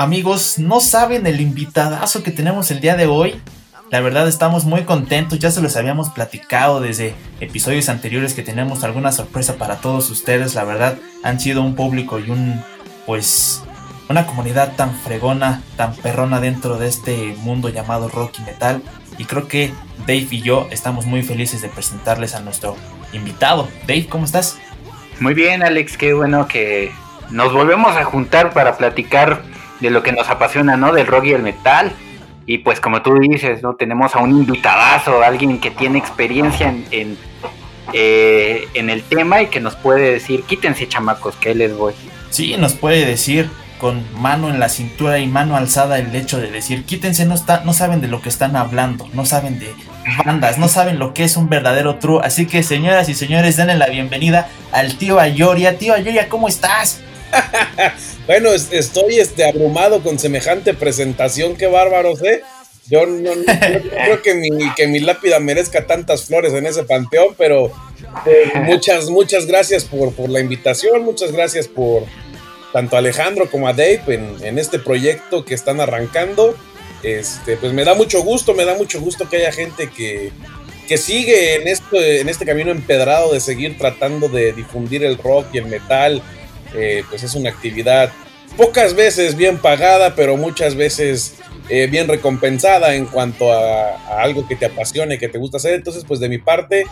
Amigos, 0.00 0.60
no 0.60 0.80
saben 0.80 1.26
el 1.26 1.40
invitadazo 1.40 2.22
que 2.22 2.30
tenemos 2.30 2.70
el 2.70 2.80
día 2.80 2.94
de 2.94 3.06
hoy. 3.06 3.42
La 3.90 4.00
verdad 4.00 4.28
estamos 4.28 4.64
muy 4.64 4.84
contentos, 4.84 5.40
ya 5.40 5.50
se 5.50 5.60
los 5.60 5.74
habíamos 5.76 6.10
platicado 6.10 6.80
desde 6.80 7.14
episodios 7.40 7.88
anteriores 7.88 8.32
que 8.32 8.42
tenemos 8.42 8.84
alguna 8.84 9.10
sorpresa 9.10 9.56
para 9.56 9.80
todos 9.80 10.08
ustedes. 10.10 10.54
La 10.54 10.62
verdad 10.62 10.96
han 11.24 11.40
sido 11.40 11.62
un 11.62 11.74
público 11.74 12.20
y 12.20 12.30
un 12.30 12.62
pues 13.06 13.62
una 14.08 14.26
comunidad 14.26 14.74
tan 14.76 14.94
fregona, 14.94 15.62
tan 15.76 15.94
perrona 15.94 16.40
dentro 16.40 16.78
de 16.78 16.88
este 16.88 17.34
mundo 17.38 17.68
llamado 17.68 18.08
rock 18.08 18.38
y 18.38 18.42
metal. 18.42 18.82
Y 19.18 19.24
creo 19.24 19.48
que 19.48 19.72
Dave 20.00 20.28
y 20.30 20.40
yo 20.42 20.68
estamos 20.70 21.06
muy 21.06 21.22
felices 21.22 21.60
de 21.60 21.68
presentarles 21.68 22.34
a 22.34 22.40
nuestro 22.40 22.76
invitado. 23.12 23.68
Dave, 23.86 24.06
¿cómo 24.08 24.24
estás? 24.24 24.58
Muy 25.20 25.34
bien, 25.34 25.62
Alex, 25.62 25.98
qué 25.98 26.14
bueno 26.14 26.46
que 26.46 26.92
nos 27.30 27.52
volvemos 27.52 27.96
a 27.96 28.04
juntar 28.04 28.52
para 28.52 28.76
platicar 28.76 29.42
de 29.80 29.90
lo 29.90 30.02
que 30.02 30.12
nos 30.12 30.28
apasiona, 30.30 30.76
¿no? 30.76 30.92
Del 30.92 31.06
rock 31.06 31.26
y 31.26 31.32
el 31.32 31.42
metal. 31.42 31.92
Y 32.46 32.58
pues 32.58 32.80
como 32.80 33.02
tú 33.02 33.18
dices, 33.18 33.62
¿no? 33.62 33.74
Tenemos 33.74 34.14
a 34.14 34.20
un 34.20 34.30
invitadazo, 34.30 35.22
alguien 35.22 35.60
que 35.60 35.70
tiene 35.70 35.98
experiencia 35.98 36.68
en, 36.68 36.86
en, 36.92 37.18
eh, 37.92 38.68
en 38.72 38.88
el 38.88 39.02
tema 39.02 39.42
y 39.42 39.46
que 39.48 39.60
nos 39.60 39.76
puede 39.76 40.12
decir, 40.12 40.44
quítense 40.44 40.88
chamacos, 40.88 41.36
que 41.36 41.54
les 41.54 41.76
voy. 41.76 41.92
Sí, 42.30 42.56
nos 42.56 42.72
puede 42.72 43.04
decir 43.04 43.50
con 43.78 44.04
mano 44.20 44.48
en 44.50 44.60
la 44.60 44.68
cintura 44.68 45.18
y 45.18 45.26
mano 45.26 45.56
alzada 45.56 45.98
el 45.98 46.14
hecho 46.14 46.38
de 46.38 46.50
decir, 46.50 46.84
quítense, 46.84 47.24
no, 47.24 47.34
está, 47.34 47.62
no 47.64 47.72
saben 47.72 48.00
de 48.00 48.08
lo 48.08 48.20
que 48.20 48.28
están 48.28 48.56
hablando, 48.56 49.08
no 49.12 49.24
saben 49.24 49.58
de 49.58 49.72
bandas, 50.24 50.58
no 50.58 50.68
saben 50.68 50.98
lo 50.98 51.14
que 51.14 51.24
es 51.24 51.36
un 51.36 51.48
verdadero 51.48 51.98
true. 51.98 52.20
Así 52.22 52.46
que 52.46 52.62
señoras 52.62 53.08
y 53.08 53.14
señores, 53.14 53.56
denle 53.56 53.76
la 53.76 53.88
bienvenida 53.88 54.48
al 54.72 54.96
tío 54.98 55.18
Ayoria. 55.18 55.78
Tío 55.78 55.94
Ayoria, 55.94 56.28
¿cómo 56.28 56.48
estás? 56.48 57.00
bueno, 58.26 58.50
estoy 58.50 59.18
este, 59.18 59.46
abrumado 59.46 60.02
con 60.02 60.18
semejante 60.18 60.74
presentación, 60.74 61.56
qué 61.56 61.66
bárbaros, 61.66 62.22
¿eh? 62.22 62.42
Yo 62.90 63.06
no, 63.06 63.30
creo 63.44 64.22
que 64.22 64.34
mi, 64.34 64.72
que 64.74 64.86
mi 64.86 65.00
lápida 65.00 65.38
merezca 65.40 65.86
tantas 65.86 66.24
flores 66.24 66.54
en 66.54 66.66
ese 66.66 66.84
panteón, 66.84 67.34
pero 67.36 67.70
eh, 68.24 68.52
muchas, 68.64 69.10
muchas 69.10 69.46
gracias 69.46 69.84
por, 69.84 70.14
por, 70.14 70.30
la 70.30 70.40
invitación, 70.40 71.04
muchas 71.04 71.32
gracias 71.32 71.68
por 71.68 72.04
tanto 72.72 72.96
a 72.96 72.98
Alejandro 72.98 73.50
como 73.50 73.68
a 73.68 73.72
Dave 73.72 74.02
en, 74.08 74.36
en, 74.42 74.58
este 74.58 74.78
proyecto 74.78 75.44
que 75.44 75.54
están 75.54 75.80
arrancando. 75.80 76.54
Este, 77.02 77.56
pues 77.56 77.72
me 77.72 77.84
da 77.84 77.94
mucho 77.94 78.22
gusto, 78.22 78.54
me 78.54 78.64
da 78.64 78.74
mucho 78.74 79.00
gusto 79.00 79.28
que 79.28 79.36
haya 79.36 79.52
gente 79.52 79.88
que, 79.88 80.32
que 80.88 80.98
sigue 80.98 81.56
en 81.56 81.68
este, 81.68 82.20
en 82.20 82.28
este 82.28 82.44
camino 82.44 82.70
empedrado 82.70 83.32
de 83.32 83.40
seguir 83.40 83.78
tratando 83.78 84.28
de 84.28 84.52
difundir 84.52 85.04
el 85.04 85.16
rock 85.16 85.46
y 85.52 85.58
el 85.58 85.66
metal 85.66 86.22
eh, 86.74 87.04
pues 87.08 87.22
es 87.22 87.34
una 87.34 87.50
actividad 87.50 88.12
pocas 88.58 88.94
veces 88.94 89.36
bien 89.36 89.56
pagada, 89.58 90.14
pero 90.14 90.36
muchas 90.36 90.74
veces 90.74 91.36
eh, 91.68 91.86
bien 91.86 92.08
recompensada 92.08 92.94
en 92.94 93.06
cuanto 93.06 93.52
a, 93.52 94.20
algo 94.20 94.46
que 94.46 94.56
te 94.56 94.66
apasione, 94.66 95.18
que 95.18 95.28
te 95.28 95.38
gusta 95.38 95.58
hacer. 95.58 95.74
Entonces, 95.74 96.04
pues 96.06 96.18
de 96.20 96.28
mi 96.28 96.38
parte, 96.38 96.84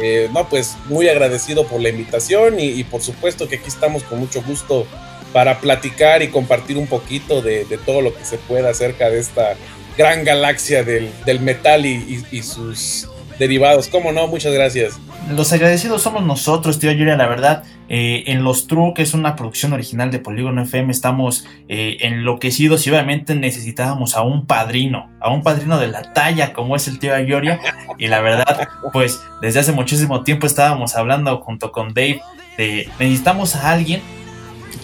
eh, 0.00 0.28
no, 0.32 0.48
pues 0.48 0.76
muy 0.86 1.08
agradecido 1.08 1.66
por 1.66 1.80
la 1.80 1.90
invitación 1.90 2.58
y, 2.58 2.82
por 2.84 3.02
supuesto 3.02 3.48
que 3.48 3.56
aquí 3.56 3.68
estamos 3.68 4.02
con 4.04 4.18
mucho 4.18 4.42
gusto 4.42 4.86
para 5.32 5.60
platicar 5.60 6.22
y 6.22 6.28
compartir 6.28 6.76
un 6.76 6.86
poquito 6.86 7.42
de, 7.42 7.64
todo 7.84 8.02
lo 8.02 8.14
que 8.14 8.24
se 8.24 8.38
pueda 8.38 8.70
acerca 8.70 9.10
de 9.10 9.18
esta 9.18 9.54
gran 9.96 10.24
galaxia 10.24 10.82
del, 10.82 11.10
metal 11.40 11.86
y, 11.86 12.42
sus 12.42 13.08
derivados. 13.38 13.88
¿Cómo 13.88 14.12
no? 14.12 14.26
Muchas 14.26 14.52
gracias. 14.52 14.98
Los 15.30 15.52
agradecidos 15.52 16.02
somos 16.02 16.24
nosotros, 16.24 16.78
tío 16.78 16.92
Yuria, 16.92 17.16
la 17.16 17.26
verdad. 17.26 17.64
Eh, 17.88 18.24
en 18.26 18.44
Los 18.44 18.66
True, 18.66 18.92
que 18.94 19.02
es 19.02 19.14
una 19.14 19.34
producción 19.34 19.72
original 19.72 20.10
de 20.10 20.20
Polígono 20.20 20.62
FM, 20.62 20.92
estamos 20.92 21.44
eh, 21.68 21.96
enloquecidos 22.00 22.86
y 22.86 22.90
obviamente 22.90 23.34
necesitábamos 23.34 24.16
a 24.16 24.22
un 24.22 24.46
padrino, 24.46 25.10
a 25.20 25.30
un 25.30 25.42
padrino 25.42 25.78
de 25.78 25.88
la 25.88 26.12
talla 26.12 26.52
como 26.52 26.76
es 26.76 26.86
el 26.86 26.98
tío 26.98 27.14
Ayoria. 27.14 27.60
Y 27.98 28.06
la 28.06 28.20
verdad, 28.20 28.68
pues 28.92 29.20
desde 29.42 29.60
hace 29.60 29.72
muchísimo 29.72 30.22
tiempo 30.22 30.46
estábamos 30.46 30.94
hablando 30.94 31.36
junto 31.38 31.72
con 31.72 31.94
Dave 31.94 32.20
de 32.56 32.88
necesitamos 32.98 33.56
a 33.56 33.72
alguien 33.72 34.02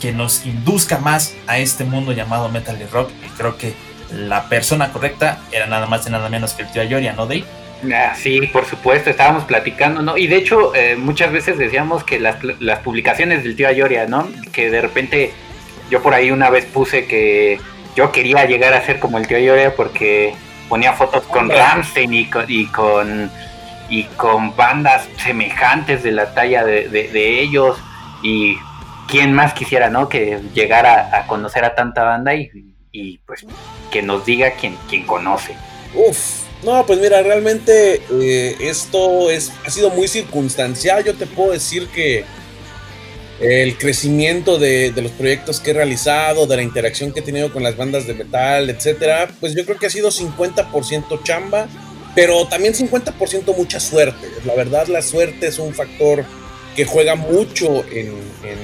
que 0.01 0.13
nos 0.13 0.45
induzca 0.47 0.99
más 0.99 1.35
a 1.47 1.59
este 1.59 1.85
mundo 1.85 2.13
llamado 2.13 2.49
Metal 2.49 2.77
y 2.81 2.85
Rock. 2.87 3.11
Y 3.25 3.29
creo 3.31 3.57
que 3.57 3.75
la 4.13 4.49
persona 4.49 4.93
correcta 4.93 5.39
era 5.53 5.67
nada 5.67 5.87
más 5.87 6.07
y 6.07 6.11
nada 6.11 6.29
menos 6.29 6.55
que 6.55 6.63
el 6.63 6.73
tío 6.73 6.83
Ayoria, 6.83 7.13
¿no, 7.13 7.27
Dave? 7.27 7.45
Ah, 7.93 8.15
sí, 8.17 8.41
por 8.53 8.65
supuesto, 8.65 9.11
estábamos 9.11 9.45
platicando, 9.45 10.03
¿no? 10.03 10.17
Y 10.17 10.27
de 10.27 10.37
hecho, 10.37 10.75
eh, 10.75 10.97
muchas 10.97 11.31
veces 11.31 11.59
decíamos 11.59 12.05
que 12.05 12.19
las, 12.19 12.37
las, 12.61 12.79
publicaciones 12.81 13.45
del 13.45 13.55
tío 13.55 13.69
Ayoria, 13.69 14.07
¿no? 14.07 14.29
Que 14.53 14.71
de 14.71 14.81
repente 14.81 15.33
yo 15.91 16.03
por 16.03 16.15
ahí 16.15 16.31
una 16.31 16.51
vez 16.51 16.65
puse 16.65 17.07
que 17.07 17.61
yo 17.95 18.13
quería 18.13 18.45
llegar 18.47 18.73
a 18.75 18.85
ser 18.85 18.99
como 18.99 19.19
el 19.19 19.27
tío 19.27 19.37
Ayoria 19.37 19.75
porque 19.75 20.35
ponía 20.69 20.95
fotos 20.95 21.25
con 21.25 21.49
Ramstein 21.51 22.13
y 22.13 22.27
con, 22.27 22.45
y 22.49 22.67
con, 22.67 23.31
y 23.89 24.05
con 24.05 24.57
bandas 24.57 25.09
semejantes 25.23 26.03
de 26.03 26.13
la 26.13 26.35
talla 26.35 26.65
de, 26.65 26.89
de, 26.89 27.41
ellos. 27.41 27.79
Y 28.23 28.57
quién 29.09 29.33
más 29.33 29.55
quisiera, 29.55 29.91
¿no? 29.91 30.09
Que 30.09 30.41
llegara 30.55 31.17
a 31.17 31.27
conocer 31.27 31.65
a 31.65 31.75
tanta 31.75 32.03
banda 32.05 32.35
y, 32.35 33.19
pues 33.27 33.45
que 33.91 34.03
nos 34.03 34.25
diga 34.25 34.53
quién, 34.53 34.77
quién 34.89 35.05
conoce. 35.05 35.55
Uf, 35.95 36.45
no, 36.65 36.85
pues 36.87 36.99
mira, 36.99 37.23
realmente 37.23 38.03
eh, 38.11 38.57
esto 38.61 39.31
es, 39.31 39.53
ha 39.65 39.71
sido 39.71 39.91
muy 39.91 40.09
circunstancial. 40.09 41.05
Yo 41.05 41.15
te 41.15 41.27
puedo 41.27 41.53
decir 41.53 41.89
que 41.89 42.25
el 43.41 43.77
crecimiento 43.77 44.59
de, 44.59 44.93
los 44.97 45.13
proyectos 45.13 45.61
que 45.61 45.71
he 45.71 45.75
realizado, 45.75 46.47
de 46.47 46.57
la 46.57 46.63
interacción 46.63 47.13
que 47.13 47.21
he 47.21 47.23
tenido 47.23 47.53
con 47.53 47.63
las 47.63 47.77
bandas 47.77 48.07
de 48.07 48.15
metal, 48.15 48.71
etcétera, 48.71 49.29
pues 49.41 49.55
yo 49.55 49.65
creo 49.67 49.79
que 49.79 49.87
ha 49.87 49.91
sido 49.91 50.11
50% 50.11 51.23
chamba, 51.23 51.69
pero 52.15 52.47
también 52.47 52.73
50% 52.73 53.55
mucha 53.57 53.79
suerte. 53.79 54.27
La 54.47 54.55
verdad, 54.55 54.87
la 54.87 55.03
suerte 55.03 55.49
es 55.49 55.59
un 55.59 55.75
factor 55.75 56.25
que 56.77 56.85
juega 56.85 57.17
mucho 57.17 57.85
en, 57.91 58.15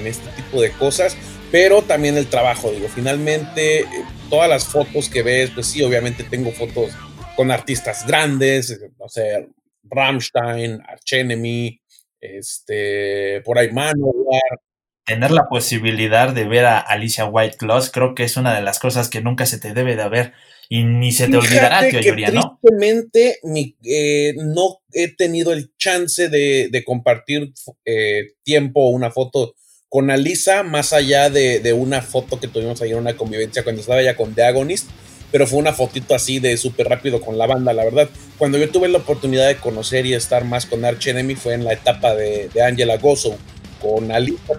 este 0.07 0.29
tipo 0.37 0.61
de 0.61 0.71
cosas, 0.73 1.17
pero 1.51 1.83
también 1.83 2.17
el 2.17 2.29
trabajo. 2.29 2.71
Digo, 2.71 2.89
finalmente, 2.89 3.81
eh, 3.81 3.87
todas 4.31 4.49
las 4.49 4.67
fotos 4.67 5.09
que 5.09 5.23
ves, 5.23 5.51
pues 5.51 5.67
sí, 5.67 5.83
obviamente 5.83 6.23
tengo 6.23 6.53
fotos 6.53 6.93
con 7.35 7.51
artistas 7.51 8.07
grandes, 8.07 8.79
no 8.99 9.09
sé, 9.09 9.49
Rammstein, 9.85 10.83
Arch 10.87 11.13
Enemy, 11.15 11.81
este, 12.21 13.41
por 13.45 13.59
ahí 13.59 13.73
Manowar. 13.73 14.61
Tener 15.05 15.33
la 15.33 15.49
posibilidad 15.49 16.33
de 16.33 16.45
ver 16.45 16.65
a 16.65 16.79
Alicia 16.79 17.25
White 17.25 17.57
Claws 17.57 17.91
creo 17.91 18.15
que 18.15 18.23
es 18.23 18.37
una 18.37 18.55
de 18.55 18.63
las 18.63 18.79
cosas 18.79 19.09
que 19.09 19.21
nunca 19.21 19.47
se 19.47 19.59
te 19.59 19.75
debe 19.75 19.97
de 19.97 20.09
ver 20.09 20.33
y 20.75 20.85
ni 20.85 21.13
se 21.13 21.29
te 21.29 21.37
olvidará, 21.37 21.87
tío 21.87 22.01
que 22.01 22.33
¿no? 22.33 22.59
Tristemente, 22.63 23.41
eh, 23.85 24.33
no 24.39 24.79
he 24.95 25.15
tenido 25.15 25.53
el 25.53 25.71
chance 25.77 26.31
de, 26.31 26.83
compartir 26.87 27.53
eh, 27.85 28.29
tiempo 28.43 28.81
o 28.81 28.89
una 28.89 29.11
foto 29.11 29.55
con 29.91 30.11
Alisa, 30.11 30.63
más 30.63 30.95
allá 30.95 31.29
de, 31.29 31.61
de, 31.61 31.75
una 31.75 32.01
foto 32.01 32.41
que 32.41 32.49
tuvimos 32.49 32.81
ahí 32.81 32.93
en 32.93 32.97
una 32.97 33.19
convivencia 33.19 33.65
cuando 33.65 33.83
estaba 33.83 34.01
ya 34.01 34.17
con 34.17 34.35
The 34.35 34.45
Agonist 34.45 34.89
pero 35.31 35.47
fue 35.47 35.59
una 35.59 35.73
fotito 35.73 36.15
así 36.15 36.39
de 36.41 36.57
súper 36.59 36.89
rápido 36.89 37.21
con 37.23 37.39
la 37.39 37.47
banda, 37.47 37.73
la 37.73 37.85
verdad. 37.85 38.11
Cuando 38.37 38.59
yo 38.59 38.69
tuve 38.69 38.89
la 38.89 38.99
oportunidad 38.99 39.49
de 39.49 39.57
conocer 39.57 40.05
y 40.05 40.13
estar 40.13 40.45
más 40.45 40.67
con 40.67 40.85
Arch 40.85 41.07
Enemy 41.07 41.37
fue 41.37 41.55
en 41.55 41.65
la 41.65 41.73
etapa 41.73 42.15
de, 42.15 42.51
de 42.53 42.63
Angela 42.63 42.99
Gozo. 42.99 43.39
Con 43.83 44.13
Alita 44.13 44.55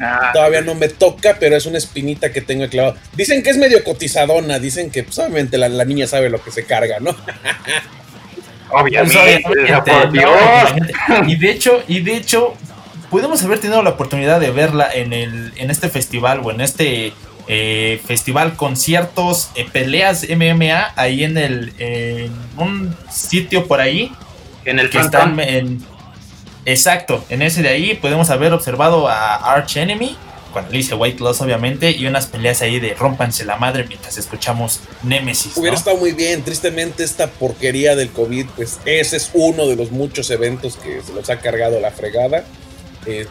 ah. 0.00 0.30
todavía, 0.34 0.60
no 0.60 0.74
me 0.74 0.88
toca, 0.88 1.38
pero 1.40 1.56
es 1.56 1.64
una 1.64 1.78
espinita 1.78 2.30
que 2.30 2.42
tengo 2.42 2.68
clavado. 2.68 2.96
Dicen 3.16 3.42
que 3.42 3.50
es 3.50 3.56
medio 3.56 3.82
cotizadona, 3.82 4.58
dicen 4.58 4.90
que 4.90 5.02
pues, 5.02 5.18
obviamente 5.18 5.56
la, 5.56 5.84
niña 5.84 6.06
sabe 6.06 6.28
lo 6.28 6.42
que 6.44 6.50
se 6.50 6.66
carga, 6.66 7.00
¿no? 7.00 7.16
Obviamente, 8.70 9.44
y 11.26 11.36
de 11.36 11.50
hecho, 11.50 11.82
y 11.86 12.00
de 12.00 12.16
hecho, 12.16 12.54
pudimos 13.10 13.42
haber 13.44 13.60
tenido 13.60 13.82
la 13.82 13.90
oportunidad 13.90 14.40
de 14.40 14.50
verla 14.50 14.88
en 14.92 15.12
el, 15.12 15.52
en 15.56 15.70
este 15.70 15.88
festival 15.88 16.40
o 16.42 16.50
en 16.50 16.60
este 16.60 17.12
eh, 17.46 18.00
festival, 18.04 18.56
conciertos, 18.56 19.50
eh, 19.54 19.66
peleas 19.70 20.26
MMA 20.28 20.92
ahí 20.96 21.24
en 21.24 21.38
el 21.38 21.72
en 21.78 22.32
un 22.56 22.96
sitio 23.10 23.66
por 23.66 23.80
ahí. 23.80 24.10
En 24.64 24.78
el 24.78 24.88
que 24.88 24.98
están 24.98 25.38
en, 25.40 25.84
Exacto, 26.66 27.24
en 27.28 27.42
ese 27.42 27.62
de 27.62 27.68
ahí 27.68 27.94
podemos 27.94 28.30
haber 28.30 28.52
observado 28.52 29.08
a 29.08 29.34
Arch 29.54 29.76
Enemy 29.76 30.16
con 30.54 30.64
Alicia 30.66 30.94
White 30.96 31.18
Loss 31.18 31.40
obviamente 31.40 31.90
y 31.90 32.06
unas 32.06 32.26
peleas 32.26 32.62
ahí 32.62 32.78
de 32.78 32.94
rompanse 32.94 33.44
la 33.44 33.56
madre 33.56 33.84
mientras 33.88 34.16
escuchamos 34.16 34.80
Nemesis. 35.02 35.56
Hubiera 35.56 35.76
estado 35.76 35.96
muy 35.96 36.12
bien, 36.12 36.42
tristemente 36.42 37.02
esta 37.02 37.26
porquería 37.26 37.96
del 37.96 38.10
COVID, 38.10 38.46
pues 38.56 38.78
ese 38.84 39.16
es 39.16 39.30
uno 39.34 39.66
de 39.66 39.74
los 39.74 39.90
muchos 39.90 40.30
eventos 40.30 40.76
que 40.76 41.02
se 41.02 41.12
los 41.12 41.28
ha 41.28 41.40
cargado 41.40 41.80
la 41.80 41.90
fregada. 41.90 42.44
Eh, 43.06 43.26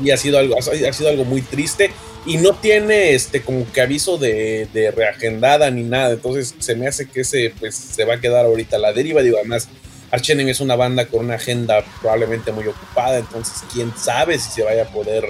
y 0.00 0.10
ha 0.10 0.16
sido 0.18 0.38
algo, 0.38 0.56
ha 0.58 0.92
sido 0.92 1.08
algo 1.08 1.24
muy 1.24 1.40
triste. 1.40 1.90
y 2.26 2.38
no 2.38 2.54
tiene 2.54 3.14
este 3.14 3.40
como 3.40 3.70
que 3.72 3.80
aviso 3.80 4.18
de, 4.18 4.66
de, 4.74 4.90
reagendada 4.90 5.70
ni 5.70 5.84
nada. 5.84 6.14
Entonces 6.14 6.54
se 6.58 6.74
me 6.74 6.88
hace 6.88 7.06
que 7.06 7.20
ese 7.20 7.54
pues 7.58 7.76
se 7.76 8.04
va 8.04 8.14
a 8.14 8.20
quedar 8.20 8.44
ahorita 8.44 8.76
a 8.76 8.80
la 8.80 8.92
deriva. 8.92 9.22
Digo, 9.22 9.38
además, 9.38 9.68
Arch 10.10 10.30
Enemy 10.30 10.50
es 10.50 10.60
una 10.60 10.76
banda 10.76 11.06
con 11.06 11.24
una 11.24 11.34
agenda 11.34 11.84
probablemente 12.00 12.52
muy 12.52 12.66
ocupada. 12.66 13.18
Entonces, 13.18 13.64
quién 13.72 13.92
sabe 13.96 14.38
si 14.38 14.50
se 14.50 14.62
vaya 14.62 14.82
a 14.82 14.86
poder 14.86 15.24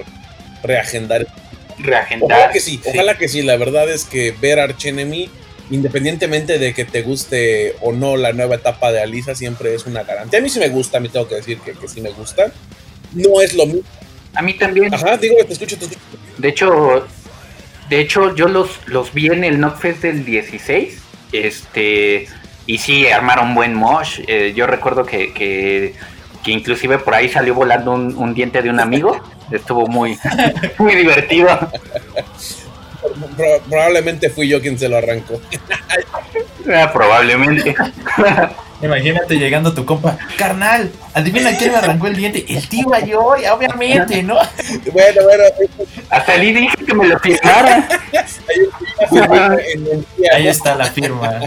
reagendar. 0.63 1.27
Reagendar. 1.79 2.31
Ojalá 2.31 2.51
que 2.51 2.59
sí, 2.59 2.81
ojalá 2.85 3.17
que 3.17 3.27
sí. 3.27 3.41
La 3.41 3.57
verdad 3.57 3.89
es 3.89 4.03
que 4.03 4.31
ver 4.39 4.59
Arch 4.59 4.85
Enemy, 4.85 5.29
independientemente 5.69 6.59
de 6.59 6.73
que 6.73 6.85
te 6.85 7.01
guste 7.01 7.75
o 7.81 7.91
no 7.91 8.17
la 8.17 8.33
nueva 8.33 8.55
etapa 8.55 8.91
de 8.91 9.01
Alisa, 9.01 9.35
siempre 9.35 9.73
es 9.73 9.85
una 9.85 10.03
garantía. 10.03 10.39
A 10.39 10.41
mí 10.41 10.49
sí 10.49 10.59
me 10.59 10.69
gusta, 10.69 10.97
a 10.97 11.01
mí 11.01 11.09
tengo 11.09 11.27
que 11.27 11.35
decir 11.35 11.59
que, 11.59 11.73
que 11.73 11.87
sí 11.87 12.01
me 12.01 12.11
gusta. 12.11 12.51
No 13.13 13.41
es 13.41 13.53
lo 13.53 13.65
mismo. 13.65 13.83
A 14.33 14.41
mí 14.41 14.53
también. 14.53 14.93
Ajá, 14.93 15.17
digo, 15.17 15.35
te 15.45 15.53
escucho, 15.53 15.77
te 15.77 15.85
escucho. 15.85 16.01
De 16.37 16.49
hecho, 16.49 17.07
de 17.89 17.99
hecho 17.99 18.35
yo 18.35 18.47
los, 18.47 18.69
los 18.85 19.13
vi 19.13 19.27
en 19.27 19.43
el 19.43 19.57
Knockfest 19.57 20.01
del 20.01 20.25
16. 20.25 20.99
Este, 21.31 22.27
y 22.67 22.77
sí, 22.77 23.07
armaron 23.07 23.55
buen 23.55 23.73
mosh. 23.73 24.19
Eh, 24.27 24.53
yo 24.55 24.67
recuerdo 24.67 25.05
que, 25.05 25.33
que, 25.33 25.95
que, 26.43 26.51
inclusive 26.51 26.99
por 26.99 27.15
ahí 27.15 27.29
salió 27.29 27.55
volando 27.55 27.93
un, 27.93 28.15
un 28.15 28.33
diente 28.33 28.61
de 28.61 28.69
un 28.69 28.79
amigo. 28.79 29.19
Estuvo 29.51 29.87
muy, 29.87 30.19
muy 30.77 30.95
divertido. 30.95 31.47
Pro, 33.35 33.47
probablemente 33.69 34.29
fui 34.29 34.49
yo 34.49 34.61
quien 34.61 34.77
se 34.77 34.87
lo 34.87 34.97
arrancó. 34.97 35.41
Ah, 36.69 36.91
probablemente. 36.91 37.73
Imagínate 38.81 39.35
llegando 39.37 39.73
tu 39.73 39.85
compa, 39.85 40.17
carnal, 40.37 40.91
adivina 41.13 41.57
quién 41.57 41.71
me 41.71 41.77
arrancó 41.77 42.07
el 42.07 42.17
diente. 42.17 42.45
El 42.45 42.67
tío 42.67 42.93
Ayoy, 42.93 43.45
obviamente, 43.45 44.21
¿no? 44.21 44.35
Bueno, 44.91 45.23
bueno. 45.23 45.43
Hasta 46.09 46.33
ahí 46.33 46.51
dije 46.51 46.75
que 46.85 46.93
me 46.93 47.07
lo 47.07 47.17
firmara. 47.19 47.87
Ahí 50.33 50.47
está 50.49 50.75
la 50.75 50.85
firma. 50.87 51.39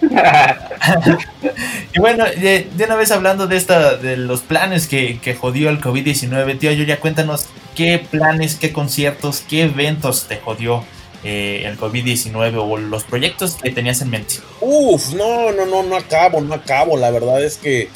y 1.94 2.00
bueno, 2.00 2.24
de, 2.24 2.68
de, 2.74 2.84
una 2.84 2.96
vez 2.96 3.10
hablando 3.10 3.46
de 3.46 3.56
esta, 3.56 3.96
de 3.96 4.16
los 4.16 4.40
planes 4.40 4.86
que, 4.88 5.18
que 5.20 5.34
jodió 5.34 5.68
el 5.70 5.80
COVID-19, 5.80 6.58
tío, 6.58 6.72
yo 6.72 6.84
ya 6.84 7.00
cuéntanos 7.00 7.46
qué 7.74 8.04
planes, 8.10 8.56
qué 8.56 8.72
conciertos, 8.72 9.42
qué 9.48 9.62
eventos 9.64 10.26
te 10.26 10.38
jodió 10.38 10.84
eh, 11.22 11.64
el 11.66 11.78
COVID-19 11.78 12.56
o 12.56 12.78
los 12.78 13.04
proyectos 13.04 13.56
que 13.62 13.70
tenías 13.70 14.00
en 14.00 14.08
mente. 14.10 14.36
Uf, 14.60 15.12
no, 15.12 15.52
no, 15.52 15.66
no, 15.66 15.82
no 15.82 15.96
acabo, 15.96 16.40
no 16.40 16.54
acabo. 16.54 16.96
La 16.96 17.10
verdad 17.10 17.44
es 17.44 17.58
que 17.58 17.90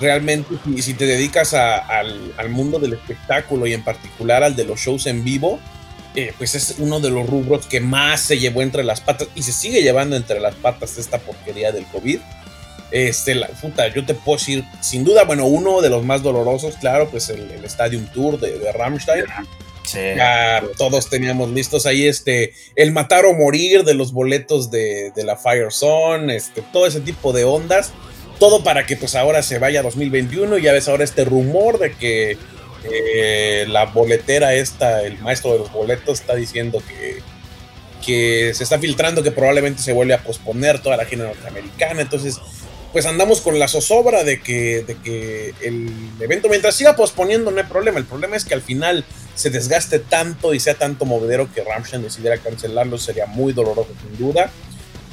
realmente 0.00 0.56
si, 0.80 0.94
te 0.94 1.06
dedicas 1.06 1.54
al, 1.54 2.32
al, 2.36 2.48
mundo 2.48 2.80
del 2.80 2.94
espectáculo 2.94 3.68
y 3.68 3.74
en 3.74 3.84
particular 3.84 4.42
al 4.42 4.56
de 4.56 4.64
los 4.64 4.80
shows 4.80 5.06
en 5.06 5.22
vivo, 5.22 5.60
eh, 6.14 6.32
pues 6.38 6.54
es 6.54 6.76
uno 6.78 7.00
de 7.00 7.10
los 7.10 7.28
rubros 7.28 7.66
que 7.66 7.80
más 7.80 8.20
se 8.20 8.38
llevó 8.38 8.62
entre 8.62 8.84
las 8.84 9.00
patas 9.00 9.28
y 9.34 9.42
se 9.42 9.52
sigue 9.52 9.82
llevando 9.82 10.14
entre 10.14 10.38
las 10.38 10.54
patas 10.54 10.96
esta 10.96 11.18
porquería 11.18 11.72
del 11.72 11.86
COVID. 11.86 12.20
Este, 12.92 13.34
la 13.34 13.48
puta, 13.48 13.88
yo 13.88 14.06
te 14.06 14.14
puedo 14.14 14.38
decir, 14.38 14.64
sin 14.80 15.02
duda, 15.02 15.24
bueno, 15.24 15.46
uno 15.46 15.80
de 15.80 15.88
los 15.88 16.04
más 16.04 16.22
dolorosos, 16.22 16.76
claro, 16.76 17.08
pues 17.10 17.28
el, 17.30 17.50
el 17.50 17.64
Stadium 17.64 18.06
Tour 18.06 18.38
de, 18.38 18.58
de 18.60 18.70
Rammstein. 18.70 19.24
Sí. 19.84 19.98
Ya 20.16 20.62
todos 20.78 21.10
teníamos 21.10 21.50
listos 21.50 21.84
ahí 21.84 22.06
este, 22.06 22.54
el 22.76 22.92
matar 22.92 23.26
o 23.26 23.34
morir 23.34 23.82
de 23.82 23.94
los 23.94 24.12
boletos 24.12 24.70
de, 24.70 25.10
de 25.10 25.24
la 25.24 25.36
Fire 25.36 25.72
Zone, 25.72 26.36
este, 26.36 26.62
todo 26.72 26.86
ese 26.86 27.00
tipo 27.00 27.32
de 27.32 27.44
ondas. 27.44 27.92
Todo 28.38 28.62
para 28.62 28.86
que 28.86 28.96
pues 28.96 29.14
ahora 29.14 29.42
se 29.42 29.58
vaya 29.58 29.82
2021. 29.82 30.58
Ya 30.58 30.72
ves 30.72 30.88
ahora 30.88 31.04
este 31.04 31.24
rumor 31.24 31.78
de 31.78 31.92
que 31.92 32.38
eh, 32.90 33.66
la 33.68 33.86
boletera 33.86 34.54
esta, 34.54 35.02
el 35.02 35.18
maestro 35.18 35.52
de 35.52 35.58
los 35.60 35.72
boletos, 35.72 36.20
está 36.20 36.34
diciendo 36.34 36.82
que, 36.86 37.22
que 38.04 38.52
se 38.54 38.64
está 38.64 38.78
filtrando 38.78 39.22
que 39.22 39.30
probablemente 39.30 39.82
se 39.82 39.92
vuelve 39.92 40.14
a 40.14 40.22
posponer 40.22 40.80
toda 40.80 40.96
la 40.96 41.04
gira 41.04 41.24
norteamericana. 41.24 42.02
Entonces, 42.02 42.40
pues 42.92 43.06
andamos 43.06 43.40
con 43.40 43.58
la 43.58 43.66
zozobra 43.66 44.22
de 44.22 44.40
que, 44.40 44.84
de 44.86 44.94
que 44.96 45.52
el 45.62 45.90
evento, 46.20 46.48
mientras 46.48 46.76
siga 46.76 46.94
posponiendo, 46.94 47.50
no 47.50 47.58
hay 47.58 47.66
problema. 47.66 47.98
El 47.98 48.04
problema 48.04 48.36
es 48.36 48.44
que 48.44 48.54
al 48.54 48.62
final 48.62 49.04
se 49.34 49.50
desgaste 49.50 49.98
tanto 49.98 50.54
y 50.54 50.60
sea 50.60 50.74
tanto 50.74 51.04
movedero 51.04 51.52
que 51.52 51.64
Ramstein 51.64 52.02
decidiera 52.02 52.38
cancelarlo, 52.38 52.98
sería 52.98 53.26
muy 53.26 53.52
doloroso 53.52 53.90
sin 54.00 54.16
duda. 54.16 54.50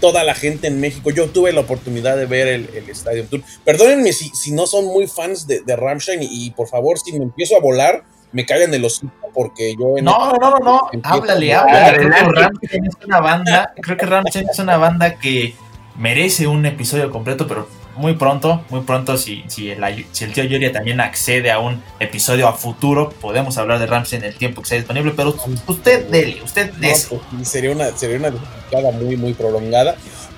Toda 0.01 0.23
la 0.25 0.35
gente 0.35 0.67
en 0.67 0.81
México, 0.81 1.11
yo 1.11 1.29
tuve 1.29 1.53
la 1.53 1.61
oportunidad 1.61 2.17
de 2.17 2.25
ver 2.25 2.47
el, 2.47 2.69
el 2.75 2.89
Stadium 2.89 3.27
Tour. 3.27 3.41
Perdónenme 3.63 4.11
si, 4.11 4.29
si, 4.29 4.51
no 4.51 4.67
son 4.67 4.85
muy 4.85 5.07
fans 5.07 5.47
de, 5.47 5.61
de 5.61 5.75
Ramstein 5.75 6.23
y, 6.23 6.27
y, 6.47 6.51
por 6.51 6.67
favor, 6.67 6.99
si 6.99 7.13
me 7.13 7.23
empiezo 7.23 7.55
a 7.55 7.59
volar, 7.61 8.03
me 8.31 8.45
cagan 8.45 8.73
el 8.73 8.83
hocico 8.83 9.13
porque 9.33 9.75
yo... 9.79 9.97
En 9.97 10.05
no, 10.05 10.33
no, 10.33 10.49
no, 10.51 10.59
no, 10.59 10.89
háblale, 11.03 11.53
háblale. 11.53 12.09
Ramstein 12.09 12.85
es 12.85 12.95
una 13.05 13.19
banda, 13.19 13.73
creo 13.81 13.97
que 13.97 14.05
Ramstein 14.05 14.49
es 14.49 14.59
una 14.59 14.77
banda 14.77 15.15
que 15.15 15.55
merece 15.97 16.47
un 16.47 16.65
episodio 16.65 17.11
completo, 17.11 17.47
pero 17.47 17.67
muy 17.95 18.15
pronto, 18.15 18.63
muy 18.69 18.81
pronto, 18.81 19.17
si, 19.17 19.43
si, 19.47 19.69
el, 19.69 20.05
si 20.11 20.23
el 20.23 20.33
tío 20.33 20.43
Yoria 20.43 20.71
también 20.71 20.99
accede 20.99 21.51
a 21.51 21.59
un 21.59 21.83
episodio 21.99 22.47
a 22.47 22.53
futuro, 22.53 23.09
podemos 23.09 23.57
hablar 23.57 23.79
de 23.79 23.85
Ramsey 23.85 24.19
en 24.19 24.25
el 24.25 24.35
tiempo 24.35 24.61
que 24.61 24.69
sea 24.69 24.77
disponible, 24.77 25.13
pero 25.15 25.35
usted 25.67 26.07
dele, 26.07 26.41
usted. 26.43 26.71
No, 26.73 26.79
pues, 26.79 27.09
sería 27.43 27.71
una, 27.71 27.95
sería 27.97 28.17
una 28.17 28.29
disputada 28.29 28.91
muy, 28.91 29.17
muy 29.17 29.33
prolongada. 29.33 29.95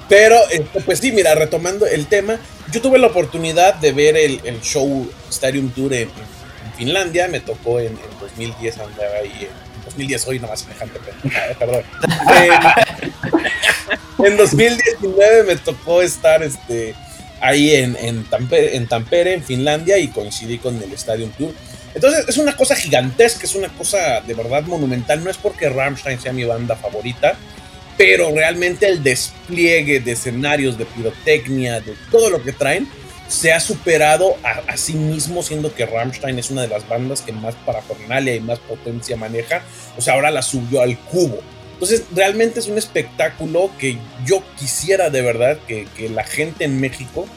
Pero, 0.09 0.35
este, 0.51 0.81
pues 0.81 0.99
sí, 0.99 1.11
mira, 1.11 1.33
retomando 1.35 1.85
el 1.85 2.07
tema, 2.07 2.37
yo 2.71 2.81
tuve 2.81 2.99
la 2.99 3.07
oportunidad 3.07 3.75
de 3.75 3.93
ver 3.93 4.17
el, 4.17 4.41
el 4.43 4.59
show 4.61 5.09
Stadium 5.29 5.69
Tour 5.71 5.93
en, 5.93 6.01
en, 6.01 6.33
Finlandia, 6.77 7.27
me 7.27 7.39
tocó 7.39 7.79
en, 7.79 7.87
en 7.87 8.19
2010 8.19 8.79
andaba 8.79 9.15
ahí, 9.21 9.47
en 9.47 9.85
2010 9.85 10.27
hoy 10.27 10.39
nomás 10.39 10.61
semejante, 10.61 10.99
eh, 11.23 11.55
perdón. 11.57 11.83
en 14.25 14.37
2019 14.37 15.43
me 15.43 15.55
tocó 15.57 16.01
estar, 16.01 16.41
este 16.41 16.95
ahí 17.43 17.75
en, 17.75 17.97
en, 17.97 18.23
Tampere, 18.87 19.33
en, 19.33 19.43
Finlandia, 19.43 19.97
y 19.97 20.07
coincidí 20.07 20.57
con 20.57 20.81
el 20.81 20.93
Stadium 20.93 21.29
Tour. 21.31 21.53
Entonces 21.93 22.25
es 22.27 22.37
una 22.37 22.55
cosa 22.55 22.75
gigantesca, 22.75 23.43
es 23.43 23.53
una 23.53 23.67
cosa 23.67 24.21
de 24.21 24.33
verdad 24.33 24.63
monumental. 24.63 25.23
No 25.23 25.29
es 25.29 25.37
porque 25.37 25.69
Rammstein 25.69 26.19
sea 26.19 26.33
mi 26.33 26.45
banda 26.45 26.75
favorita, 26.75 27.35
pero 27.97 28.31
realmente 28.33 28.87
el 28.87 29.03
despliegue 29.03 29.99
de 29.99 30.13
escenarios, 30.13 30.77
de 30.77 30.85
pirotecnia, 30.85 31.81
de 31.81 31.93
todo 32.09 32.29
lo 32.29 32.41
que 32.41 32.53
traen, 32.53 32.87
se 33.27 33.51
ha 33.51 33.59
superado 33.59 34.37
a, 34.43 34.71
a 34.71 34.77
sí 34.77 34.93
mismo, 34.93 35.43
siendo 35.43 35.73
que 35.75 35.85
Rammstein 35.85 36.39
es 36.39 36.49
una 36.49 36.61
de 36.61 36.69
las 36.69 36.87
bandas 36.87 37.21
que 37.21 37.33
más 37.33 37.55
parafernalia 37.65 38.35
y 38.35 38.39
más 38.39 38.59
potencia 38.59 39.17
maneja. 39.17 39.61
O 39.97 40.01
sea, 40.01 40.13
ahora 40.13 40.31
la 40.31 40.41
subió 40.41 40.81
al 40.81 40.97
cubo. 40.97 41.41
Entonces, 41.83 42.07
realmente 42.15 42.61
es 42.61 42.67
un 42.69 42.77
espectáculo 42.77 43.69
que 43.77 43.97
yo 44.25 44.41
quisiera 44.57 45.09
de 45.09 45.21
verdad 45.21 45.57
que, 45.67 45.85
la 46.07 46.23
gente 46.23 46.63
en 46.63 46.79
México 46.79 47.27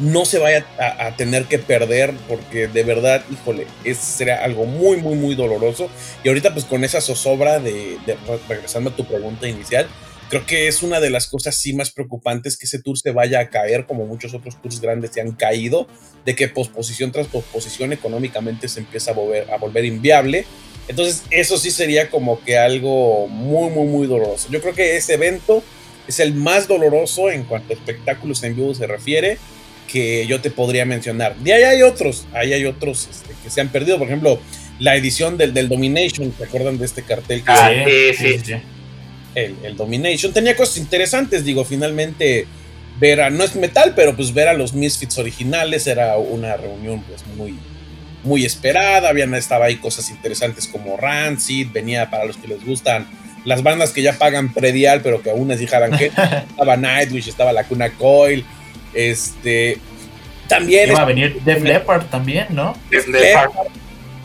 no 0.00 0.24
se 0.24 0.40
vaya 0.40 0.66
a, 0.76 1.14
tener 1.14 1.44
que 1.44 1.60
perder, 1.60 2.12
porque 2.26 2.66
de 2.66 2.82
verdad, 2.82 3.22
híjole, 3.30 3.68
es, 3.84 3.98
sería 3.98 4.42
algo 4.42 4.64
muy, 4.64 4.96
muy, 4.96 5.14
muy 5.14 5.36
doloroso. 5.36 5.88
Y 6.24 6.28
ahorita, 6.28 6.52
pues 6.52 6.64
con 6.64 6.82
esa 6.82 7.00
zozobra 7.00 7.60
de, 7.60 7.96
de, 8.04 8.16
regresando 8.48 8.90
a 8.90 8.96
tu 8.96 9.04
pregunta 9.04 9.46
inicial, 9.46 9.86
creo 10.30 10.46
que 10.46 10.66
es 10.66 10.82
una 10.82 10.98
de 10.98 11.10
las 11.10 11.28
cosas 11.28 11.54
sí 11.54 11.72
más 11.72 11.92
preocupantes 11.92 12.56
que 12.56 12.66
ese 12.66 12.80
tour 12.80 12.98
se 12.98 13.12
vaya 13.12 13.38
a 13.38 13.50
caer, 13.50 13.86
como 13.86 14.04
muchos 14.04 14.34
otros 14.34 14.60
tours 14.60 14.80
grandes 14.80 15.12
se 15.12 15.20
han 15.20 15.30
caído, 15.30 15.86
de 16.24 16.34
que 16.34 16.48
posposición 16.48 17.12
tras 17.12 17.28
posposición 17.28 17.92
económicamente 17.92 18.66
se 18.66 18.80
empieza 18.80 19.12
a 19.12 19.14
volver, 19.14 19.48
a 19.48 19.58
volver 19.58 19.84
inviable 19.84 20.44
entonces, 20.88 21.22
eso 21.30 21.58
sí 21.58 21.70
sería 21.70 22.10
como 22.10 22.42
que 22.42 22.58
algo 22.58 23.28
muy, 23.28 23.70
muy, 23.70 23.86
muy 23.86 24.06
doloroso. 24.06 24.48
Yo 24.50 24.60
creo 24.60 24.74
que 24.74 24.96
ese 24.96 25.14
evento 25.14 25.62
es 26.08 26.20
el 26.20 26.34
más 26.34 26.68
doloroso 26.68 27.30
en 27.30 27.44
cuanto 27.44 27.72
a 27.72 27.76
espectáculos 27.76 28.42
en 28.42 28.56
vivo 28.56 28.74
se 28.74 28.86
refiere 28.86 29.38
que 29.86 30.26
yo 30.26 30.40
te 30.40 30.50
podría 30.50 30.84
mencionar. 30.84 31.36
De 31.36 31.52
ahí 31.52 31.62
hay 31.62 31.82
otros, 31.82 32.26
ahí 32.32 32.52
hay 32.52 32.64
otros 32.64 33.08
este, 33.10 33.34
que 33.42 33.50
se 33.50 33.60
han 33.60 33.68
perdido. 33.68 33.98
Por 33.98 34.08
ejemplo, 34.08 34.40
la 34.78 34.96
edición 34.96 35.36
del, 35.36 35.54
del 35.54 35.68
Domination, 35.68 36.30
¿te 36.32 36.44
acuerdan 36.44 36.78
de 36.78 36.86
este 36.86 37.02
cartel? 37.02 37.44
Que 37.44 37.52
ah, 37.52 37.70
sí, 37.86 38.14
sí, 38.16 38.40
sí. 38.44 38.52
El, 39.34 39.56
el, 39.62 39.76
Domination 39.76 40.32
tenía 40.32 40.56
cosas 40.56 40.78
interesantes, 40.78 41.44
digo, 41.44 41.64
finalmente 41.64 42.46
ver 42.98 43.20
a, 43.20 43.30
no 43.30 43.44
es 43.44 43.54
metal, 43.54 43.94
pero 43.94 44.14
pues 44.14 44.32
ver 44.34 44.48
a 44.48 44.54
los 44.54 44.74
Misfits 44.74 45.18
originales 45.18 45.86
era 45.86 46.16
una 46.18 46.56
reunión 46.56 47.02
pues 47.02 47.24
muy, 47.36 47.58
muy 48.24 48.44
esperada, 48.44 49.08
habían 49.08 49.34
estaba 49.34 49.66
ahí 49.66 49.76
cosas 49.76 50.10
interesantes 50.10 50.68
como 50.68 50.96
Rancid, 50.96 51.68
venía 51.72 52.10
para 52.10 52.24
los 52.24 52.36
que 52.36 52.48
les 52.48 52.64
gustan 52.64 53.06
las 53.44 53.62
bandas 53.62 53.90
que 53.90 54.02
ya 54.02 54.12
pagan 54.12 54.52
predial, 54.52 55.00
pero 55.02 55.22
que 55.22 55.30
aún 55.30 55.50
así 55.50 55.66
jalan 55.66 55.96
que 55.98 56.06
estaba 56.50 56.76
Nightwish, 56.76 57.28
estaba 57.28 57.52
la 57.52 57.64
Cuna 57.64 57.90
Coil, 57.90 58.44
este 58.94 59.78
también 60.48 60.90
iba 60.90 61.00
a 61.00 61.04
venir 61.06 61.40
Def 61.42 61.62
Leppard 61.62 62.06
también, 62.06 62.46
¿no? 62.50 62.76
Def 62.90 63.08
Leppard. 63.08 63.50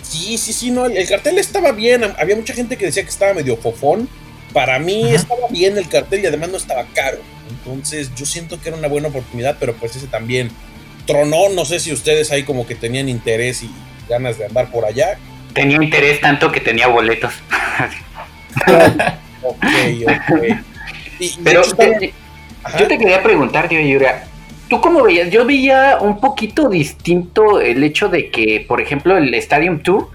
Sí, 0.01 0.37
sí, 0.37 0.53
sí, 0.53 0.71
no, 0.71 0.85
el 0.85 1.07
cartel 1.07 1.37
estaba 1.37 1.71
bien, 1.71 2.03
había 2.17 2.35
mucha 2.35 2.53
gente 2.53 2.77
que 2.77 2.85
decía 2.85 3.03
que 3.03 3.09
estaba 3.09 3.33
medio 3.33 3.57
fofón. 3.57 4.07
Para 4.53 4.79
mí 4.79 5.13
estaba 5.13 5.47
bien 5.49 5.77
el 5.77 5.89
cartel 5.89 6.21
y 6.23 6.25
además 6.25 6.49
no 6.49 6.57
estaba 6.57 6.85
caro. 6.93 7.19
Entonces 7.49 8.11
yo 8.15 8.25
siento 8.25 8.59
que 8.61 8.69
era 8.69 8.77
una 8.77 8.87
buena 8.87 9.09
oportunidad, 9.09 9.57
pero 9.59 9.73
pues 9.75 9.95
ese 9.95 10.07
también 10.07 10.49
tronó. 11.07 11.49
No 11.49 11.65
sé 11.65 11.79
si 11.79 11.91
ustedes 11.91 12.31
ahí 12.31 12.43
como 12.43 12.67
que 12.67 12.75
tenían 12.75 13.09
interés 13.09 13.63
y 13.63 13.71
ganas 14.07 14.37
de 14.37 14.45
andar 14.45 14.69
por 14.69 14.85
allá. 14.85 15.17
Tenía 15.53 15.77
interés 15.81 16.21
tanto 16.21 16.51
que 16.51 16.59
tenía 16.59 16.87
boletos. 16.87 17.33
ok, 19.41 19.65
ok. 20.05 20.57
Pero 21.43 21.63
yo 22.77 22.87
te 22.87 22.97
quería 22.97 23.23
preguntar, 23.23 23.67
tío 23.67 23.79
Yuria, 23.79 24.25
¿tú 24.69 24.79
cómo 24.81 25.03
veías? 25.03 25.31
Yo 25.31 25.45
veía 25.45 25.97
un 25.99 26.19
poquito 26.19 26.69
distinto 26.69 27.59
el 27.59 27.83
hecho 27.83 28.09
de 28.09 28.29
que, 28.29 28.63
por 28.67 28.81
ejemplo, 28.81 29.17
el 29.17 29.33
Stadium 29.33 29.81
Tour 29.81 30.09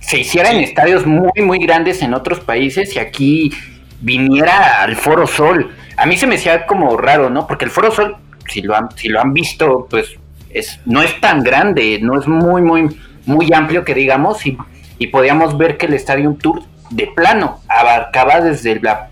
se 0.00 0.18
hiciera 0.18 0.50
en 0.50 0.60
estadios 0.60 1.06
muy, 1.06 1.42
muy 1.42 1.58
grandes 1.58 2.02
en 2.02 2.14
otros 2.14 2.40
países 2.40 2.94
y 2.96 2.98
aquí 2.98 3.52
viniera 4.00 4.82
al 4.82 4.96
Foro 4.96 5.26
Sol. 5.26 5.74
A 5.96 6.06
mí 6.06 6.16
se 6.16 6.26
me 6.26 6.36
hacía 6.36 6.66
como 6.66 6.96
raro, 6.96 7.30
¿no? 7.30 7.46
Porque 7.46 7.64
el 7.64 7.70
Foro 7.70 7.90
Sol, 7.90 8.16
si 8.48 8.62
lo 8.62 8.74
han, 8.74 8.90
si 8.96 9.08
lo 9.08 9.20
han 9.20 9.32
visto, 9.32 9.86
pues 9.90 10.16
es, 10.58 10.80
no 10.84 11.02
es 11.02 11.20
tan 11.20 11.42
grande, 11.42 11.98
no 12.02 12.20
es 12.20 12.26
muy, 12.26 12.62
muy, 12.62 12.88
muy 13.26 13.52
amplio 13.52 13.84
que 13.84 13.94
digamos, 13.94 14.44
y, 14.46 14.56
y 14.98 15.08
podíamos 15.08 15.56
ver 15.56 15.76
que 15.76 15.86
el 15.86 15.94
Stadium 15.94 16.36
Tour 16.36 16.62
de 16.90 17.06
plano 17.06 17.60
abarcaba 17.68 18.40
desde 18.40 18.80
la, 18.80 19.10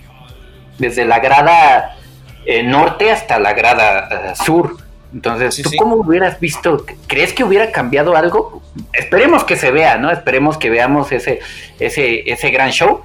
desde 0.79 1.05
la 1.05 1.19
grada 1.19 1.97
eh, 2.45 2.63
norte 2.63 3.11
hasta 3.11 3.39
la 3.39 3.53
grada 3.53 4.09
eh, 4.11 4.35
sur. 4.45 4.77
Entonces, 5.13 5.63
¿tú 5.63 5.71
cómo 5.79 5.97
hubieras 5.97 6.39
visto? 6.41 6.85
¿Crees 7.07 7.33
que 7.33 7.45
hubiera 7.45 7.71
cambiado 7.71 8.17
algo? 8.17 8.63
Esperemos 8.93 9.45
que 9.45 9.57
se 9.57 9.71
vea, 9.71 9.97
¿no? 9.97 10.11
Esperemos 10.11 10.59
que 10.59 10.69
veamos 10.69 11.11
ese, 11.13 11.41
ese, 11.79 12.31
ese 12.31 12.51
gran 12.51 12.71
show. 12.71 13.01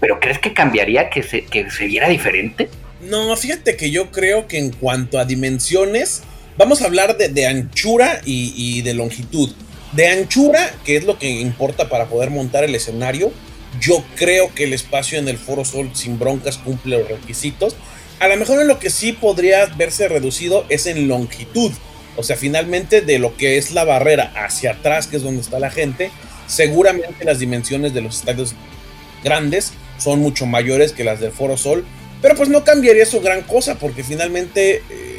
Pero 0.00 0.20
¿crees 0.20 0.38
que 0.38 0.54
cambiaría, 0.54 1.10
que 1.10 1.22
se, 1.22 1.44
que 1.44 1.70
se 1.70 1.86
viera 1.86 2.08
diferente? 2.08 2.70
No, 3.02 3.36
fíjate 3.36 3.76
que 3.76 3.90
yo 3.90 4.10
creo 4.10 4.46
que 4.46 4.58
en 4.58 4.70
cuanto 4.70 5.18
a 5.18 5.24
dimensiones, 5.24 6.22
vamos 6.60 6.82
a 6.82 6.84
hablar 6.84 7.16
de, 7.16 7.46
anchura 7.46 8.20
y, 8.22 8.82
de 8.82 8.92
longitud. 8.92 9.48
De 9.92 10.08
anchura, 10.08 10.70
que 10.84 10.96
es 10.98 11.04
lo 11.04 11.18
que 11.18 11.26
importa 11.26 11.88
para 11.88 12.04
poder 12.04 12.28
montar 12.28 12.64
el 12.64 12.74
escenario, 12.74 13.32
yo 13.80 14.04
creo 14.16 14.54
que 14.54 14.64
el 14.64 14.74
espacio 14.74 15.18
en 15.18 15.26
el 15.28 15.38
Foro 15.38 15.64
Sol 15.64 15.90
sin 15.94 16.18
broncas 16.18 16.58
cumple 16.58 16.98
los 16.98 17.08
requisitos. 17.08 17.76
A 18.18 18.28
lo 18.28 18.36
mejor 18.36 18.60
en 18.60 18.68
lo 18.68 18.78
que 18.78 18.90
sí 18.90 19.12
podría 19.12 19.64
verse 19.78 20.06
reducido 20.06 20.66
es 20.68 20.86
en 20.86 21.08
longitud. 21.08 21.72
O 22.16 22.22
sea, 22.22 22.36
finalmente 22.36 23.00
de 23.00 23.18
lo 23.18 23.34
que 23.38 23.56
es 23.56 23.72
la 23.72 23.84
barrera 23.84 24.30
hacia 24.36 24.72
atrás, 24.72 25.06
que 25.06 25.16
es 25.16 25.22
donde 25.22 25.40
está 25.40 25.58
la 25.60 25.70
gente, 25.70 26.10
seguramente 26.46 27.24
las 27.24 27.38
dimensiones 27.38 27.94
de 27.94 28.02
los 28.02 28.18
estadios 28.18 28.54
grandes 29.24 29.72
son 29.96 30.20
mucho 30.20 30.44
mayores 30.44 30.92
que 30.92 31.04
las 31.04 31.20
del 31.20 31.32
Foro 31.32 31.56
Sol. 31.56 31.86
Pero 32.20 32.34
pues 32.34 32.50
no 32.50 32.64
cambiaría 32.64 33.04
eso 33.04 33.22
gran 33.22 33.40
cosa, 33.44 33.78
porque 33.78 34.04
finalmente, 34.04 34.82
eh, 34.90 35.09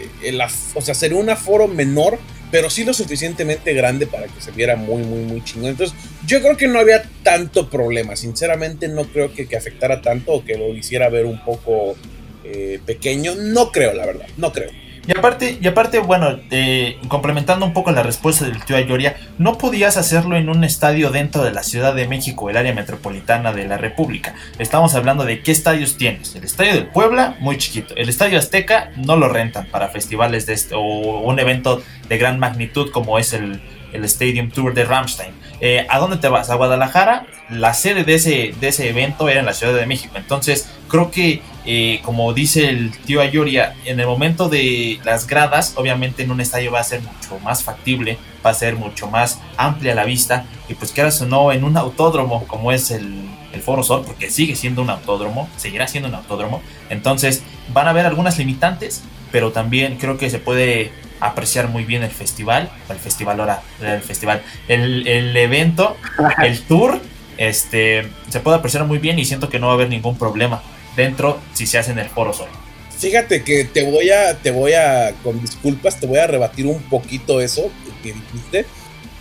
o 0.76 0.82
sea, 0.82 0.94
sería 0.94 1.18
un 1.18 1.30
aforo 1.30 1.68
menor, 1.68 2.20
pero 2.52 2.70
sí 2.70 2.84
lo 2.84 2.94
suficientemente 2.94 3.74
grande 3.74 4.08
para 4.08 4.28
que 4.28 4.42
se 4.42 4.52
viera 4.52 4.76
muy, 4.76 5.04
muy, 5.04 5.24
muy 5.24 5.44
chingón. 5.44 5.72
Entonces, 5.72 5.98
yo 6.26 6.42
creo 6.42 6.58
que 6.58 6.68
no 6.68 6.80
había 6.80 7.04
tanto 7.24 7.70
problema. 7.70 8.16
Sinceramente, 8.16 8.88
no 8.88 9.06
creo 9.06 9.34
que, 9.34 9.48
que 9.48 9.56
afectara 9.56 10.02
tanto 10.02 10.34
o 10.34 10.46
que 10.46 10.58
lo 10.58 10.76
hiciera 10.76 11.10
ver 11.10 11.26
un 11.26 11.44
poco 11.44 11.96
eh, 12.44 12.80
pequeño. 12.86 13.36
No 13.36 13.72
creo, 13.72 13.94
la 13.94 14.06
verdad, 14.06 14.28
no 14.38 14.52
creo. 14.52 14.70
Y 15.08 15.18
aparte, 15.18 15.58
y 15.60 15.68
aparte 15.68 16.00
bueno, 16.00 16.40
eh, 16.52 17.00
complementando 17.08 17.66
un 17.66 17.74
poco 17.74 17.92
la 17.92 18.04
respuesta 18.04 18.46
del 18.46 18.64
tío 18.64 18.78
Ayoria, 18.78 19.18
no 19.40 19.58
podías 19.58 19.98
hacerlo 19.98 20.36
en 20.38 20.48
un 20.48 20.64
estadio 20.64 21.10
dentro 21.10 21.44
de 21.44 21.52
la 21.52 21.64
Ciudad 21.64 21.96
de 21.96 22.08
México, 22.08 22.50
el 22.50 22.58
área 22.58 22.74
metropolitana 22.74 23.52
de 23.52 23.68
la 23.68 23.78
República. 23.78 24.36
Estamos 24.60 24.94
hablando 24.94 25.26
de 25.26 25.42
qué 25.42 25.52
estadios 25.52 25.98
tienes. 25.98 26.36
El 26.36 26.44
estadio 26.44 26.74
del 26.74 26.88
Puebla, 26.88 27.36
muy 27.40 27.58
chiquito. 27.58 27.96
El 27.96 28.10
estadio 28.10 28.38
Azteca 28.38 28.92
no 28.96 29.16
lo 29.16 29.28
rentan 29.28 29.66
para 29.72 29.90
festivales 29.90 30.46
de 30.46 30.54
este, 30.54 30.76
o 30.76 30.82
un 30.82 31.40
evento 31.40 31.82
de 32.08 32.18
gran 32.18 32.38
magnitud 32.38 32.92
como 32.92 33.18
es 33.18 33.34
el, 33.34 33.60
el 33.94 34.06
Stadium 34.06 34.52
Tour 34.52 34.74
de 34.74 34.86
Ramstein. 34.86 35.34
Eh, 35.62 35.86
¿A 35.90 36.00
dónde 36.00 36.18
te 36.18 36.28
vas? 36.28 36.50
A 36.50 36.56
Guadalajara. 36.56 37.26
La 37.50 37.74
sede 37.74 38.04
de 38.04 38.16
ese, 38.16 38.54
de 38.60 38.68
ese 38.68 38.90
evento 38.90 39.30
era 39.30 39.40
en 39.40 39.46
la 39.46 39.54
Ciudad 39.54 39.74
de 39.74 39.86
México. 39.86 40.14
Entonces, 40.16 40.70
creo 40.88 41.12
que, 41.12 41.42
eh, 41.66 42.02
como 42.04 42.34
dice 42.34 42.70
el 42.70 42.92
tío 42.92 43.22
Ayoria, 43.22 43.76
en 43.86 44.00
el 44.00 44.08
momento 44.08 44.50
de 44.50 45.00
las 45.04 45.28
gradas, 45.28 45.74
obviamente 45.76 46.24
en 46.24 46.32
un 46.32 46.42
estadio 46.42 46.72
va 46.72 46.80
a 46.80 46.84
ser 46.84 47.02
mucho 47.02 47.40
más 47.40 47.64
factible, 47.64 48.18
va 48.44 48.50
a 48.50 48.54
ser 48.54 48.76
mucho 48.76 49.08
más 49.08 49.40
amplia 49.58 49.94
la 49.94 50.04
vista. 50.04 50.46
Y 50.68 50.74
pues, 50.74 50.92
quieras 50.92 51.22
o 51.22 51.26
no, 51.28 51.52
en 51.52 51.64
un 51.64 51.78
autódromo 51.78 52.46
como 52.48 52.72
es 52.72 52.90
el, 52.92 53.30
el 53.54 53.62
Foro 53.62 53.84
Sol, 53.84 54.04
porque 54.06 54.30
sigue 54.30 54.56
siendo 54.56 54.82
un 54.82 54.90
autódromo, 54.90 55.50
seguirá 55.58 55.88
siendo 55.88 56.10
un 56.10 56.16
autódromo. 56.16 56.62
Entonces, 56.90 57.44
van 57.74 57.88
a 57.88 57.92
haber 57.92 58.06
algunas 58.06 58.38
limitantes, 58.40 59.04
pero 59.32 59.52
también 59.52 59.98
creo 59.98 60.18
que 60.18 60.30
se 60.30 60.40
puede 60.40 60.92
apreciar 61.20 61.68
muy 61.68 61.86
bien 61.86 62.02
el 62.02 62.10
festival, 62.10 62.72
el 62.90 62.98
festival 62.98 63.40
ahora, 63.40 63.62
el 63.80 64.02
festival, 64.02 64.42
el, 64.68 65.08
el 65.08 65.38
evento, 65.38 65.96
el 66.44 66.60
tour, 66.68 67.00
este, 67.38 68.08
se 68.30 68.40
puede 68.40 68.58
apreciar 68.58 68.86
muy 68.86 68.98
bien 68.98 69.20
y 69.20 69.26
siento 69.26 69.48
que 69.48 69.60
no 69.60 69.68
va 69.68 69.74
a 69.74 69.76
haber 69.76 69.90
ningún 69.90 70.18
problema 70.18 70.64
dentro 70.96 71.40
si 71.54 71.66
se 71.66 71.78
hace 71.78 71.92
en 71.92 72.00
el 72.00 72.10
foro 72.10 72.34
solo. 72.34 72.52
Fíjate 72.98 73.44
que 73.44 73.66
te 73.66 73.90
voy 73.90 74.12
a, 74.12 74.38
te 74.38 74.52
voy 74.52 74.74
a, 74.74 75.14
con 75.24 75.42
disculpas, 75.42 76.00
te 76.00 76.06
voy 76.06 76.20
a 76.20 76.28
rebatir 76.28 76.68
un 76.68 76.82
poquito 76.84 77.42
eso 77.42 77.72
que 78.04 78.14
dijiste. 78.14 78.66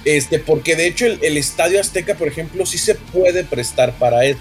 Este, 0.04 0.38
porque 0.38 0.76
de 0.76 0.86
hecho 0.86 1.06
el, 1.06 1.36
Estadio 1.36 1.80
Azteca, 1.80 2.14
por 2.14 2.28
ejemplo, 2.28 2.64
sí 2.66 2.78
se 2.78 2.94
puede 2.94 3.44
prestar 3.44 3.92
para 3.92 4.24
eso. 4.24 4.40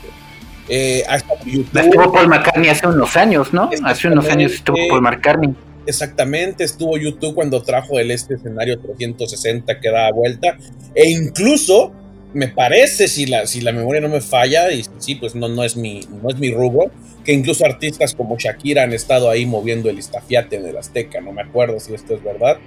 Eh, 0.68 1.04
estuvo 1.08 2.12
Paul 2.12 2.28
McCartney 2.28 2.70
hace 2.70 2.88
unos 2.88 3.16
años, 3.18 3.54
¿no? 3.54 3.70
Hace 3.84 4.08
unos 4.08 4.28
años 4.28 4.54
estuvo 4.54 4.78
Paul 4.90 5.02
McCartney. 5.02 5.56
Exactamente, 5.86 6.64
estuvo 6.64 6.98
YouTube 6.98 7.34
cuando 7.34 7.64
trajo 7.64 7.98
el 7.98 8.12
este 8.12 8.36
escenario 8.36 8.80
360 8.80 9.80
que 9.80 9.90
da 9.90 10.12
vuelta. 10.12 10.58
E 10.94 11.10
incluso, 11.10 11.92
me 12.34 12.48
parece, 12.48 13.08
si 13.08 13.26
la, 13.26 13.48
si 13.48 13.62
la 13.62 13.72
memoria 13.72 14.02
no 14.02 14.10
me 14.10 14.22
falla, 14.22 14.72
y 14.72 14.86
sí, 15.00 15.16
pues 15.16 15.34
no, 15.34 15.48
no, 15.48 15.64
es 15.64 15.76
mi, 15.76 16.02
no 16.22 16.30
es 16.30 16.38
mi 16.38 16.54
rubro, 16.54 16.92
que 17.30 17.36
incluso 17.36 17.64
artistas 17.64 18.16
como 18.16 18.40
Shakira 18.40 18.82
han 18.82 18.92
estado 18.92 19.30
ahí 19.30 19.46
moviendo 19.46 19.88
el 19.88 20.00
estafiate 20.00 20.56
en 20.56 20.66
el 20.66 20.76
Azteca. 20.76 21.22
No 21.22 21.32
me 21.32 21.44
acuerdo 21.44 21.80
si 21.80 21.94
esto 21.94 22.16
es 22.16 22.24
verdad. 22.24 22.58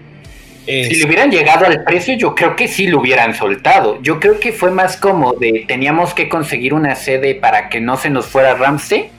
Si 0.65 0.95
le 0.95 1.05
hubieran 1.05 1.33
llegado 1.33 1.67
al 1.67 1.83
precio, 1.83 2.17
yo 2.17 2.37
creo 2.37 2.55
que 2.55 2.69
sí 2.69 2.87
lo 2.87 3.01
hubieran 3.01 3.35
soltado. 3.35 4.01
Yo 4.03 4.21
creo 4.21 4.39
que 4.39 4.53
fue 4.53 4.71
más 4.71 4.97
como 4.97 5.33
de 5.33 5.65
teníamos 5.67 6.15
que 6.15 6.29
conseguir 6.29 6.75
una 6.75 6.95
sede 6.95 7.35
para 7.35 7.69
que 7.71 7.81
no 7.81 7.97
se 7.97 8.09
nos 8.09 8.27
fuera 8.27 8.55
Ramsey, 8.55 9.11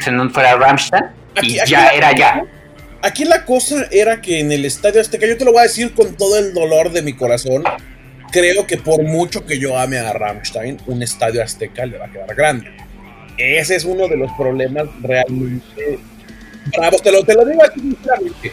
se 0.00 0.10
nos 0.10 0.32
fuera 0.32 0.56
Ramstein, 0.56 1.04
y 1.42 1.58
ya 1.64 1.90
era 1.90 2.12
ya. 2.16 2.42
Aquí 3.02 3.24
la 3.24 3.44
cosa 3.44 3.86
era 3.92 4.20
que 4.20 4.40
en 4.40 4.50
el 4.50 4.64
Estadio 4.64 5.00
Azteca, 5.00 5.28
yo 5.28 5.36
te 5.36 5.44
lo 5.44 5.52
voy 5.52 5.60
a 5.60 5.64
decir 5.64 5.94
con 5.94 6.16
todo 6.16 6.40
el 6.40 6.52
dolor 6.52 6.90
de 6.90 7.02
mi 7.02 7.12
corazón, 7.12 7.62
creo 8.32 8.66
que 8.66 8.78
por 8.78 9.04
mucho 9.04 9.46
que 9.46 9.60
yo 9.60 9.78
ame 9.78 9.98
a 9.98 10.12
Rammstein, 10.12 10.78
un 10.86 11.04
Estadio 11.04 11.40
Azteca 11.40 11.86
le 11.86 11.98
va 11.98 12.06
a 12.06 12.10
quedar 12.10 12.34
grande. 12.34 12.85
Ese 13.38 13.76
es 13.76 13.84
uno 13.84 14.08
de 14.08 14.16
los 14.16 14.30
problemas 14.32 14.86
realmente 15.02 15.98
bravos. 16.76 17.02
Te 17.02 17.12
lo, 17.12 17.24
te 17.24 17.34
lo 17.34 17.44
digo 17.44 17.62
aquí 17.64 17.80
sinceramente. 17.80 18.52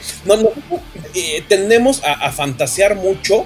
Eh, 1.15 1.43
tendemos 1.47 2.01
a, 2.03 2.31
fantasear 2.31 2.95
mucho 2.95 3.45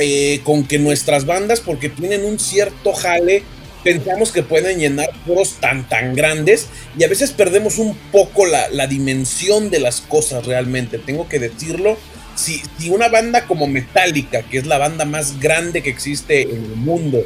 eh, 0.00 0.40
con 0.44 0.64
que 0.64 0.78
nuestras 0.78 1.26
bandas, 1.26 1.60
porque 1.60 1.88
tienen 1.88 2.24
un 2.24 2.38
cierto 2.38 2.92
jale 2.92 3.42
pensamos 3.82 4.30
que 4.32 4.42
pueden 4.42 4.78
llenar 4.78 5.10
foros 5.26 5.56
tan 5.60 5.88
tan 5.88 6.14
grandes 6.14 6.68
y 6.96 7.04
a 7.04 7.08
veces 7.08 7.32
perdemos 7.32 7.78
un 7.78 7.96
poco 8.12 8.46
la, 8.46 8.86
dimensión 8.86 9.70
de 9.70 9.80
las 9.80 10.00
cosas 10.00 10.46
realmente. 10.46 10.98
Tengo 10.98 11.28
que 11.28 11.38
decirlo. 11.38 11.96
Si, 12.34 12.62
si, 12.78 12.88
una 12.88 13.08
banda 13.08 13.46
como 13.46 13.66
Metallica, 13.66 14.42
que 14.42 14.58
es 14.58 14.66
la 14.66 14.78
banda 14.78 15.04
más 15.04 15.38
grande 15.38 15.82
que 15.82 15.90
existe 15.90 16.42
en 16.42 16.64
el 16.64 16.76
mundo, 16.76 17.24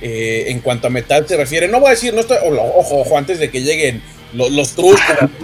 eh, 0.00 0.44
en 0.48 0.60
cuanto 0.60 0.86
a 0.86 0.90
metal 0.90 1.26
se 1.26 1.36
refiere, 1.36 1.68
no 1.68 1.80
voy 1.80 1.88
a 1.88 1.90
decir, 1.92 2.14
no 2.14 2.20
estoy, 2.20 2.38
ojo, 2.42 3.00
ojo, 3.00 3.18
antes 3.18 3.38
de 3.38 3.50
que 3.50 3.62
lleguen 3.62 4.02
los, 4.32 4.50
los 4.50 4.76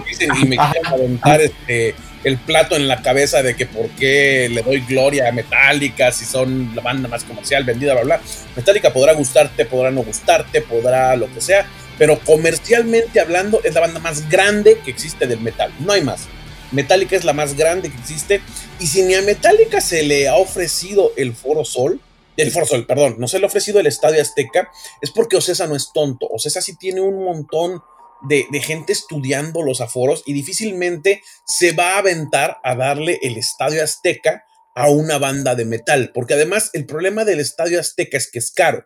dicen, 0.07 0.29
y 0.41 0.45
me 0.45 0.57
quieran 0.57 0.93
aventar 0.93 1.41
este 1.41 1.95
el 2.25 2.39
plato 2.39 2.75
en 2.75 2.87
la 2.87 3.03
cabeza 3.03 3.43
de 3.43 3.55
que 3.55 3.67
por 3.67 3.87
qué 3.91 4.49
le 4.51 4.63
doy 4.63 4.79
gloria 4.81 5.29
a 5.29 5.31
Metallica 5.31 6.11
si 6.11 6.25
son 6.25 6.71
la 6.73 6.81
banda 6.81 7.07
más 7.07 7.23
comercial, 7.23 7.63
vendida, 7.63 7.93
bla, 7.93 8.01
bla. 8.01 8.21
Metallica 8.55 8.91
podrá 8.91 9.13
gustarte, 9.13 9.65
podrá 9.65 9.91
no 9.91 10.01
gustarte, 10.01 10.61
podrá 10.61 11.15
lo 11.15 11.31
que 11.31 11.39
sea, 11.39 11.67
pero 11.99 12.19
comercialmente 12.19 13.19
hablando 13.19 13.61
es 13.63 13.75
la 13.75 13.81
banda 13.81 13.99
más 13.99 14.27
grande 14.27 14.79
que 14.83 14.89
existe 14.89 15.27
del 15.27 15.39
metal, 15.39 15.71
no 15.79 15.93
hay 15.93 16.01
más. 16.01 16.27
Metallica 16.71 17.15
es 17.15 17.25
la 17.25 17.33
más 17.33 17.55
grande 17.55 17.91
que 17.91 17.97
existe 17.97 18.41
y 18.79 18.87
si 18.87 19.03
ni 19.03 19.13
a 19.13 19.21
Metallica 19.21 19.79
se 19.79 20.01
le 20.01 20.27
ha 20.27 20.35
ofrecido 20.35 21.11
el 21.17 21.35
Foro 21.35 21.63
Sol, 21.63 21.99
el 22.37 22.51
Foro 22.51 22.65
Sol, 22.65 22.85
perdón, 22.85 23.15
no 23.19 23.27
se 23.27 23.39
le 23.39 23.45
ha 23.45 23.47
ofrecido 23.47 23.79
el 23.79 23.87
Estadio 23.87 24.21
Azteca, 24.21 24.69
es 25.01 25.11
porque 25.11 25.37
Ocesa 25.37 25.67
no 25.67 25.75
es 25.75 25.91
tonto. 25.93 26.27
Ocesa 26.27 26.61
sí 26.61 26.77
tiene 26.77 27.01
un 27.01 27.23
montón 27.23 27.81
de, 28.27 28.45
gente 28.61 28.93
estudiando 28.93 29.61
los 29.61 29.81
aforos 29.81 30.23
y 30.25 30.33
difícilmente 30.33 31.21
se 31.45 31.73
va 31.73 31.95
a 31.95 31.99
aventar 31.99 32.57
a 32.63 32.75
darle 32.75 33.19
el 33.21 33.37
Estadio 33.37 33.83
Azteca 33.83 34.43
a 34.75 34.89
una 34.89 35.17
banda 35.17 35.55
de 35.55 35.65
metal, 35.65 36.11
porque 36.13 36.33
además 36.33 36.69
el 36.73 36.85
problema 36.85 37.23
del 37.23 37.39
Estadio 37.39 37.79
Azteca 37.79 38.17
es 38.17 38.29
que 38.29 38.39
es 38.39 38.51
caro. 38.51 38.85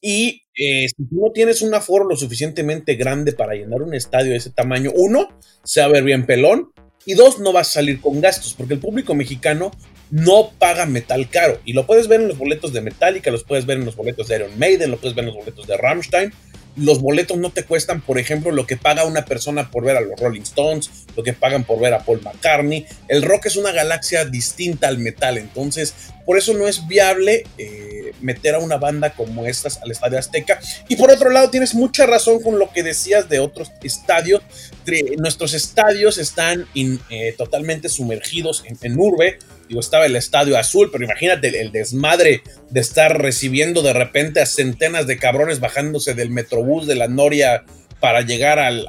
Y 0.00 0.42
eh, 0.54 0.88
si 0.88 1.02
no 1.10 1.32
tienes 1.32 1.62
un 1.62 1.74
aforo 1.74 2.04
lo 2.04 2.16
suficientemente 2.16 2.94
grande 2.94 3.32
para 3.32 3.54
llenar 3.54 3.82
un 3.82 3.94
estadio 3.94 4.30
de 4.30 4.36
ese 4.36 4.50
tamaño, 4.50 4.92
uno, 4.94 5.28
se 5.64 5.80
va 5.80 5.86
a 5.86 5.90
ver 5.90 6.04
bien 6.04 6.26
pelón, 6.26 6.70
y 7.04 7.14
dos, 7.14 7.40
no 7.40 7.52
vas 7.52 7.68
a 7.68 7.72
salir 7.72 8.00
con 8.00 8.20
gastos, 8.20 8.54
porque 8.54 8.74
el 8.74 8.80
público 8.80 9.14
mexicano 9.14 9.70
no 10.10 10.50
paga 10.58 10.86
metal 10.86 11.28
caro. 11.28 11.60
Y 11.64 11.72
lo 11.72 11.86
puedes 11.86 12.08
ver 12.08 12.20
en 12.20 12.28
los 12.28 12.38
boletos 12.38 12.72
de 12.72 12.80
Metallica, 12.80 13.30
los 13.30 13.44
puedes 13.44 13.66
ver 13.66 13.78
en 13.78 13.84
los 13.84 13.96
boletos 13.96 14.28
de 14.28 14.36
Iron 14.36 14.58
Maiden, 14.58 14.90
lo 14.90 14.98
puedes 14.98 15.14
ver 15.14 15.24
en 15.24 15.34
los 15.34 15.36
boletos 15.36 15.66
de 15.66 15.76
Rammstein 15.76 16.32
los 16.76 17.00
boletos 17.00 17.38
no 17.38 17.50
te 17.50 17.64
cuestan, 17.64 18.02
por 18.02 18.18
ejemplo, 18.18 18.52
lo 18.52 18.66
que 18.66 18.76
paga 18.76 19.04
una 19.04 19.24
persona 19.24 19.70
por 19.70 19.84
ver 19.84 19.96
a 19.96 20.02
los 20.02 20.20
Rolling 20.20 20.42
Stones, 20.42 20.90
lo 21.16 21.22
que 21.22 21.32
pagan 21.32 21.64
por 21.64 21.80
ver 21.80 21.94
a 21.94 22.04
Paul 22.04 22.20
McCartney. 22.22 22.86
El 23.08 23.22
rock 23.22 23.46
es 23.46 23.56
una 23.56 23.72
galaxia 23.72 24.26
distinta 24.26 24.86
al 24.88 24.98
metal, 24.98 25.38
entonces 25.38 25.94
por 26.26 26.36
eso 26.36 26.52
no 26.52 26.68
es 26.68 26.86
viable 26.86 27.44
eh, 27.56 28.12
meter 28.20 28.56
a 28.56 28.58
una 28.58 28.76
banda 28.76 29.14
como 29.14 29.46
estas 29.46 29.80
al 29.82 29.90
Estadio 29.90 30.18
Azteca. 30.18 30.60
Y 30.88 30.96
por 30.96 31.10
otro 31.10 31.30
lado, 31.30 31.50
tienes 31.50 31.74
mucha 31.74 32.04
razón 32.04 32.42
con 32.42 32.58
lo 32.58 32.70
que 32.70 32.82
decías 32.82 33.28
de 33.28 33.38
otros 33.38 33.72
estadios. 33.82 34.42
Nuestros 35.18 35.54
estadios 35.54 36.18
están 36.18 36.66
eh, 36.74 37.34
totalmente 37.38 37.88
sumergidos 37.88 38.64
en, 38.66 38.76
en 38.82 39.00
urbe 39.00 39.38
Digo, 39.68 39.80
estaba 39.80 40.06
el 40.06 40.16
Estadio 40.16 40.56
Azul, 40.58 40.90
pero 40.92 41.04
imagínate 41.04 41.60
el, 41.60 41.72
desmadre 41.72 42.42
de 42.70 42.80
estar 42.80 43.20
recibiendo 43.20 43.82
de 43.82 43.92
repente 43.92 44.40
a 44.40 44.46
centenas 44.46 45.06
de 45.06 45.18
cabrones 45.18 45.60
bajándose 45.60 46.14
del 46.14 46.30
metrobús 46.30 46.86
de 46.86 46.94
la 46.94 47.08
Noria 47.08 47.64
para 48.00 48.20
llegar 48.20 48.58
al, 48.58 48.88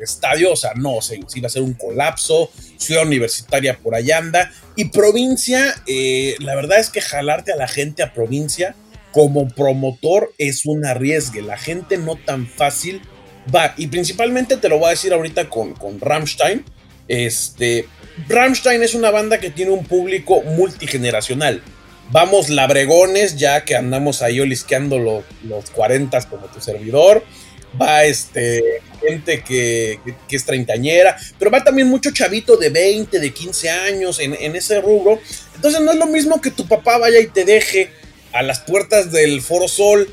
estadio. 0.00 0.52
O 0.52 0.56
sea, 0.56 0.72
no, 0.74 1.00
se, 1.00 1.20
iba 1.34 1.46
a 1.46 1.50
ser 1.50 1.62
un 1.62 1.74
colapso. 1.74 2.50
Ciudad 2.76 3.06
Universitaria 3.06 3.78
por 3.78 3.94
allá 3.94 4.18
anda. 4.18 4.52
Y 4.76 4.86
provincia, 4.86 5.74
eh, 5.86 6.34
la 6.40 6.54
verdad 6.54 6.78
es 6.78 6.90
que 6.90 7.00
jalarte 7.00 7.52
a 7.52 7.56
la 7.56 7.68
gente 7.68 8.02
a 8.02 8.12
provincia 8.12 8.74
como 9.12 9.48
promotor 9.48 10.34
es 10.38 10.66
un 10.66 10.84
arriesgue. 10.84 11.42
La 11.42 11.56
gente 11.56 11.96
no 11.96 12.16
tan 12.16 12.46
fácil 12.46 13.00
va. 13.54 13.74
Y 13.76 13.86
principalmente 13.86 14.56
te 14.56 14.68
lo 14.68 14.78
voy 14.78 14.88
a 14.88 14.90
decir 14.90 15.12
ahorita 15.12 15.48
con, 15.48 15.74
con 15.74 16.00
Rammstein. 16.00 16.64
Este, 17.06 17.86
Rammstein 18.28 18.82
es 18.82 18.94
una 18.94 19.10
banda 19.10 19.38
que 19.38 19.50
tiene 19.50 19.72
un 19.72 19.84
público 19.84 20.42
multigeneracional. 20.42 21.62
Vamos 22.10 22.48
labregones, 22.48 23.36
ya 23.36 23.64
que 23.64 23.76
andamos 23.76 24.22
ahí 24.22 24.40
olisqueando 24.40 24.98
los, 24.98 25.24
los 25.42 25.70
40 25.70 26.20
como 26.28 26.46
tu 26.46 26.60
servidor. 26.60 27.24
Va 27.80 28.04
este, 28.04 28.82
gente 29.00 29.42
que, 29.42 29.98
es 30.30 30.44
treintañera, 30.44 31.16
pero 31.38 31.50
va 31.50 31.64
también 31.64 31.88
mucho 31.88 32.12
chavito 32.12 32.56
de 32.56 32.70
20, 32.70 33.18
de 33.18 33.32
15 33.32 33.70
años 33.70 34.20
en, 34.20 34.36
en 34.38 34.54
ese 34.54 34.80
rubro. 34.80 35.18
Entonces 35.56 35.80
no 35.80 35.92
es 35.92 35.98
lo 35.98 36.06
mismo 36.06 36.40
que 36.40 36.50
tu 36.50 36.68
papá 36.68 36.98
vaya 36.98 37.18
y 37.20 37.26
te 37.26 37.44
deje 37.44 37.90
a 38.32 38.42
las 38.42 38.60
puertas 38.60 39.10
del 39.10 39.42
Foro 39.42 39.66
Sol 39.66 40.08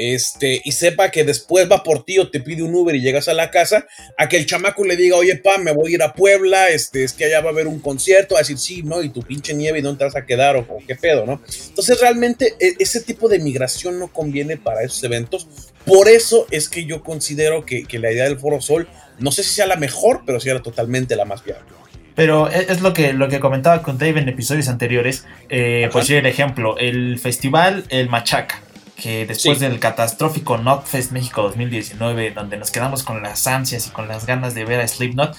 este, 0.00 0.62
y 0.64 0.72
sepa 0.72 1.10
que 1.10 1.24
después 1.24 1.70
va 1.70 1.82
por 1.82 2.04
ti 2.04 2.18
o 2.18 2.30
te 2.30 2.40
pide 2.40 2.62
un 2.62 2.74
Uber 2.74 2.94
y 2.94 3.02
llegas 3.02 3.28
a 3.28 3.34
la 3.34 3.50
casa, 3.50 3.86
a 4.16 4.28
que 4.28 4.38
el 4.38 4.46
chamaco 4.46 4.84
le 4.84 4.96
diga, 4.96 5.16
oye, 5.16 5.36
pa, 5.36 5.58
me 5.58 5.72
voy 5.72 5.92
a 5.92 5.94
ir 5.96 6.02
a 6.02 6.14
Puebla, 6.14 6.70
este, 6.70 7.04
es 7.04 7.12
que 7.12 7.26
allá 7.26 7.40
va 7.40 7.50
a 7.50 7.52
haber 7.52 7.66
un 7.66 7.80
concierto, 7.80 8.34
a 8.34 8.38
decir, 8.38 8.58
sí, 8.58 8.82
¿no? 8.82 9.02
Y 9.02 9.10
tu 9.10 9.22
pinche 9.22 9.52
nieve, 9.52 9.78
¿y 9.78 9.82
dónde 9.82 9.98
te 9.98 10.04
vas 10.04 10.16
a 10.16 10.24
quedar? 10.24 10.56
O, 10.56 10.66
qué 10.86 10.96
pedo, 10.96 11.26
¿no? 11.26 11.42
Entonces, 11.68 12.00
realmente, 12.00 12.54
e, 12.58 12.74
ese 12.78 13.00
tipo 13.00 13.28
de 13.28 13.38
migración 13.38 13.98
no 13.98 14.08
conviene 14.08 14.56
para 14.56 14.82
esos 14.82 15.04
eventos. 15.04 15.46
Por 15.84 16.08
eso 16.08 16.46
es 16.50 16.68
que 16.68 16.86
yo 16.86 17.02
considero 17.02 17.66
que, 17.66 17.86
la 17.98 18.10
idea 18.10 18.24
del 18.24 18.38
Foro 18.38 18.60
Sol, 18.62 18.88
no 19.18 19.32
sé 19.32 19.42
si 19.42 19.50
sea 19.50 19.66
la 19.66 19.76
mejor, 19.76 20.22
pero 20.24 20.40
sí 20.40 20.48
era 20.48 20.62
totalmente 20.62 21.14
la 21.14 21.26
más 21.26 21.44
viable. 21.44 21.66
Pero 22.14 22.50
e, 22.50 22.66
es 22.70 22.80
lo 22.80 22.94
que, 22.94 23.12
lo 23.12 23.28
que 23.28 23.38
comentaba 23.38 23.82
con 23.82 23.98
Dave 23.98 24.20
en 24.20 24.28
episodios 24.30 24.68
anteriores. 24.68 25.26
Eh, 25.50 25.90
pues 25.92 26.06
sí, 26.06 26.14
el 26.14 26.26
ejemplo, 26.26 26.78
el 26.78 27.18
festival 27.18 27.84
El 27.90 28.08
Machaca 28.08 28.62
que 29.00 29.26
después 29.26 29.58
del 29.60 29.80
catastrófico 29.80 30.58
Notfest 30.58 31.12
México 31.12 31.42
2019, 31.42 32.32
donde 32.32 32.56
nos 32.56 32.70
quedamos 32.70 33.02
con 33.02 33.22
las 33.22 33.46
ansias 33.46 33.86
y 33.86 33.90
con 33.90 34.08
las 34.08 34.26
ganas 34.26 34.54
de 34.54 34.64
ver 34.64 34.80
a 34.80 34.86
Slipknot, 34.86 35.36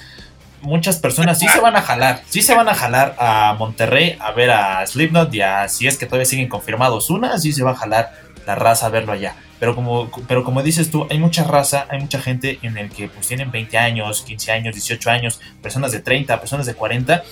muchas 0.62 0.98
personas 0.98 1.40
sí 1.40 1.48
se 1.48 1.60
van 1.60 1.76
a 1.76 1.82
jalar, 1.82 2.22
sí 2.28 2.42
se 2.42 2.56
van 2.56 2.68
a 2.68 2.76
jalar 2.76 3.16
a 3.20 3.56
Monterrey 3.58 4.18
a 4.20 4.32
ver 4.32 4.52
a 4.52 4.86
Slipknot 4.86 5.34
y 5.34 5.42
a, 5.42 5.68
si 5.68 5.88
es 5.88 5.98
que 5.98 6.06
todavía 6.06 6.26
siguen 6.26 6.50
confirmados 6.50 7.10
una, 7.10 7.38
sí 7.38 7.54
se 7.54 7.64
va 7.64 7.72
a 7.72 7.76
jalar 7.76 8.12
la 8.46 8.56
raza 8.56 8.88
a 8.88 8.90
verlo 8.90 9.14
allá. 9.14 9.36
Pero 9.60 9.76
como, 9.76 10.10
pero 10.28 10.44
como 10.44 10.64
dices 10.64 10.90
tú, 10.90 11.06
hay 11.12 11.20
mucha 11.20 11.44
raza, 11.44 11.86
hay 11.90 12.00
mucha 12.00 12.20
gente 12.20 12.58
en 12.64 12.80
el 12.80 12.90
que 12.90 13.10
pues 13.10 13.28
tienen 13.28 13.52
20 13.52 13.78
años, 13.78 14.24
15 14.24 14.52
años, 14.52 14.74
18 14.74 15.10
años, 15.12 15.40
personas 15.62 15.92
de 15.92 16.00
30, 16.00 16.40
personas 16.40 16.66
de 16.66 16.74
40 16.74 17.24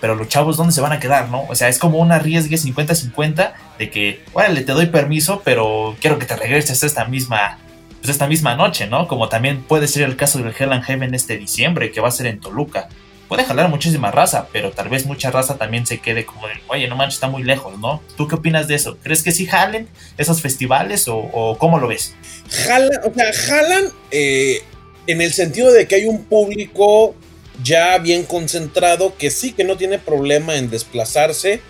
pero 0.00 0.14
los 0.14 0.28
chavos, 0.28 0.56
¿dónde 0.56 0.72
se 0.72 0.80
van 0.80 0.92
a 0.92 1.00
quedar, 1.00 1.28
no? 1.28 1.44
O 1.48 1.54
sea, 1.54 1.68
es 1.68 1.78
como 1.78 1.98
un 1.98 2.12
arriesgue 2.12 2.56
50-50 2.56 3.52
de 3.78 3.90
que, 3.90 4.24
órale, 4.32 4.62
te 4.62 4.72
doy 4.72 4.86
permiso, 4.86 5.42
pero 5.44 5.96
quiero 6.00 6.18
que 6.18 6.26
te 6.26 6.36
regreses 6.36 6.82
esta 6.82 7.04
misma, 7.04 7.58
pues 7.98 8.10
esta 8.10 8.26
misma 8.26 8.54
noche, 8.54 8.86
¿no? 8.86 9.08
Como 9.08 9.28
también 9.28 9.62
puede 9.62 9.88
ser 9.88 10.04
el 10.04 10.16
caso 10.16 10.38
del 10.38 10.54
Hell 10.56 10.72
and 10.72 10.84
Heaven 10.84 11.14
este 11.14 11.36
diciembre, 11.36 11.90
que 11.90 12.00
va 12.00 12.08
a 12.08 12.12
ser 12.12 12.26
en 12.26 12.40
Toluca. 12.40 12.88
Puede 13.28 13.44
jalar 13.44 13.68
muchísima 13.68 14.10
raza, 14.10 14.48
pero 14.52 14.70
tal 14.70 14.88
vez 14.88 15.04
mucha 15.04 15.30
raza 15.30 15.58
también 15.58 15.84
se 15.86 15.98
quede 15.98 16.24
como 16.24 16.46
de, 16.46 16.54
oye, 16.68 16.88
no 16.88 16.96
manches, 16.96 17.16
está 17.16 17.28
muy 17.28 17.42
lejos, 17.42 17.78
¿no? 17.78 18.00
¿Tú 18.16 18.26
qué 18.26 18.36
opinas 18.36 18.68
de 18.68 18.76
eso? 18.76 18.96
¿Crees 19.02 19.22
que 19.22 19.32
sí 19.32 19.46
jalen 19.46 19.86
esos 20.16 20.40
festivales 20.40 21.06
o, 21.08 21.56
cómo 21.58 21.78
lo 21.78 21.88
ves? 21.88 22.14
Jalan, 22.48 23.00
o 23.04 23.12
sea, 23.12 23.32
jalan 23.34 23.84
eh, 24.10 24.62
en 25.06 25.20
el 25.20 25.32
sentido 25.34 25.72
de 25.72 25.86
que 25.86 25.96
hay 25.96 26.06
un 26.06 26.24
público 26.24 27.14
ya 27.62 27.98
bien 27.98 28.24
concentrado, 28.24 29.16
que 29.16 29.30
sí 29.30 29.52
que 29.52 29.64
no 29.64 29.76
tiene 29.76 29.98
problema 29.98 30.56
en 30.56 30.70
desplazarse, 30.70 31.60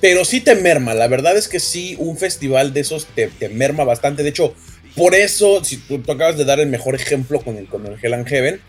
pero 0.00 0.24
sí 0.24 0.40
te 0.40 0.54
merma. 0.54 0.94
La 0.94 1.08
verdad 1.08 1.36
es 1.36 1.48
que 1.48 1.60
sí, 1.60 1.96
un 1.98 2.16
festival 2.16 2.72
de 2.72 2.80
esos 2.80 3.06
te, 3.06 3.30
merma 3.48 3.84
bastante. 3.84 4.22
De 4.22 4.28
hecho, 4.28 4.54
por 4.94 5.14
eso, 5.14 5.64
si 5.64 5.78
tú, 5.78 6.00
acabas 6.10 6.36
de 6.36 6.44
dar 6.44 6.60
el 6.60 6.68
mejor 6.68 6.94
ejemplo 6.94 7.40
con 7.40 7.56
el, 7.56 7.66
con 7.66 7.86
el 7.86 7.98
Hell 8.00 8.24
Heaven, 8.24 8.60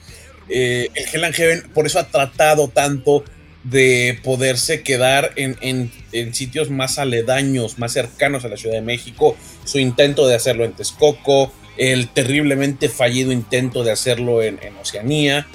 eh, 0.50 0.89
el 0.96 1.06
Hell 1.13 1.34
Heaven 1.34 1.63
por 1.74 1.86
eso 1.86 2.00
ha 2.00 2.08
tratado 2.08 2.70
tanto 2.70 3.24
de 3.63 4.17
poderse 4.24 4.82
quedar 4.82 5.34
en, 5.36 5.58
en, 5.62 6.34
sitios 6.34 6.70
más 6.70 7.00
aledaños, 7.00 7.78
más 7.78 7.91
cercanos 7.91 8.46
a 8.46 8.48
la 8.48 8.56
Ciudad 8.56 8.76
de 8.76 8.82
México. 8.82 9.36
Su 9.65 9.78
intento 9.80 10.26
de 10.26 10.36
hacerlo 10.36 10.63
en 10.63 10.72
Texcoco, 10.72 11.52
el 11.78 12.08
terriblemente 12.08 12.88
fallido 12.88 13.34
intento 13.34 13.84
de 13.84 13.91
hacerlo 13.91 14.41
en 14.41 14.58
Oceanía. 14.82 15.46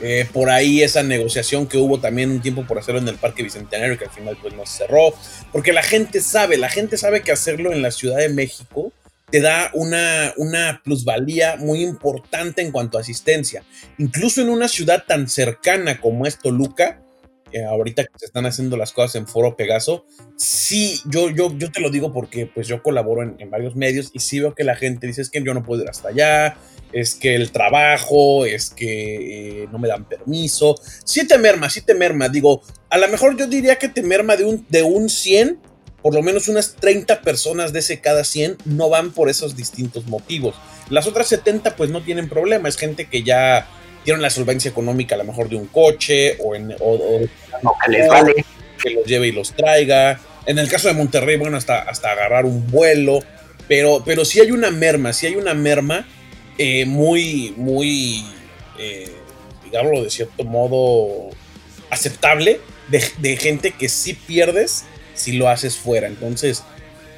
Eh, 0.00 0.26
por 0.32 0.50
ahí 0.50 0.82
esa 0.82 1.02
negociación 1.02 1.66
que 1.66 1.78
hubo 1.78 2.00
también 2.00 2.30
un 2.30 2.40
tiempo 2.40 2.66
por 2.66 2.78
hacerlo 2.78 3.00
en 3.00 3.08
el 3.08 3.16
Parque 3.16 3.42
Bicentenario, 3.42 3.96
que 3.96 4.06
al 4.06 4.10
final 4.10 4.36
pues 4.40 4.54
no 4.54 4.66
se 4.66 4.78
cerró, 4.78 5.14
porque 5.52 5.72
la 5.72 5.82
gente 5.82 6.20
sabe, 6.20 6.56
la 6.56 6.68
gente 6.68 6.96
sabe 6.96 7.22
que 7.22 7.32
hacerlo 7.32 7.72
en 7.72 7.80
la 7.80 7.90
Ciudad 7.90 8.18
de 8.18 8.28
México 8.28 8.92
te 9.30 9.40
da 9.40 9.70
una, 9.74 10.32
una 10.36 10.80
plusvalía 10.84 11.56
muy 11.56 11.82
importante 11.82 12.62
en 12.62 12.70
cuanto 12.70 12.98
a 12.98 13.00
asistencia. 13.00 13.64
Incluso 13.98 14.42
en 14.42 14.48
una 14.48 14.68
ciudad 14.68 15.04
tan 15.06 15.28
cercana 15.28 16.00
como 16.00 16.26
es 16.26 16.38
Toluca, 16.38 17.00
eh, 17.50 17.64
ahorita 17.64 18.04
que 18.04 18.10
se 18.16 18.26
están 18.26 18.46
haciendo 18.46 18.76
las 18.76 18.92
cosas 18.92 19.14
en 19.14 19.26
Foro 19.26 19.56
Pegaso, 19.56 20.04
sí, 20.36 21.00
yo, 21.06 21.30
yo, 21.30 21.56
yo 21.56 21.70
te 21.70 21.80
lo 21.80 21.90
digo 21.90 22.12
porque 22.12 22.46
pues 22.46 22.68
yo 22.68 22.82
colaboro 22.82 23.22
en, 23.22 23.36
en 23.38 23.50
varios 23.50 23.76
medios 23.76 24.10
y 24.12 24.20
sí 24.20 24.40
veo 24.40 24.54
que 24.54 24.64
la 24.64 24.76
gente 24.76 25.06
dice 25.06 25.22
es 25.22 25.30
que 25.30 25.42
yo 25.42 25.54
no 25.54 25.62
puedo 25.62 25.82
ir 25.82 25.88
hasta 25.88 26.08
allá, 26.08 26.56
es 26.94 27.16
que 27.16 27.34
el 27.34 27.50
trabajo, 27.50 28.46
es 28.46 28.70
que 28.70 29.62
eh, 29.64 29.68
no 29.72 29.78
me 29.78 29.88
dan 29.88 30.04
permiso. 30.04 30.76
Sí 31.04 31.26
te 31.26 31.36
merma, 31.38 31.68
sí 31.68 31.80
te 31.80 31.92
merma. 31.92 32.28
Digo, 32.28 32.62
a 32.88 32.98
lo 32.98 33.08
mejor 33.08 33.36
yo 33.36 33.48
diría 33.48 33.76
que 33.76 33.88
te 33.88 34.02
merma 34.02 34.36
de 34.36 34.44
un, 34.44 34.64
de 34.68 34.84
un 34.84 35.08
100, 35.08 35.58
por 36.00 36.14
lo 36.14 36.22
menos 36.22 36.46
unas 36.46 36.76
30 36.76 37.20
personas 37.22 37.72
de 37.72 37.80
ese 37.80 38.00
cada 38.00 38.22
100 38.22 38.58
no 38.64 38.88
van 38.88 39.10
por 39.10 39.28
esos 39.28 39.56
distintos 39.56 40.06
motivos. 40.06 40.54
Las 40.88 41.08
otras 41.08 41.26
70 41.26 41.74
pues 41.74 41.90
no 41.90 42.04
tienen 42.04 42.28
problema, 42.28 42.68
es 42.68 42.76
gente 42.76 43.06
que 43.06 43.24
ya 43.24 43.66
tienen 44.04 44.22
la 44.22 44.30
solvencia 44.30 44.70
económica 44.70 45.16
a 45.16 45.18
lo 45.18 45.24
mejor 45.24 45.48
de 45.48 45.56
un 45.56 45.66
coche 45.66 46.36
o, 46.44 46.54
en, 46.54 46.68
que 46.68 47.90
les 47.90 48.08
vale. 48.08 48.44
Que 48.80 48.90
los 48.90 49.04
lleve 49.04 49.28
y 49.28 49.32
los 49.32 49.52
traiga. 49.52 50.20
En 50.46 50.58
el 50.58 50.68
caso 50.68 50.88
de 50.88 50.94
Monterrey, 50.94 51.36
bueno, 51.38 51.56
hasta, 51.56 51.78
hasta 51.82 52.12
agarrar 52.12 52.44
un 52.44 52.70
vuelo. 52.70 53.18
Pero, 53.66 54.02
pero 54.04 54.24
sí 54.24 54.40
hay 54.40 54.50
una 54.50 54.70
merma, 54.70 55.12
sí 55.14 55.26
hay 55.26 55.36
una 55.36 55.54
merma 55.54 56.06
eh, 56.58 56.86
muy, 56.86 57.54
muy, 57.56 58.24
eh, 58.78 59.10
digámoslo 59.64 60.04
de 60.04 60.10
cierto 60.10 60.44
modo, 60.44 61.30
aceptable 61.90 62.60
de, 62.88 63.36
gente 63.36 63.72
que 63.72 63.88
sí 63.88 64.14
pierdes 64.14 64.84
si 65.14 65.32
lo 65.32 65.48
haces 65.48 65.76
fuera. 65.76 66.06
Entonces, 66.06 66.64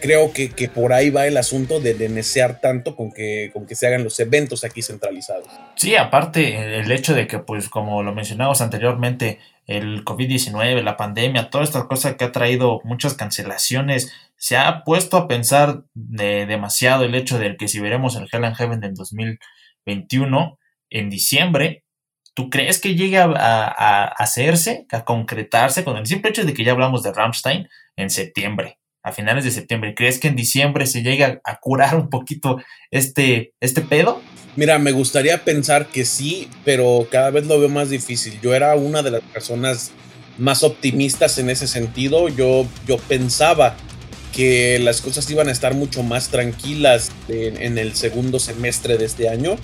creo 0.01 0.33
que, 0.33 0.49
por 0.69 0.93
ahí 0.93 1.11
va 1.11 1.27
el 1.27 1.37
asunto 1.37 1.81
de, 1.81 1.95
de 1.95 2.25
tanto 2.61 2.97
con 2.97 3.13
que, 3.13 3.51
con 3.53 3.67
que 3.67 3.75
se 3.75 3.87
hagan 3.87 4.05
los 4.05 4.19
eventos 4.21 4.65
aquí 4.65 4.83
centralizados. 4.83 5.49
Sí, 5.75 5.97
aparte 5.97 6.79
el 6.79 6.91
hecho 6.93 7.15
de 7.15 7.27
que, 7.27 7.39
pues, 7.39 7.69
como 7.69 8.03
lo 8.03 8.15
mencionamos 8.15 8.61
anteriormente, 8.61 9.39
el 9.67 10.05
COVID-19, 10.05 10.83
la 10.83 10.97
pandemia, 10.97 11.51
toda 11.51 11.65
esta 11.65 11.87
cosa 11.87 12.17
que 12.17 12.25
ha 12.25 12.33
traído 12.33 12.81
muchas 12.85 13.15
cancelaciones, 13.15 14.13
se 14.37 14.57
ha 14.57 14.85
puesto 14.85 15.17
a 15.17 15.29
pensar 15.29 15.85
de 15.95 16.47
demasiado 16.47 17.05
el 17.05 17.15
hecho 17.15 17.39
de 17.39 17.57
que 17.57 17.69
si 17.69 17.81
veremos 17.81 18.17
el 18.17 18.29
Hell 18.31 18.45
and 18.45 18.57
Heaven 18.57 18.81
del 18.81 18.95
2021 18.95 20.59
en 20.91 21.11
diciembre, 21.11 21.85
¿tú 22.35 22.49
crees 22.51 22.81
que 22.81 22.95
llegue 22.95 23.19
a, 23.19 24.05
hacerse, 24.05 24.87
a 24.93 25.05
concretarse 25.05 25.85
con 25.85 25.97
el 25.97 26.07
simple 26.07 26.31
hecho 26.31 26.45
de 26.45 26.55
que 26.55 26.65
ya 26.65 26.73
hablamos 26.73 27.03
de 27.03 27.13
Rammstein 27.13 27.69
en 27.97 28.11
septiembre? 28.11 28.79
a 29.03 29.13
finales 29.13 29.45
de 29.45 29.53
septiembre. 29.53 29.95
¿Crees 29.95 30.19
que 30.19 30.27
en 30.27 30.35
diciembre 30.35 30.85
se 30.85 31.01
llegue 31.01 31.23
a, 31.23 31.61
curar 31.61 31.95
un 31.95 32.11
poquito 32.11 32.61
este, 32.91 33.55
este 33.61 33.81
pedo? 33.83 34.21
Mira, 34.57 34.79
me 34.79 34.93
gustaría 34.93 35.45
pensar 35.45 35.87
que 35.89 36.05
sí, 36.05 36.49
pero 36.65 37.07
cada 37.11 37.31
vez 37.31 37.47
lo 37.47 37.61
veo 37.61 37.69
más 37.69 37.91
difícil. 37.91 38.41
Yo 38.43 38.55
era 38.55 38.75
una 38.75 39.03
de 39.03 39.11
las 39.11 39.21
personas 39.21 39.93
más 40.39 40.63
optimistas 40.63 41.39
en 41.39 41.51
ese 41.51 41.69
sentido. 41.69 42.29
Yo, 42.29 42.67
yo 42.87 42.97
pensaba 42.97 43.77
que 44.37 44.79
las 44.79 45.01
cosas 45.01 45.31
iban 45.31 45.49
a 45.49 45.53
estar 45.53 45.75
mucho 45.75 46.03
más 46.03 46.29
tranquilas 46.29 47.11
en, 47.29 47.79
el 47.79 47.95
segundo 47.95 48.39
semestre 48.39 48.99
de 48.99 49.07
este 49.07 49.29
año. 49.29 49.57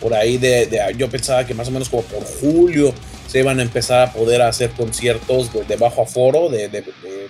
Por 0.00 0.14
ahí 0.14 0.38
de, 0.38 0.68
yo 0.96 1.10
pensaba 1.10 1.46
que 1.46 1.54
más 1.54 1.68
o 1.68 1.70
menos 1.70 1.88
como 1.88 2.02
por 2.02 2.24
julio 2.24 2.94
se 3.26 3.40
iban 3.40 3.58
a 3.60 3.62
empezar 3.62 4.08
a 4.08 4.12
poder 4.12 4.42
hacer 4.42 4.70
conciertos 4.70 5.50
de, 5.66 5.76
bajo 5.76 6.02
aforo, 6.02 6.48
de, 6.48 6.68
de, 6.68 6.84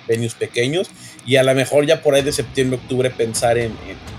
venues 0.07 0.35
pequeños, 0.35 0.89
y 1.25 1.37
a 1.37 1.43
lo 1.43 1.53
mejor 1.55 1.87
ya 1.87 2.03
por 2.03 2.15
ahí 2.15 2.23
de 2.23 2.33
septiembre, 2.33 2.79
octubre 2.81 3.11
pensar 3.11 3.59
en, 3.59 3.75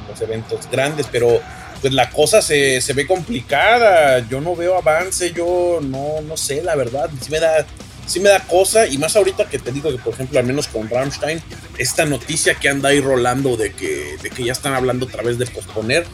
los 0.09 0.21
eventos 0.21 0.69
grandes, 0.71 1.07
pero 1.09 1.39
pues 1.81 1.93
la 1.93 2.09
cosa 2.09 2.41
se, 2.41 2.81
se, 2.81 2.93
ve 2.93 3.05
complicada, 3.05 4.27
yo 4.27 4.41
no 4.41 4.55
veo 4.55 4.77
avance, 4.77 5.31
yo 5.31 5.79
no, 5.81 6.21
no 6.21 6.37
sé, 6.37 6.63
la 6.63 6.75
verdad, 6.75 7.09
sí 7.21 7.31
me 7.31 7.39
da 7.39 7.65
sí 8.07 8.21
me 8.21 8.29
da 8.29 8.39
cosa, 8.39 8.87
y 8.87 8.97
más 8.97 9.15
ahorita 9.15 9.49
que 9.49 9.59
te 9.59 9.71
digo 9.71 9.91
que, 9.91 9.97
por 9.97 10.13
ejemplo, 10.13 10.39
al 10.39 10.45
menos 10.45 10.67
con 10.67 10.89
Rammstein, 10.89 11.41
esta 11.77 12.05
noticia 12.05 12.55
que 12.55 12.69
anda 12.69 12.89
ahí 12.89 13.01
rolando 13.01 13.57
de 13.57 13.73
que, 13.73 14.17
de 14.23 14.29
que 14.29 14.45
ya 14.45 14.53
están 14.53 14.73
hablando 14.73 15.05
otra 15.05 15.21
vez 15.21 15.37
de 15.37 15.45
posponer, 15.45 16.05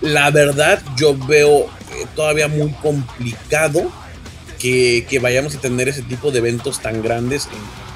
la 0.00 0.30
verdad 0.30 0.80
yo 0.96 1.16
veo 1.26 1.64
eh, 1.64 2.06
todavía 2.14 2.48
muy 2.48 2.70
complicado 2.74 3.90
que, 4.58 5.18
vayamos 5.20 5.54
a 5.56 5.60
tener 5.60 5.88
ese 5.88 6.02
tipo 6.02 6.30
de 6.30 6.38
eventos 6.38 6.80
tan 6.80 7.02
grandes 7.02 7.46
en, 7.46 7.89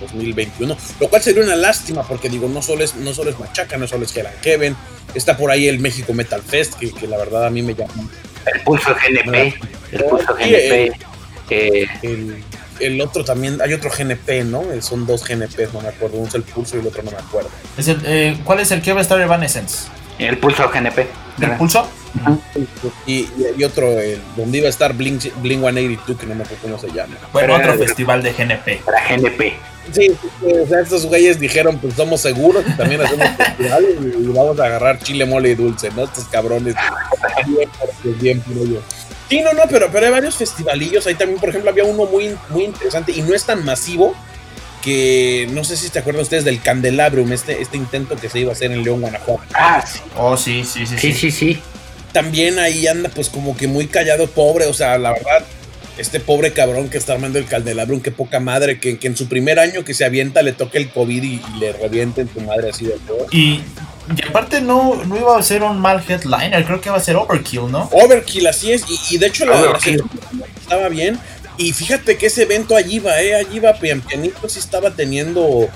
2021, 0.00 0.76
lo 1.00 1.08
cual 1.08 1.22
sería 1.22 1.42
una 1.42 1.56
lástima 1.56 2.02
porque 2.02 2.28
digo, 2.28 2.48
no 2.48 2.62
solo 2.62 2.84
es, 2.84 2.94
no 2.96 3.12
solo 3.14 3.30
es 3.30 3.38
Machaca, 3.38 3.76
no 3.76 3.86
solo 3.86 4.04
es 4.04 4.16
Helen 4.16 4.32
Kevin, 4.42 4.76
está 5.14 5.36
por 5.36 5.50
ahí 5.50 5.68
el 5.68 5.78
México 5.78 6.12
Metal 6.12 6.42
Fest, 6.42 6.74
que, 6.74 7.06
la 7.06 7.16
verdad 7.16 7.46
a 7.46 7.50
mí 7.50 7.62
me 7.62 7.74
llama. 7.74 7.92
El 8.46 8.60
pulso 8.62 8.94
GNP, 8.94 9.54
el 9.92 10.04
pulso 10.04 10.34
GNP. 10.34 10.92
el, 12.02 12.44
el 12.80 13.00
otro 13.00 13.24
también, 13.24 13.60
hay 13.60 13.72
otro 13.72 13.90
GNP, 13.90 14.44
¿no? 14.44 14.64
Son 14.80 15.06
dos 15.06 15.26
GNPs, 15.26 15.72
no 15.72 15.80
me 15.80 15.88
acuerdo. 15.88 16.16
Uno 16.16 16.28
es 16.28 16.34
el 16.34 16.42
pulso 16.42 16.76
y 16.76 16.80
el 16.80 16.86
otro 16.86 17.02
no 17.02 17.10
me 17.10 17.18
acuerdo. 17.18 17.50
Eh, 17.78 18.38
¿Cuál 18.44 18.60
es 18.60 18.70
el 18.70 18.82
que 18.82 18.92
va 18.92 19.00
a 19.00 19.02
estar 19.02 19.20
Evanescence? 19.20 19.88
El 20.18 20.38
pulso 20.38 20.68
GNP. 20.68 21.06
¿El 21.40 21.56
pulso? 21.56 21.88
Y, 23.06 23.28
y, 23.56 23.64
otro, 23.64 23.98
el, 23.98 24.20
donde 24.36 24.58
iba 24.58 24.66
a 24.66 24.70
estar 24.70 24.94
Blink, 24.94 25.24
Blink 25.40 25.60
182, 25.60 26.18
que 26.18 26.26
no 26.26 26.34
me 26.34 26.42
acuerdo 26.42 26.62
cómo 26.62 26.78
se 26.78 26.88
llama. 26.88 27.16
Bueno, 27.32 27.54
otro 27.54 27.74
festival 27.74 28.22
de 28.22 28.32
GNP. 28.32 28.82
Para 28.84 29.08
GNP. 29.08 29.54
Sí, 29.92 30.10
o 30.42 30.66
sea, 30.68 30.80
estos 30.80 31.06
güeyes 31.06 31.40
dijeron, 31.40 31.78
pues 31.78 31.94
somos 31.94 32.20
seguros 32.20 32.64
y 32.68 32.76
también 32.76 33.00
hacemos 33.00 33.28
festival 33.36 33.84
y, 34.00 34.26
vamos 34.28 34.60
a 34.60 34.64
agarrar 34.66 34.98
chile, 34.98 35.24
mole 35.24 35.50
y 35.50 35.54
dulce, 35.54 35.90
¿no? 35.90 36.04
Estos 36.04 36.24
cabrones. 36.24 36.74
Bien, 38.20 38.42
bien. 38.46 38.80
Sí, 39.28 39.40
no, 39.40 39.52
no, 39.52 39.62
pero, 39.70 39.88
pero 39.92 40.06
hay 40.06 40.12
varios 40.12 40.36
festivalillos. 40.36 41.06
Ahí 41.06 41.14
también, 41.14 41.40
por 41.40 41.48
ejemplo, 41.48 41.70
había 41.70 41.84
uno 41.84 42.06
muy, 42.06 42.36
muy 42.50 42.64
interesante 42.64 43.12
y 43.12 43.22
no 43.22 43.34
es 43.34 43.44
tan 43.44 43.64
masivo 43.64 44.14
que 44.82 45.46
no 45.52 45.62
sé 45.62 45.76
si 45.76 45.90
te 45.90 45.98
acuerdan 45.98 46.22
ustedes 46.22 46.44
del 46.44 46.60
Candelabrum, 46.60 47.32
este, 47.32 47.60
este 47.60 47.76
intento 47.76 48.16
que 48.16 48.28
se 48.28 48.40
iba 48.40 48.50
a 48.50 48.54
hacer 48.54 48.72
en 48.72 48.82
León, 48.82 49.00
Guanajuato. 49.00 49.42
Ah, 49.54 49.84
sí. 49.86 50.00
Oh, 50.16 50.36
sí, 50.36 50.64
sí, 50.64 50.86
sí. 50.86 50.98
Sí, 50.98 51.12
sí, 51.12 51.30
sí. 51.30 51.62
También 52.12 52.58
ahí 52.58 52.86
anda 52.86 53.08
pues 53.08 53.28
como 53.28 53.56
que 53.56 53.68
muy 53.68 53.86
callado, 53.86 54.26
pobre, 54.28 54.66
o 54.66 54.74
sea, 54.74 54.98
la 54.98 55.12
verdad, 55.12 55.44
este 55.96 56.18
pobre 56.18 56.52
cabrón 56.52 56.88
que 56.88 56.98
está 56.98 57.12
armando 57.12 57.38
el 57.38 57.46
Candelabrum, 57.46 58.00
qué 58.00 58.10
poca 58.10 58.40
madre, 58.40 58.80
que, 58.80 58.98
que 58.98 59.06
en 59.06 59.16
su 59.16 59.28
primer 59.28 59.58
año 59.58 59.84
que 59.84 59.94
se 59.94 60.04
avienta 60.04 60.42
le 60.42 60.52
toque 60.52 60.78
el 60.78 60.90
COVID 60.90 61.22
y, 61.22 61.40
le 61.58 61.72
reviente 61.72 62.22
en 62.22 62.32
su 62.32 62.40
madre 62.40 62.70
así 62.70 62.86
de 62.86 62.98
todo. 63.06 63.26
Y 63.30 63.62
y 64.16 64.28
aparte 64.28 64.60
no, 64.60 64.96
no 65.04 65.16
iba 65.16 65.38
a 65.38 65.42
ser 65.42 65.62
un 65.62 65.78
mal 65.78 66.02
headliner, 66.06 66.64
creo 66.64 66.80
que 66.80 66.90
va 66.90 66.96
a 66.96 67.00
ser 67.00 67.16
Overkill, 67.16 67.70
¿no? 67.70 67.88
Overkill, 67.92 68.46
así 68.48 68.72
es. 68.72 68.84
Y, 69.10 69.18
de 69.18 69.26
hecho 69.26 69.46
la, 69.46 69.78
estaba 70.60 70.88
bien. 70.88 71.18
Y 71.56 71.72
fíjate 71.72 72.16
que 72.16 72.26
ese 72.26 72.42
evento 72.42 72.74
allí 72.74 72.98
va, 72.98 73.20
¿eh? 73.20 73.36
Allí 73.36 73.60
va, 73.60 73.74
Pianito 73.74 74.48
sí 74.48 74.58
estaba 74.58 74.90
teniendo 74.90 75.68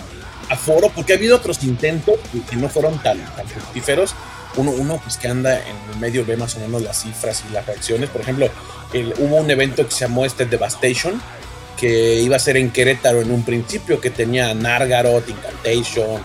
aforo, 0.49 0.91
porque 0.95 1.13
ha 1.13 1.17
habido 1.17 1.37
otros 1.37 1.63
intentos 1.63 2.17
que 2.51 2.57
no 2.57 2.69
fueron 2.69 3.01
tan, 3.03 3.19
tan 3.37 3.47
fructíferos. 3.47 4.15
Uno, 4.57 4.71
uno 4.71 5.01
pues 5.03 5.17
que 5.17 5.29
anda 5.29 5.59
en 5.59 5.77
el 5.93 5.99
medio 5.99 6.25
ve 6.25 6.37
más 6.37 6.57
o 6.57 6.61
menos 6.61 6.83
las 6.83 7.03
cifras 7.03 7.45
y 7.49 7.53
las 7.53 7.67
reacciones. 7.67 8.11
Por 8.11 8.21
ejemplo, 8.21 8.49
hubo 9.19 9.37
un 9.37 9.51
evento 9.51 9.85
que 9.85 9.93
se 9.93 10.01
llamó 10.01 10.25
este 10.25 10.47
Devastation, 10.47 11.21
que 11.77 12.21
iba 12.21 12.37
a 12.37 12.39
ser 12.39 12.57
en 12.57 12.71
Querétaro 12.71 13.21
en 13.21 13.31
un 13.31 13.45
principio, 13.45 14.01
que 14.01 14.11
tenía 14.11 14.55
Nargaroth, 14.55 15.29
Incantation, 15.29 16.23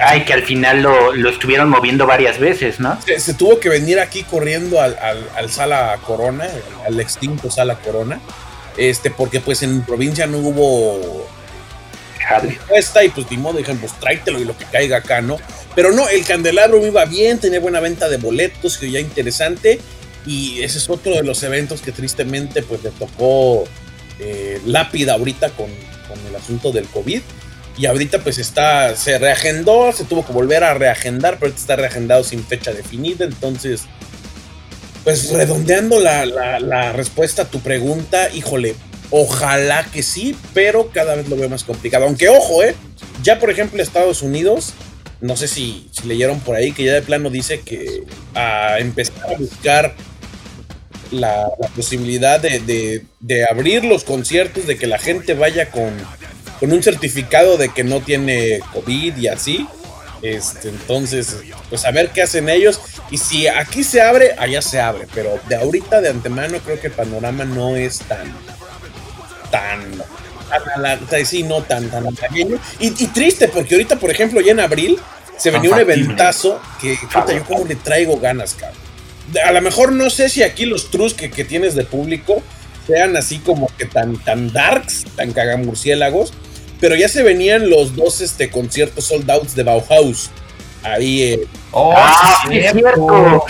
Ay, 0.00 0.24
que 0.24 0.32
al 0.32 0.42
final 0.42 0.82
lo, 0.82 1.28
estuvieron 1.28 1.68
moviendo 1.68 2.06
varias 2.06 2.38
veces, 2.38 2.78
¿no? 2.78 2.98
Se, 3.02 3.34
tuvo 3.34 3.58
que 3.58 3.68
venir 3.68 3.98
aquí 3.98 4.22
corriendo 4.22 4.80
al, 4.80 5.50
Sala 5.50 5.98
Corona, 6.06 6.46
al 6.86 7.00
extinto 7.00 7.50
Sala 7.50 7.76
Corona, 7.76 8.20
este, 8.76 9.10
porque 9.10 9.40
pues 9.40 9.62
en 9.62 9.82
provincia 9.82 10.26
no 10.26 10.38
hubo 10.38 11.26
respuesta 12.42 13.02
y 13.02 13.08
pues 13.08 13.30
ni 13.30 13.38
modo, 13.38 13.58
dijeron, 13.58 13.78
pues 13.78 13.92
tráetelo 13.94 14.38
y 14.38 14.44
lo 14.44 14.56
que 14.56 14.66
caiga 14.66 14.98
acá, 14.98 15.20
¿no? 15.20 15.38
Pero 15.78 15.92
no, 15.92 16.08
el 16.08 16.24
candelabro 16.24 16.84
iba 16.84 17.04
bien, 17.04 17.38
tenía 17.38 17.60
buena 17.60 17.78
venta 17.78 18.08
de 18.08 18.16
boletos, 18.16 18.78
que 18.78 18.90
ya 18.90 18.98
interesante, 18.98 19.78
y 20.26 20.60
ese 20.60 20.78
es 20.78 20.90
otro 20.90 21.14
de 21.14 21.22
los 21.22 21.40
eventos 21.44 21.82
que 21.82 21.92
tristemente 21.92 22.64
pues 22.64 22.82
le 22.82 22.90
tocó 22.90 23.62
eh, 24.18 24.60
lápida 24.66 25.12
ahorita 25.12 25.50
con, 25.50 25.70
con 26.08 26.18
el 26.26 26.34
asunto 26.34 26.72
del 26.72 26.88
COVID 26.88 27.20
y 27.78 27.86
ahorita 27.86 28.24
pues 28.24 28.38
está, 28.38 28.96
se 28.96 29.20
reagendó, 29.20 29.92
se 29.92 30.02
tuvo 30.02 30.26
que 30.26 30.32
volver 30.32 30.64
a 30.64 30.74
reagendar, 30.74 31.38
pero 31.38 31.54
está 31.54 31.76
reagendado 31.76 32.24
sin 32.24 32.44
fecha 32.44 32.72
definida. 32.72 33.24
Entonces, 33.24 33.82
pues 35.04 35.30
redondeando 35.30 36.00
la, 36.00 36.92
respuesta 36.92 37.42
a 37.42 37.44
tu 37.44 37.60
pregunta, 37.60 38.30
híjole, 38.34 38.74
ojalá 39.12 39.84
que 39.84 40.02
sí, 40.02 40.36
pero 40.54 40.90
cada 40.90 41.14
vez 41.14 41.28
lo 41.28 41.36
veo 41.36 41.48
más 41.48 41.62
complicado. 41.62 42.04
Aunque 42.06 42.28
ojo, 42.28 42.64
¿eh? 42.64 42.74
Ya 43.22 43.38
por 43.38 43.48
ejemplo 43.48 43.80
Estados 43.80 44.22
Unidos, 44.22 44.74
no 45.20 45.36
sé 45.36 45.48
si, 45.48 45.90
leyeron 46.04 46.40
por 46.40 46.56
ahí 46.56 46.72
que 46.72 46.84
ya 46.84 46.94
de 46.94 47.02
plano 47.02 47.30
dice 47.30 47.60
que 47.60 48.04
a 48.34 48.78
empezar 48.78 49.34
a 49.34 49.38
buscar 49.38 49.94
la, 51.10 51.48
posibilidad 51.74 52.40
de, 52.40 53.04
de, 53.20 53.46
abrir 53.50 53.84
los 53.84 54.04
conciertos, 54.04 54.66
de 54.66 54.76
que 54.76 54.86
la 54.86 54.98
gente 54.98 55.34
vaya 55.34 55.70
con 55.70 55.92
con 56.58 56.72
un 56.72 56.82
certificado 56.82 57.56
de 57.56 57.68
que 57.68 57.84
no 57.84 58.00
tiene 58.00 58.60
COVID 58.72 59.16
y 59.16 59.28
así. 59.28 59.66
Este, 60.22 60.68
entonces, 60.68 61.36
pues 61.70 61.84
a 61.84 61.92
ver 61.92 62.10
qué 62.10 62.22
hacen 62.22 62.48
ellos. 62.48 62.80
Y 63.10 63.18
si 63.18 63.46
aquí 63.46 63.84
se 63.84 64.02
abre, 64.02 64.34
allá 64.38 64.60
se 64.60 64.80
abre. 64.80 65.06
Pero 65.14 65.38
de 65.48 65.56
ahorita, 65.56 66.00
de 66.00 66.08
antemano, 66.08 66.58
creo 66.58 66.80
que 66.80 66.88
el 66.88 66.92
panorama 66.92 67.44
no 67.44 67.76
es 67.76 68.00
tan. 68.00 68.32
tan. 69.50 70.02
Tan 70.48 71.26
sí, 71.26 71.42
no 71.42 71.62
tan, 71.62 71.90
tan 71.90 72.14
pequeño. 72.14 72.58
Y, 72.78 72.90
triste, 73.08 73.48
porque 73.48 73.74
ahorita, 73.74 73.96
por 73.96 74.10
ejemplo, 74.10 74.40
ya 74.40 74.52
en 74.52 74.60
abril 74.60 74.98
se 75.36 75.50
venía 75.50 75.70
un 75.70 75.80
eventazo 75.80 76.60
que, 76.80 76.96
yo 77.34 77.44
como 77.44 77.64
le 77.64 77.76
traigo 77.76 78.18
ganas, 78.18 78.54
cabrón. 78.54 78.78
A 79.44 79.52
lo 79.52 79.60
mejor 79.60 79.92
no 79.92 80.08
sé 80.10 80.28
si 80.28 80.42
aquí 80.42 80.64
los 80.64 80.90
trus 80.90 81.14
que, 81.14 81.30
que 81.30 81.44
tienes 81.44 81.74
de 81.74 81.84
público 81.84 82.42
sean 82.86 83.16
así 83.16 83.38
como 83.38 83.70
que 83.76 83.84
tan, 83.84 84.16
tan 84.16 84.52
darks, 84.52 85.04
tan 85.16 85.32
cagamurciélagos 85.32 86.32
pero 86.80 86.94
ya 86.94 87.08
se 87.08 87.22
venían 87.22 87.68
los 87.70 87.96
dos 87.96 88.20
este, 88.20 88.50
conciertos 88.50 89.06
sold 89.06 89.30
outs 89.30 89.54
de 89.54 89.62
Bauhaus. 89.62 90.30
Ahí. 90.82 91.22
Eh, 91.22 91.46
oh, 91.72 91.92
ah, 91.96 92.48
es 92.50 92.72
cierto. 92.72 93.44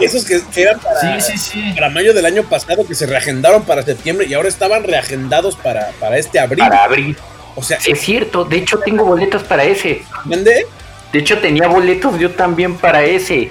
Esos 0.00 0.24
que, 0.24 0.40
eran 0.60 0.80
para, 0.80 1.90
mayo 1.90 2.12
del 2.14 2.26
año 2.26 2.42
pasado, 2.44 2.86
que 2.86 2.94
se 2.94 3.06
reagendaron 3.06 3.64
para 3.64 3.82
septiembre 3.82 4.26
y 4.28 4.34
ahora 4.34 4.48
estaban 4.48 4.82
reagendados 4.82 5.56
para, 5.56 5.90
para 6.00 6.18
este 6.18 6.40
abril. 6.40 6.58
Para 6.58 6.84
abril. 6.84 7.16
O 7.54 7.62
sea, 7.62 7.78
es 7.86 8.00
cierto. 8.00 8.44
De 8.44 8.56
hecho, 8.56 8.78
tengo 8.80 9.04
boletos 9.04 9.44
para 9.44 9.64
ese. 9.64 10.02
¿Dónde? 10.24 10.66
De 11.12 11.18
hecho, 11.18 11.38
tenía 11.38 11.68
boletos 11.68 12.18
yo 12.18 12.30
también 12.32 12.76
para 12.76 13.04
ese. 13.04 13.50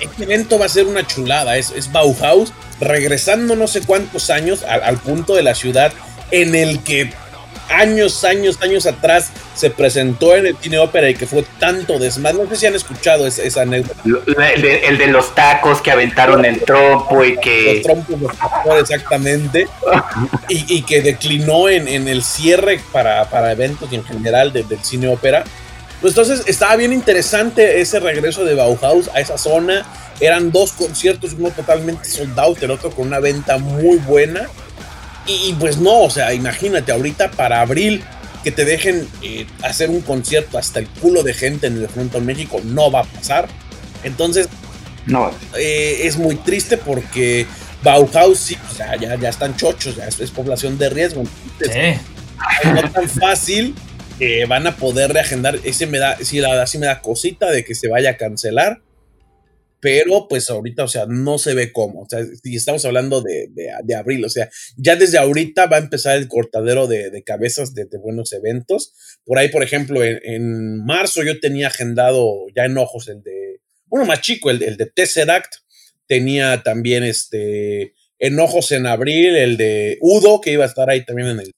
Este 0.00 0.24
evento 0.24 0.58
va 0.58 0.66
a 0.66 0.70
ser 0.70 0.86
una 0.86 1.06
chulada. 1.06 1.58
Es, 1.58 1.70
es 1.70 1.92
Bauhaus 1.92 2.52
regresando 2.80 3.54
no 3.54 3.68
sé 3.68 3.82
cuántos 3.82 4.30
años 4.30 4.64
al, 4.64 4.82
al 4.82 4.96
punto 4.96 5.34
de 5.34 5.42
la 5.42 5.54
ciudad 5.54 5.92
en 6.30 6.54
el 6.54 6.82
que 6.82 7.12
años, 7.68 8.24
años, 8.24 8.58
años 8.62 8.86
atrás 8.86 9.30
se 9.54 9.70
presentó 9.70 10.34
en 10.36 10.46
el 10.46 10.56
cine 10.56 10.78
ópera 10.78 11.08
y 11.08 11.14
que 11.14 11.26
fue 11.26 11.44
tanto 11.58 11.98
desmadre. 11.98 12.42
No 12.42 12.48
sé 12.50 12.56
si 12.56 12.66
han 12.66 12.74
escuchado 12.74 13.26
esa, 13.26 13.62
anécdota. 13.62 14.00
El 14.54 14.98
de, 14.98 15.06
los 15.08 15.34
tacos 15.34 15.80
que 15.80 15.90
aventaron 15.90 16.44
el 16.44 16.60
trompo 16.62 17.24
y 17.24 17.36
que. 17.38 17.74
Los 17.74 17.82
trompos, 17.82 18.20
los 18.20 18.80
exactamente. 18.80 19.68
y, 20.48 20.82
que 20.82 21.02
declinó 21.02 21.68
en, 21.68 22.08
el 22.08 22.22
cierre 22.22 22.80
para, 22.92 23.52
eventos 23.52 23.92
y 23.92 23.96
en 23.96 24.04
general 24.04 24.52
del 24.52 24.66
cine 24.82 25.08
ópera. 25.08 25.44
Pues 26.00 26.12
entonces 26.12 26.42
estaba 26.46 26.76
bien 26.76 26.92
interesante 26.92 27.80
ese 27.80 27.98
regreso 27.98 28.44
de 28.44 28.54
Bauhaus 28.54 29.08
a 29.14 29.20
esa 29.20 29.38
zona. 29.38 29.86
Eran 30.20 30.52
dos 30.52 30.72
conciertos, 30.72 31.32
uno 31.38 31.50
totalmente 31.50 32.04
sold 32.08 32.38
out, 32.38 32.62
el 32.62 32.72
otro 32.72 32.90
con 32.90 33.06
una 33.06 33.20
venta 33.20 33.56
muy 33.56 33.96
buena. 33.96 34.48
Y, 35.26 35.54
pues 35.54 35.78
no, 35.78 36.02
o 36.02 36.10
sea, 36.10 36.34
imagínate, 36.34 36.92
ahorita 36.92 37.30
para 37.30 37.60
abril 37.60 38.02
que 38.42 38.50
te 38.50 38.66
dejen 38.66 39.08
eh, 39.22 39.46
hacer 39.62 39.88
un 39.88 40.02
concierto 40.02 40.58
hasta 40.58 40.80
el 40.80 40.86
culo 40.86 41.22
de 41.22 41.32
gente 41.32 41.66
en 41.66 41.78
el 41.78 41.88
Frontón 41.88 42.26
México, 42.26 42.60
no 42.62 42.90
va 42.90 43.00
a 43.00 43.04
pasar. 43.04 43.48
Entonces, 44.02 44.48
no. 45.06 45.30
Eh, 45.56 46.00
es 46.02 46.18
muy 46.18 46.36
triste 46.36 46.76
porque 46.76 47.46
Bauhaus 47.82 48.38
sí, 48.38 48.56
o 48.70 48.74
sea, 48.74 48.96
ya, 48.96 49.14
ya 49.16 49.28
están 49.28 49.56
chochos, 49.56 49.96
ya 49.96 50.06
es, 50.06 50.30
población 50.30 50.78
de 50.78 50.90
riesgo. 50.90 51.24
Entonces, 51.58 52.00
No 52.64 52.90
tan 52.90 53.08
fácil 53.08 53.74
eh, 54.20 54.46
van 54.46 54.66
a 54.66 54.76
poder 54.76 55.12
reagendar. 55.12 55.58
Ese 55.64 55.86
me 55.86 55.98
da, 55.98 56.16
sí, 56.22 56.40
la 56.40 56.50
verdad, 56.50 56.66
sí 56.66 56.78
me 56.78 56.86
da 56.86 57.00
cosita 57.00 57.50
de 57.50 57.64
que 57.64 57.74
se 57.74 57.88
vaya 57.88 58.10
a 58.10 58.16
cancelar. 58.16 58.80
Pero 59.84 60.28
pues 60.28 60.48
ahorita, 60.48 60.84
o 60.84 60.88
sea, 60.88 61.04
no 61.06 61.36
se 61.36 61.52
ve 61.52 61.70
cómo. 61.70 62.04
O 62.04 62.08
sea, 62.08 62.24
si 62.42 62.56
estamos 62.56 62.86
hablando 62.86 63.20
de, 63.20 63.50
de, 63.52 63.94
abril, 63.94 64.24
o 64.24 64.30
sea, 64.30 64.48
ya 64.78 64.96
desde 64.96 65.18
ahorita 65.18 65.66
va 65.66 65.76
a 65.76 65.80
empezar 65.80 66.16
el 66.16 66.26
cortadero 66.26 66.86
de, 66.86 67.22
cabezas 67.22 67.74
de, 67.74 67.86
buenos 68.02 68.32
eventos. 68.32 68.94
Por 69.26 69.38
ahí, 69.38 69.50
por 69.50 69.62
ejemplo, 69.62 70.02
en, 70.02 70.82
marzo 70.86 71.22
yo 71.22 71.38
tenía 71.38 71.66
agendado 71.66 72.46
ya 72.56 72.64
en 72.64 72.78
ojos 72.78 73.08
el 73.08 73.22
de, 73.22 73.60
uno 73.90 74.06
más 74.06 74.22
chico, 74.22 74.48
el, 74.48 74.62
el 74.62 74.78
de 74.78 74.86
Tesseract. 74.86 75.56
Tenía 76.06 76.62
también 76.62 77.04
este, 77.04 77.92
enojos 78.18 78.72
en 78.72 78.86
abril, 78.86 79.36
el 79.36 79.58
de 79.58 79.98
Udo, 80.00 80.40
que 80.40 80.52
iba 80.52 80.64
a 80.64 80.68
estar 80.68 80.88
ahí 80.88 81.04
también 81.04 81.28
en 81.28 81.40
el 81.40 81.52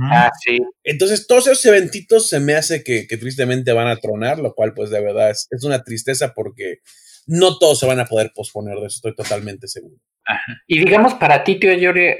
Ah, 0.00 0.30
sí. 0.44 0.58
Entonces, 0.84 1.26
todos 1.26 1.46
esos 1.46 1.64
eventitos 1.66 2.28
se 2.28 2.40
me 2.40 2.54
hace 2.54 2.82
que, 2.82 3.06
tristemente 3.18 3.72
van 3.72 3.88
a 3.88 3.96
tronar, 3.96 4.38
lo 4.38 4.54
cual, 4.54 4.74
pues, 4.74 4.90
de 4.90 5.00
verdad 5.00 5.30
es, 5.30 5.48
una 5.64 5.82
tristeza 5.82 6.34
porque 6.34 6.78
no 7.28 7.58
todos 7.58 7.78
se 7.78 7.86
van 7.86 8.00
a 8.00 8.06
poder 8.06 8.32
posponer 8.34 8.74
de 8.74 8.86
eso, 8.86 8.96
estoy 8.96 9.14
totalmente 9.14 9.68
seguro. 9.68 9.96
Y 10.66 10.78
digamos, 10.80 11.14
para 11.14 11.44
ti, 11.44 11.56
tío 11.56 11.72
Yori, 11.72 12.14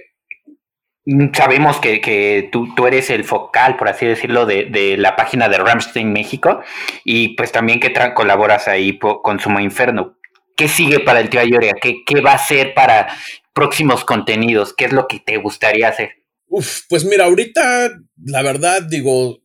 mm, 1.07 1.35
sabemos 1.35 1.79
que, 1.79 2.49
tú, 2.53 2.75
tú, 2.75 2.87
eres 2.87 3.11
el 3.11 3.25
focal, 3.25 3.77
por 3.77 3.89
así 3.89 4.07
decirlo, 4.07 4.47
de, 4.47 4.97
la 4.99 5.17
página 5.17 5.49
de 5.49 5.59
Ramstein 5.59 6.13
México 6.13 6.61
y 7.05 7.35
pues 7.37 7.51
también 7.51 7.81
que 7.81 7.93
colaboras 8.15 8.69
ahí 8.69 8.99
con 8.99 9.41
Sumo 9.41 9.61
Inferno. 9.61 10.19
¿Qué 10.57 10.69
sigue 10.69 11.01
para 11.01 11.21
el 11.21 11.31
tío 11.31 11.41
Ayoria? 11.41 11.75
¿Qué, 11.81 12.05
¿Qué 12.05 12.21
va 12.21 12.33
a 12.33 12.39
ser 12.39 12.75
para 12.75 13.09
próximos 13.53 14.05
contenidos? 14.05 14.75
¿Qué 14.75 14.87
es 14.87 14.93
lo 14.93 15.07
que 15.07 15.21
te 15.21 15.37
gustaría 15.37 15.89
hacer? 15.89 16.11
Uf, 16.49 16.81
pues 16.89 17.05
mira, 17.05 17.27
ahorita, 17.27 17.91
la 18.25 18.43
verdad, 18.43 18.83
digo, 18.83 19.39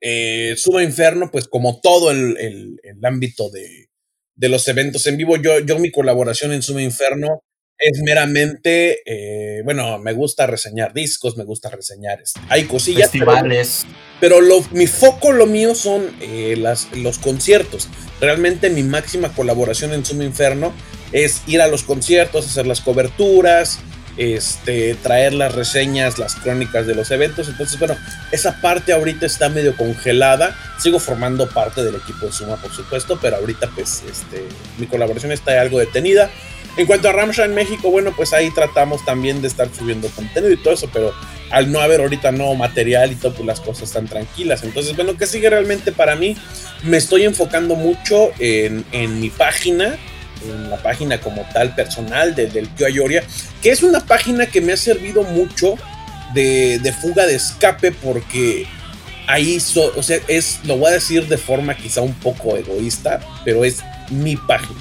eh, 0.00 0.54
Suma 0.56 0.82
Inferno, 0.82 1.30
pues 1.30 1.48
como 1.48 1.80
todo 1.80 2.10
el, 2.10 2.36
el, 2.38 3.04
ámbito 3.04 3.50
de, 3.50 3.88
de, 4.34 4.48
los 4.48 4.66
eventos 4.68 5.06
en 5.06 5.16
vivo, 5.16 5.36
yo, 5.36 5.60
yo 5.60 5.78
mi 5.78 5.90
colaboración 5.90 6.52
en 6.52 6.62
Suma 6.62 6.82
Inferno 6.82 7.42
es 7.78 8.00
meramente, 8.02 9.00
eh, 9.04 9.62
bueno, 9.64 9.98
me 9.98 10.12
gusta 10.12 10.46
reseñar 10.46 10.94
discos, 10.94 11.36
me 11.36 11.44
gusta 11.44 11.70
reseñar, 11.70 12.20
este, 12.22 12.40
hay 12.48 12.64
cosillas. 12.64 13.10
Festivales. 13.10 13.84
Pero, 14.20 14.40
lo, 14.40 14.62
mi 14.70 14.86
foco, 14.86 15.32
lo 15.32 15.46
mío 15.46 15.74
son 15.74 16.14
eh, 16.20 16.56
las, 16.56 16.88
los 16.96 17.18
conciertos. 17.18 17.88
Realmente 18.20 18.70
mi 18.70 18.82
máxima 18.82 19.34
colaboración 19.34 19.92
en 19.92 20.04
Suma 20.04 20.24
Inferno 20.24 20.72
es 21.12 21.42
ir 21.46 21.60
a 21.60 21.68
los 21.68 21.82
conciertos, 21.82 22.46
hacer 22.46 22.66
las 22.66 22.80
coberturas, 22.80 23.80
este, 24.16 24.94
traer 24.94 25.34
las 25.34 25.54
reseñas, 25.54 26.18
las 26.18 26.34
crónicas 26.36 26.86
de 26.86 26.94
los 26.94 27.10
eventos. 27.10 27.48
Entonces, 27.48 27.78
bueno, 27.78 27.96
esa 28.32 28.60
parte 28.60 28.92
ahorita 28.92 29.26
está 29.26 29.48
medio 29.48 29.76
congelada. 29.76 30.56
Sigo 30.78 30.98
formando 30.98 31.48
parte 31.48 31.82
del 31.84 31.96
equipo 31.96 32.26
de 32.26 32.32
Suma, 32.32 32.56
por 32.56 32.72
supuesto, 32.72 33.18
pero 33.20 33.36
ahorita, 33.36 33.70
pues, 33.74 34.02
este, 34.10 34.44
mi 34.78 34.86
colaboración 34.86 35.32
está 35.32 35.60
algo 35.60 35.78
detenida. 35.78 36.30
En 36.76 36.86
cuanto 36.86 37.08
a 37.08 37.12
Ramsha 37.12 37.46
México, 37.46 37.90
bueno, 37.90 38.12
pues 38.16 38.32
ahí 38.32 38.50
tratamos 38.50 39.04
también 39.04 39.40
de 39.40 39.46
estar 39.46 39.68
subiendo 39.72 40.08
contenido 40.08 40.52
y 40.52 40.56
todo 40.56 40.74
eso, 40.74 40.90
pero 40.92 41.14
al 41.50 41.70
no 41.70 41.78
haber 41.78 42.00
ahorita 42.00 42.32
nuevo 42.32 42.56
material 42.56 43.12
y 43.12 43.14
todo, 43.14 43.32
pues 43.32 43.46
las 43.46 43.60
cosas 43.60 43.84
están 43.84 44.08
tranquilas. 44.08 44.64
Entonces, 44.64 44.96
bueno, 44.96 45.16
¿qué 45.16 45.26
sigue 45.26 45.48
realmente 45.48 45.92
para 45.92 46.16
mí? 46.16 46.36
Me 46.82 46.96
estoy 46.96 47.24
enfocando 47.24 47.76
mucho 47.76 48.30
en, 48.40 48.84
en 48.90 49.20
mi 49.20 49.30
página, 49.30 49.96
en 50.44 50.70
la 50.70 50.76
página 50.76 51.20
como 51.20 51.46
tal 51.52 51.74
personal 51.74 52.34
del 52.34 52.68
tío 52.74 52.86
Ayoria, 52.86 53.22
que 53.62 53.70
es 53.70 53.82
una 53.82 54.00
página 54.00 54.46
que 54.46 54.60
me 54.60 54.72
ha 54.72 54.76
servido 54.76 55.22
mucho 55.22 55.76
de, 56.34 56.94
fuga 57.00 57.26
de 57.26 57.36
escape 57.36 57.92
porque 57.92 58.66
ahí, 59.26 59.58
o 59.96 60.02
sea, 60.02 60.18
es, 60.28 60.60
lo 60.64 60.76
voy 60.76 60.88
a 60.88 60.94
decir 60.94 61.26
de 61.28 61.38
forma 61.38 61.76
quizá 61.76 62.00
un 62.00 62.14
poco 62.14 62.56
egoísta, 62.56 63.20
pero 63.44 63.64
es 63.64 63.82
mi 64.10 64.36
página. 64.36 64.80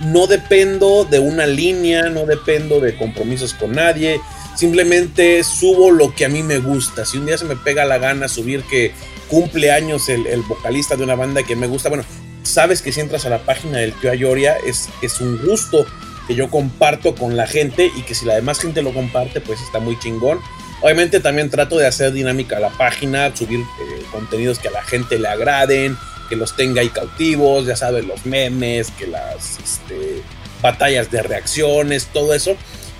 No 0.00 0.26
dependo 0.26 1.04
de 1.04 1.18
una 1.18 1.46
línea, 1.46 2.10
no 2.10 2.26
dependo 2.26 2.80
de 2.80 2.96
compromisos 2.96 3.54
con 3.54 3.72
nadie, 3.72 4.20
simplemente 4.54 5.42
subo 5.42 5.90
lo 5.90 6.14
que 6.14 6.24
a 6.24 6.28
mí 6.28 6.42
me 6.42 6.58
gusta. 6.58 7.04
Si 7.04 7.16
un 7.16 7.26
día 7.26 7.38
se 7.38 7.46
me 7.46 7.56
pega 7.56 7.84
la 7.84 7.98
gana 7.98 8.28
subir 8.28 8.62
que 8.64 8.92
cumple 9.28 9.72
años 9.72 10.08
el, 10.08 10.26
el 10.26 10.42
vocalista 10.42 10.96
de 10.96 11.04
una 11.04 11.14
banda 11.14 11.42
que 11.42 11.56
me 11.56 11.66
gusta, 11.66 11.88
bueno, 11.88 12.04
sabes 12.46 12.82
que 12.82 12.92
si 12.92 13.00
entras 13.00 13.26
a 13.26 13.30
la 13.30 13.38
página 13.38 13.78
del 13.78 13.92
tío 13.94 14.10
Ayoria 14.10 14.56
es, 14.66 14.88
es 15.02 15.20
un 15.20 15.38
gusto 15.44 15.86
que 16.26 16.34
yo 16.34 16.50
comparto 16.50 17.14
con 17.14 17.36
la 17.36 17.46
gente 17.46 17.90
y 17.96 18.02
que 18.02 18.14
si 18.14 18.24
la 18.24 18.34
demás 18.34 18.60
gente 18.60 18.82
lo 18.82 18.92
comparte, 18.92 19.40
pues 19.40 19.60
está 19.60 19.78
muy 19.78 19.98
chingón. 19.98 20.40
Obviamente 20.82 21.20
también 21.20 21.50
trato 21.50 21.78
de 21.78 21.86
hacer 21.86 22.12
dinámica 22.12 22.58
la 22.60 22.70
página, 22.70 23.34
subir 23.34 23.60
eh, 23.60 24.02
contenidos 24.12 24.58
que 24.58 24.68
a 24.68 24.72
la 24.72 24.82
gente 24.82 25.18
le 25.18 25.28
agraden, 25.28 25.96
que 26.28 26.36
los 26.36 26.56
tenga 26.56 26.80
ahí 26.80 26.88
cautivos, 26.90 27.66
ya 27.66 27.76
sabes, 27.76 28.04
los 28.04 28.26
memes, 28.26 28.90
que 28.90 29.06
las 29.06 29.58
este, 29.62 30.22
batallas 30.60 31.10
de 31.10 31.22
reacciones, 31.22 32.06
todo 32.12 32.34
eso. 32.34 32.56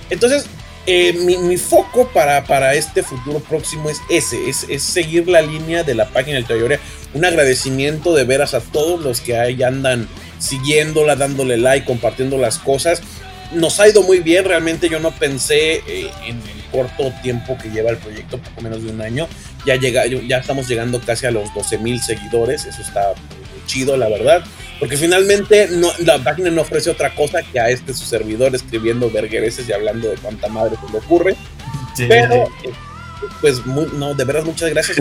Entonces, 0.09 0.47
eh, 0.87 1.13
mi, 1.15 1.57
foco 1.57 2.09
para, 2.09 2.45
para, 2.45 2.75
este 2.75 3.03
futuro 3.03 3.41
próximo 3.41 3.91
es 3.91 4.01
ese, 4.09 4.49
es, 4.49 4.67
es, 4.69 4.83
seguir 4.83 5.29
la 5.29 5.43
línea 5.43 5.83
de 5.83 5.97
la 5.97 6.09
página 6.09 6.37
del 6.37 6.47
Toyoria. 6.47 6.79
Un 7.17 7.25
agradecimiento 7.25 8.15
de 8.15 8.25
veras 8.25 8.53
a 8.53 8.61
todos 8.61 9.01
los 9.01 9.23
que 9.23 9.39
ahí 9.39 9.63
andan 9.63 10.07
siguiéndola, 10.39 11.17
dándole 11.17 11.57
like, 11.57 11.87
compartiendo 11.87 12.37
las 12.37 12.59
cosas. 12.59 13.01
Nos 13.53 13.81
ha 13.81 13.89
ido 13.89 14.03
muy 14.03 14.19
bien, 14.19 14.45
realmente 14.45 14.91
yo 14.91 15.01
no 15.01 15.13
pensé 15.13 15.77
eh, 15.87 16.11
en 16.27 16.37
el 16.37 16.65
corto 16.71 17.11
tiempo 17.23 17.57
que 17.57 17.71
lleva 17.71 17.89
el 17.89 17.97
proyecto, 17.97 18.37
poco 18.37 18.61
menos 18.61 18.83
de 18.83 18.91
un 18.91 19.01
año. 19.01 19.29
Ya, 19.65 19.77
llega, 19.77 20.05
ya 20.05 20.37
estamos 20.37 20.69
llegando 20.69 21.01
casi 21.01 21.25
a 21.25 21.31
los 21.31 21.55
12 21.55 21.79
mil 21.79 22.03
seguidores, 22.03 22.67
eso 22.67 22.83
está 22.83 23.15
muy 23.15 23.67
chido, 23.67 23.97
la 23.97 24.11
verdad. 24.11 24.45
Porque 24.79 24.99
finalmente 24.99 25.69
no, 25.71 25.91
la 26.01 26.19
página 26.19 26.51
no 26.51 26.61
ofrece 26.61 26.91
otra 26.91 27.15
cosa 27.15 27.43
que 27.43 27.59
a 27.59 27.71
este 27.71 27.95
su 27.95 28.05
servidor 28.05 28.55
escribiendo 28.55 29.11
verguereses 29.11 29.67
y 29.67 29.73
hablando 29.73 30.11
de 30.11 30.17
cuánta 30.17 30.49
madre 30.49 30.77
se 30.85 30.93
le 30.93 30.99
ocurre. 30.99 31.35
Pero, 31.97 32.35
eh, 32.63 32.73
pues, 33.41 33.65
no, 33.67 34.15
de 34.15 34.25
verdad, 34.25 34.45
muchas 34.45 34.71
gracias. 34.71 34.99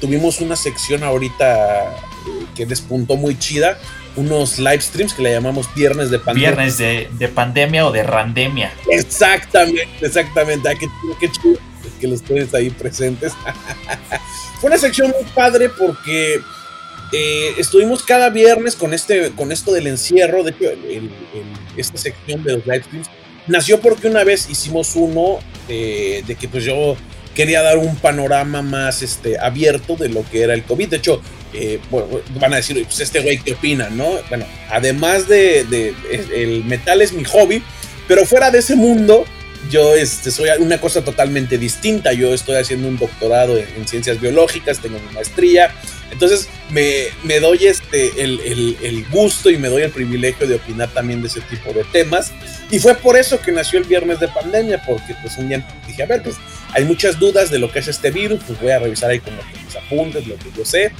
tuvimos 0.00 0.40
una 0.40 0.56
sección 0.56 1.02
ahorita 1.02 1.92
eh, 1.92 2.46
que 2.54 2.66
despuntó 2.66 3.16
muy 3.16 3.38
chida. 3.38 3.78
Unos 4.16 4.58
live 4.58 4.80
streams 4.80 5.14
que 5.14 5.22
le 5.22 5.32
llamamos 5.32 5.72
Viernes 5.74 6.10
de 6.10 6.18
Pandemia. 6.18 6.50
Viernes 6.50 6.78
de, 6.78 7.28
Pandemia 7.28 7.86
o 7.86 7.92
de 7.92 8.02
Randemia. 8.02 8.72
Exactamente, 8.90 9.88
exactamente. 10.00 10.68
Ah, 10.68 10.74
qué, 10.74 10.88
qué 11.20 11.30
chido 11.30 11.58
que 12.00 12.08
los 12.08 12.22
tres 12.22 12.52
ahí 12.54 12.70
presentes. 12.70 13.32
Fue 14.60 14.68
una 14.68 14.78
sección 14.78 15.10
muy 15.10 15.30
padre 15.32 15.68
porque 15.68 16.40
eh, 17.12 17.54
estuvimos 17.58 18.02
cada 18.02 18.30
viernes 18.30 18.74
con, 18.76 18.94
este, 18.94 19.30
con 19.32 19.52
esto 19.52 19.72
del 19.72 19.86
encierro. 19.86 20.42
De 20.42 20.50
hecho, 20.50 20.70
esta 21.76 21.98
sección 21.98 22.42
de 22.42 22.54
los 22.54 22.66
live 22.66 22.82
streams 22.82 23.10
nació 23.46 23.80
porque 23.80 24.08
una 24.08 24.24
vez 24.24 24.48
hicimos 24.50 24.96
uno 24.96 25.38
de, 25.68 26.36
que 26.38 26.48
pues 26.48 26.64
yo 26.64 26.96
quería 27.40 27.62
dar 27.62 27.78
un 27.78 27.96
panorama 27.96 28.60
más 28.60 29.00
este, 29.00 29.38
abierto 29.38 29.96
de 29.96 30.10
lo 30.10 30.28
que 30.28 30.42
era 30.42 30.52
el 30.52 30.62
COVID. 30.62 30.90
De 30.90 30.96
hecho, 30.98 31.22
eh, 31.54 31.80
van 32.38 32.52
a 32.52 32.56
decir, 32.56 32.84
pues 32.84 33.00
este 33.00 33.20
güey, 33.20 33.38
¿qué 33.38 33.54
opina? 33.54 33.88
¿no? 33.88 34.10
Bueno, 34.28 34.44
además 34.68 35.26
de, 35.26 35.64
de, 35.64 35.94
el 36.34 36.64
metal 36.66 37.00
es 37.00 37.14
mi 37.14 37.24
hobby, 37.24 37.62
pero 38.06 38.26
fuera 38.26 38.50
de 38.50 38.58
ese 38.58 38.76
mundo, 38.76 39.24
yo 39.68 39.94
este, 39.94 40.30
soy 40.30 40.48
una 40.58 40.80
cosa 40.80 41.02
totalmente 41.04 41.58
distinta. 41.58 42.12
Yo 42.12 42.32
estoy 42.32 42.56
haciendo 42.56 42.88
un 42.88 42.96
doctorado 42.96 43.58
en, 43.58 43.86
ciencias 43.86 44.20
biológicas, 44.20 44.80
tengo 44.80 44.98
mi 44.98 45.14
maestría. 45.14 45.74
Entonces 46.10 46.48
me, 46.70 47.04
me 47.22 47.38
doy 47.38 47.66
este, 47.66 48.22
el, 48.22 48.76
el, 48.82 49.06
gusto 49.10 49.50
y 49.50 49.58
me 49.58 49.68
doy 49.68 49.82
el 49.82 49.90
privilegio 49.90 50.46
de 50.46 50.56
opinar 50.56 50.88
también 50.88 51.20
de 51.20 51.28
ese 51.28 51.40
tipo 51.42 51.72
de 51.72 51.84
temas. 51.84 52.32
Y 52.70 52.78
fue 52.78 52.94
por 52.94 53.16
eso 53.16 53.40
que 53.40 53.52
nació 53.52 53.78
el 53.78 53.84
viernes 53.84 54.18
de 54.18 54.28
pandemia, 54.28 54.82
porque 54.86 55.14
pues 55.22 55.36
un 55.36 55.48
día 55.48 55.66
dije, 55.86 56.02
a 56.02 56.06
ver, 56.06 56.22
pues 56.22 56.36
hay 56.72 56.84
muchas 56.84 57.18
dudas 57.18 57.50
de 57.50 57.58
lo 57.58 57.70
que 57.70 57.80
es 57.80 57.88
este 57.88 58.10
virus, 58.10 58.40
pues 58.46 58.60
voy 58.60 58.70
a 58.70 58.78
revisar 58.78 59.10
ahí 59.10 59.20
como 59.20 59.36
mis 59.64 59.76
apuntes, 59.76 60.26
lo 60.26 60.36
que 60.36 60.50
yo 60.56 60.64
sé. 60.64 60.92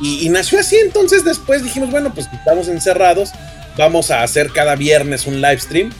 Y, 0.00 0.26
y 0.26 0.28
nació 0.28 0.60
así, 0.60 0.76
entonces 0.76 1.24
después 1.24 1.64
dijimos, 1.64 1.90
bueno, 1.90 2.12
pues 2.14 2.28
estamos 2.32 2.68
encerrados, 2.68 3.30
vamos 3.76 4.10
a 4.10 4.22
hacer 4.22 4.52
cada 4.52 4.76
viernes 4.76 5.26
un 5.26 5.40
live 5.40 5.58
stream 5.58 5.90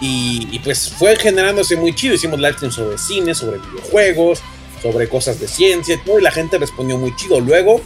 y, 0.00 0.58
pues 0.60 0.90
fue 0.90 1.16
generándose 1.16 1.76
muy 1.76 1.94
chido. 1.94 2.14
Hicimos 2.14 2.38
live 2.38 2.54
stream 2.54 2.72
sobre 2.72 2.98
cine, 2.98 3.34
sobre 3.34 3.58
videojuegos, 3.58 4.40
sobre 4.82 5.08
cosas 5.08 5.40
de 5.40 5.48
ciencia 5.48 5.94
y 5.94 5.98
todo. 5.98 6.18
Y 6.18 6.22
la 6.22 6.30
gente 6.30 6.58
respondió 6.58 6.98
muy 6.98 7.14
chido. 7.16 7.40
Luego, 7.40 7.80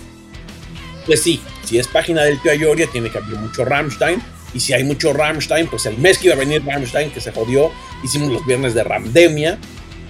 pues 1.07 1.23
sí, 1.23 1.40
si 1.64 1.79
es 1.79 1.87
página 1.87 2.23
del 2.23 2.40
tío 2.40 2.51
Ayoria, 2.51 2.88
tiene 2.90 3.11
que 3.11 3.18
haber 3.18 3.37
mucho 3.37 3.64
Rammstein. 3.64 4.23
Y 4.55 4.61
si 4.61 4.73
hay 4.73 4.85
mucho 4.85 5.12
Rammstein, 5.12 5.68
pues 5.68 5.87
el 5.87 5.99
mes 5.99 6.18
que 6.18 6.27
iba 6.29 6.35
a 6.35 6.38
venir 6.38 6.64
Rammstein, 6.64 7.11
que 7.11 7.21
se 7.21 7.33
jodió, 7.33 7.71
hicimos 8.03 8.33
los 8.33 8.44
viernes 8.47 8.75
de 8.75 8.85
Ramdemia. 8.85 9.59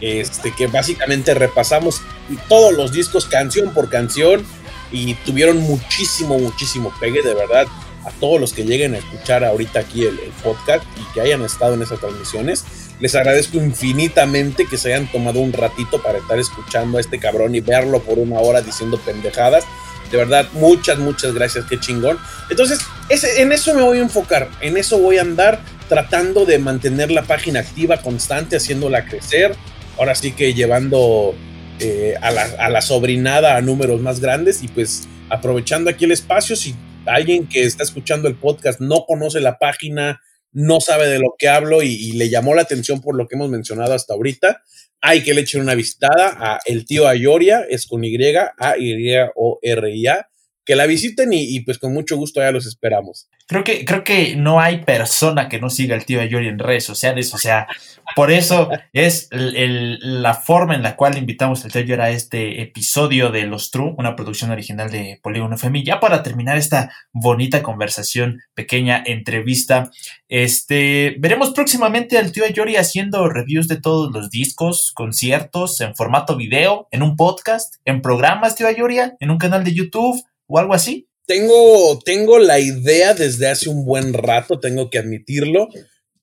Este, 0.00 0.54
que 0.54 0.68
básicamente 0.68 1.34
repasamos 1.34 2.00
todos 2.48 2.72
los 2.72 2.92
discos 2.92 3.26
canción 3.26 3.74
por 3.74 3.90
canción 3.90 4.46
y 4.92 5.14
tuvieron 5.14 5.58
muchísimo, 5.58 6.38
muchísimo 6.38 6.92
pegue, 7.00 7.20
de 7.22 7.34
verdad 7.34 7.66
a 8.08 8.20
todos 8.20 8.40
los 8.40 8.52
que 8.52 8.64
lleguen 8.64 8.94
a 8.94 8.98
escuchar 8.98 9.44
ahorita 9.44 9.80
aquí 9.80 10.04
el, 10.04 10.18
podcast 10.42 10.84
y 10.96 11.12
que 11.12 11.20
hayan 11.20 11.42
estado 11.42 11.74
en 11.74 11.82
esas 11.82 12.00
transmisiones, 12.00 12.64
les 13.00 13.14
agradezco 13.14 13.58
infinitamente 13.58 14.66
que 14.66 14.76
se 14.76 14.92
hayan 14.92 15.10
tomado 15.10 15.40
un 15.40 15.52
ratito 15.52 16.02
para 16.02 16.18
estar 16.18 16.38
escuchando 16.38 16.98
a 16.98 17.00
este 17.00 17.18
cabrón 17.18 17.54
y 17.54 17.60
verlo 17.60 18.00
por 18.00 18.18
una 18.18 18.40
hora 18.40 18.62
diciendo 18.62 18.98
pendejadas. 19.04 19.64
De 20.10 20.16
verdad, 20.16 20.48
muchas, 20.54 20.98
muchas 20.98 21.34
gracias, 21.34 21.66
qué 21.66 21.78
chingón. 21.78 22.18
Entonces, 22.48 22.80
en 23.10 23.52
eso 23.52 23.74
me 23.74 23.82
voy 23.82 23.98
a 23.98 24.02
enfocar, 24.02 24.48
en 24.60 24.76
eso 24.76 24.98
voy 24.98 25.18
a 25.18 25.22
andar 25.22 25.60
tratando 25.88 26.46
de 26.46 26.58
mantener 26.58 27.10
la 27.10 27.22
página 27.22 27.60
activa, 27.60 27.98
constante, 27.98 28.56
haciéndola 28.56 29.04
crecer. 29.04 29.54
Ahora 29.98 30.14
sí 30.14 30.32
que 30.32 30.54
llevando 30.54 31.34
eh, 31.80 32.14
a, 32.22 32.30
la, 32.30 32.44
a 32.58 32.68
la 32.70 32.80
sobrinada 32.80 33.56
a 33.56 33.60
números 33.60 34.00
más 34.00 34.20
grandes 34.20 34.62
y 34.62 34.68
pues 34.68 35.08
aprovechando 35.28 35.90
aquí 35.90 36.04
el 36.06 36.12
espacio, 36.12 36.56
si 36.56 36.74
alguien 37.08 37.48
que 37.48 37.64
está 37.64 37.82
escuchando 37.82 38.28
el 38.28 38.36
podcast 38.36 38.80
no 38.80 39.04
conoce 39.06 39.40
la 39.40 39.58
página, 39.58 40.20
no 40.52 40.80
sabe 40.80 41.08
de 41.08 41.18
lo 41.18 41.34
que 41.38 41.48
hablo 41.48 41.82
y, 41.82 42.12
le 42.12 42.28
llamó 42.28 42.54
la 42.54 42.62
atención 42.62 43.00
por 43.00 43.16
lo 43.16 43.26
que 43.26 43.36
hemos 43.36 43.50
mencionado 43.50 43.94
hasta 43.94 44.14
ahorita, 44.14 44.62
hay 45.00 45.22
que 45.22 45.34
le 45.34 45.42
echen 45.42 45.60
una 45.60 45.74
visitada 45.74 46.36
a 46.38 46.58
el 46.66 46.84
tío 46.84 47.06
Ayoria, 47.06 47.64
es 47.68 47.86
con 47.86 48.04
Y, 48.04 48.16
A-Y-O-R-I-A, 48.58 50.28
que 50.68 50.76
la 50.76 50.84
visiten 50.84 51.30
y, 51.32 51.60
pues 51.60 51.78
con 51.78 51.94
mucho 51.94 52.18
gusto 52.18 52.42
ya 52.42 52.52
los 52.52 52.66
esperamos. 52.66 53.30
Creo 53.46 53.64
que, 53.64 53.86
creo 53.86 54.04
que 54.04 54.36
no 54.36 54.60
hay 54.60 54.84
persona 54.84 55.48
que 55.48 55.58
no 55.58 55.70
siga 55.70 55.96
al 55.96 56.04
tío 56.04 56.20
Ayori 56.20 56.46
en 56.46 56.58
redes 56.58 56.84
sociales, 56.84 57.32
o 57.32 57.38
sea, 57.38 57.66
por 58.14 58.30
eso 58.30 58.68
es 58.92 59.30
la 59.32 60.34
forma 60.34 60.74
en 60.74 60.82
la 60.82 60.94
cual 60.94 61.16
invitamos 61.16 61.64
al 61.64 61.72
tío 61.72 61.80
Ayori 61.80 62.02
a 62.02 62.10
este 62.10 62.60
episodio 62.60 63.30
de 63.30 63.46
Los 63.46 63.70
True, 63.70 63.94
una 63.96 64.14
producción 64.14 64.50
original 64.50 64.90
de 64.90 65.18
Polígono 65.22 65.54
FM. 65.54 65.84
Ya 65.84 66.00
para 66.00 66.22
terminar 66.22 66.58
esta 66.58 66.92
bonita 67.14 67.62
conversación, 67.62 68.42
pequeña 68.52 69.02
entrevista, 69.06 69.90
este, 70.28 71.16
veremos 71.18 71.52
próximamente 71.52 72.18
al 72.18 72.30
tío 72.30 72.44
Ayori 72.44 72.76
haciendo 72.76 73.26
reviews 73.30 73.68
de 73.68 73.80
todos 73.80 74.12
los 74.12 74.28
discos, 74.28 74.92
conciertos, 74.94 75.80
en 75.80 75.94
formato 75.94 76.36
video, 76.36 76.88
en 76.90 77.02
un 77.02 77.16
podcast, 77.16 77.76
en 77.86 78.02
programas, 78.02 78.54
tío 78.54 78.66
Ayoria, 78.66 79.16
en 79.18 79.30
un 79.30 79.38
canal 79.38 79.64
de 79.64 79.72
YouTube 79.72 80.22
o 80.48 80.58
algo 80.58 80.74
así? 80.74 81.08
Tengo, 81.26 81.98
tengo 82.04 82.38
la 82.38 82.58
idea 82.58 83.14
desde 83.14 83.48
hace 83.48 83.68
un 83.68 83.84
buen 83.84 84.14
rato, 84.14 84.58
tengo 84.58 84.90
que 84.90 84.98
admitirlo. 84.98 85.68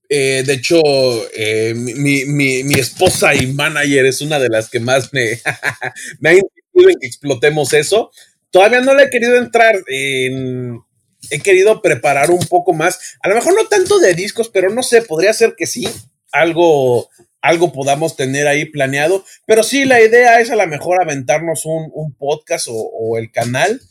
Eh, 0.10 0.44
de 0.46 0.54
hecho, 0.54 0.82
eh, 1.36 1.74
mi, 1.76 2.26
mi, 2.26 2.64
mi, 2.64 2.74
esposa 2.74 3.34
y 3.36 3.48
manager 3.48 4.06
es 4.06 4.22
una 4.22 4.40
de 4.40 4.50
las 4.50 4.70
que 4.70 4.80
más 4.80 5.14
me, 5.14 5.40
me 6.20 6.30
ha 6.30 6.34
insistido 6.34 6.90
en 6.90 7.00
que 7.00 7.08
explotemos 7.08 7.74
eso. 7.74 8.12
Todavía 8.50 8.82
no 8.82 8.94
le 8.94 9.04
he 9.04 9.10
querido 9.10 9.38
entrar 9.38 9.76
en... 9.88 10.82
He 11.32 11.40
querido 11.40 11.82
preparar 11.82 12.30
un 12.30 12.46
poco 12.46 12.74
más. 12.74 13.18
A 13.22 13.30
lo 13.30 13.36
mejor 13.36 13.56
no 13.56 13.68
tanto 13.68 13.98
de 13.98 14.14
discos, 14.14 14.50
pero 14.50 14.70
no 14.70 14.84
sé, 14.84 15.02
podría 15.02 15.34
ser 15.34 15.56
que 15.58 15.66
sí. 15.66 15.88
Algo, 16.32 17.10
algo 17.42 17.74
podamos 17.74 18.16
tener 18.16 18.48
ahí 18.48 18.66
planeado. 18.66 19.26
Pero 19.48 19.64
sí, 19.64 19.86
la 19.86 20.02
idea 20.02 20.40
es 20.40 20.52
a 20.52 20.56
lo 20.56 20.68
mejor 20.68 21.02
aventarnos 21.02 21.66
un, 21.66 21.92
un 21.94 22.14
podcast 22.14 22.68
o, 22.70 22.74
o 22.74 23.18
el 23.18 23.32
canal 23.32 23.82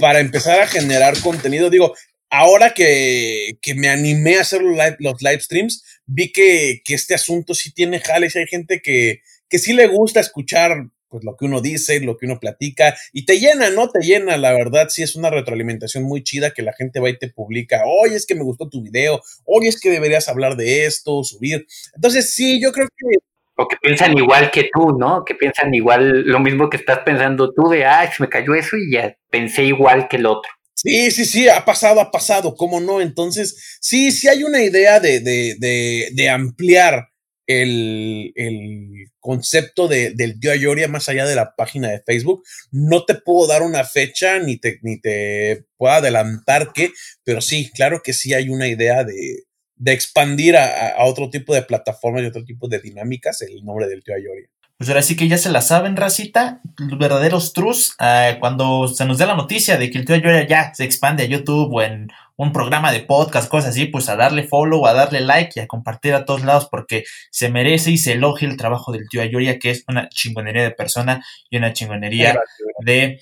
para 0.00 0.20
empezar 0.20 0.60
a 0.60 0.66
generar 0.66 1.18
contenido. 1.20 1.70
Digo, 1.70 1.94
ahora 2.30 2.74
que, 2.74 3.58
me 3.76 3.88
animé 3.88 4.36
a 4.36 4.40
hacer 4.40 4.62
los 4.62 4.76
live, 4.76 4.96
los 4.98 5.22
live 5.22 5.40
streams, 5.40 5.84
vi 6.06 6.32
que, 6.32 6.82
este 6.86 7.14
asunto 7.14 7.54
sí 7.54 7.72
tiene 7.72 8.00
jales. 8.00 8.34
Hay 8.36 8.46
gente 8.46 8.80
que, 8.80 9.20
que 9.48 9.58
sí 9.58 9.72
le 9.72 9.86
gusta 9.86 10.20
escuchar 10.20 10.88
pues 11.10 11.24
lo 11.24 11.36
que 11.36 11.44
uno 11.44 11.60
dice, 11.60 11.98
lo 11.98 12.16
que 12.16 12.26
uno 12.26 12.38
platica, 12.38 12.96
y 13.12 13.24
te 13.24 13.40
llena, 13.40 13.68
¿no? 13.70 13.90
Te 13.90 14.00
llena, 14.00 14.36
la 14.36 14.52
verdad, 14.52 14.88
sí 14.90 15.02
es 15.02 15.16
una 15.16 15.28
retroalimentación 15.28 16.04
muy 16.04 16.22
chida 16.22 16.54
que 16.54 16.62
la 16.62 16.72
gente 16.72 17.00
va 17.00 17.10
y 17.10 17.18
te 17.18 17.28
publica, 17.28 17.82
oye, 17.84 18.14
es 18.14 18.26
que 18.26 18.36
me 18.36 18.44
gustó 18.44 18.68
tu 18.68 18.80
video, 18.80 19.20
oye, 19.44 19.68
es 19.68 19.80
que 19.80 19.90
deberías 19.90 20.28
hablar 20.28 20.56
de 20.56 20.86
esto, 20.86 21.24
subir. 21.24 21.66
Entonces, 21.96 22.32
sí, 22.32 22.60
yo 22.62 22.70
creo 22.70 22.86
que 22.86 23.18
o 23.60 23.68
que 23.68 23.76
piensan 23.76 24.16
igual 24.16 24.50
que 24.50 24.70
tú, 24.72 24.96
¿no? 24.98 25.22
Que 25.22 25.34
piensan 25.34 25.74
igual 25.74 26.22
lo 26.22 26.40
mismo 26.40 26.70
que 26.70 26.78
estás 26.78 27.00
pensando 27.00 27.52
tú 27.52 27.68
de, 27.68 27.84
se 28.16 28.22
me 28.22 28.28
cayó 28.28 28.54
eso 28.54 28.76
y 28.78 28.94
ya 28.94 29.14
pensé 29.30 29.64
igual 29.64 30.08
que 30.08 30.16
el 30.16 30.24
otro. 30.24 30.50
Sí, 30.74 31.10
sí, 31.10 31.26
sí, 31.26 31.46
ha 31.46 31.62
pasado, 31.66 32.00
ha 32.00 32.10
pasado, 32.10 32.54
¿cómo 32.54 32.80
no? 32.80 33.02
Entonces, 33.02 33.78
sí, 33.82 34.12
sí 34.12 34.28
hay 34.28 34.44
una 34.44 34.62
idea 34.62 34.98
de, 34.98 35.20
de, 35.20 35.56
de, 35.58 36.08
de 36.14 36.28
ampliar 36.30 37.08
el, 37.46 38.32
el, 38.34 39.10
concepto 39.18 39.88
de, 39.88 40.14
del 40.14 40.40
tío 40.40 40.52
Ayoria 40.52 40.88
más 40.88 41.10
allá 41.10 41.26
de 41.26 41.34
la 41.34 41.54
página 41.54 41.90
de 41.90 42.00
Facebook. 42.00 42.42
No 42.70 43.04
te 43.04 43.14
puedo 43.14 43.46
dar 43.46 43.60
una 43.60 43.84
fecha 43.84 44.38
ni 44.38 44.56
te, 44.56 44.78
ni 44.80 44.98
te 44.98 45.66
puedo 45.76 45.92
adelantar 45.92 46.70
qué, 46.72 46.92
pero 47.24 47.42
sí, 47.42 47.70
claro 47.74 48.00
que 48.02 48.14
sí 48.14 48.32
hay 48.32 48.48
una 48.48 48.66
idea 48.68 49.04
de, 49.04 49.44
de 49.80 49.92
expandir 49.92 50.56
a, 50.58 50.94
otro 51.04 51.30
tipo 51.30 51.54
de 51.54 51.62
plataformas 51.62 52.22
y 52.22 52.26
otro 52.26 52.44
tipo 52.44 52.68
de 52.68 52.80
dinámicas 52.80 53.40
el 53.40 53.64
nombre 53.64 53.88
del 53.88 54.04
tío 54.04 54.14
Ayoria. 54.14 54.46
Pues 54.76 54.88
ahora 54.88 55.02
sí 55.02 55.16
que 55.16 55.28
ya 55.28 55.36
se 55.36 55.50
la 55.50 55.62
saben, 55.62 55.96
racita, 55.96 56.60
los 56.78 56.98
verdaderos 56.98 57.52
trus, 57.52 57.96
eh, 58.00 58.36
cuando 58.40 58.88
se 58.88 59.04
nos 59.04 59.18
dé 59.18 59.26
la 59.26 59.34
noticia 59.34 59.76
de 59.78 59.90
que 59.90 59.98
el 59.98 60.04
tío 60.04 60.16
Ayoria 60.16 60.46
ya 60.46 60.74
se 60.74 60.84
expande 60.84 61.22
a 61.22 61.26
YouTube 61.26 61.72
o 61.72 61.82
en 61.82 62.08
un 62.36 62.52
programa 62.52 62.92
de 62.92 63.00
podcast, 63.00 63.50
cosas 63.50 63.70
así, 63.70 63.86
pues 63.86 64.08
a 64.10 64.16
darle 64.16 64.44
follow, 64.44 64.86
a 64.86 64.92
darle 64.92 65.20
like 65.20 65.52
y 65.56 65.60
a 65.60 65.66
compartir 65.66 66.14
a 66.14 66.24
todos 66.26 66.44
lados 66.44 66.68
porque 66.70 67.04
se 67.30 67.50
merece 67.50 67.90
y 67.90 67.98
se 67.98 68.12
elogia 68.12 68.48
el 68.48 68.56
trabajo 68.56 68.92
del 68.92 69.08
tío 69.08 69.22
Ayoria, 69.22 69.58
que 69.58 69.70
es 69.70 69.84
una 69.88 70.08
chingonería 70.10 70.62
de 70.62 70.70
persona 70.70 71.24
y 71.48 71.56
una 71.56 71.72
chingonería 71.72 72.38
de 72.84 73.20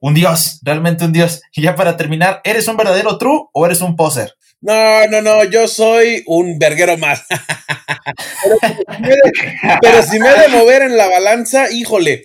un 0.00 0.14
dios, 0.14 0.60
realmente 0.62 1.04
un 1.04 1.12
dios. 1.12 1.42
Y 1.54 1.62
ya 1.62 1.76
para 1.76 1.96
terminar, 1.96 2.40
¿eres 2.42 2.66
un 2.66 2.76
verdadero 2.76 3.18
true 3.18 3.46
o 3.52 3.66
eres 3.66 3.80
un 3.80 3.94
poser? 3.94 4.34
No, 4.62 5.06
no, 5.08 5.20
no, 5.20 5.44
yo 5.44 5.66
soy 5.66 6.22
un 6.26 6.58
verguero 6.58 6.96
más. 6.96 7.24
pero, 9.82 10.02
si 10.04 10.20
me 10.20 10.28
he 10.28 10.40
de 10.42 10.48
mover 10.48 10.82
en 10.82 10.96
la 10.96 11.08
balanza, 11.08 11.70
híjole, 11.72 12.24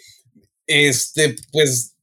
este, 0.68 1.36
pues, 1.52 1.96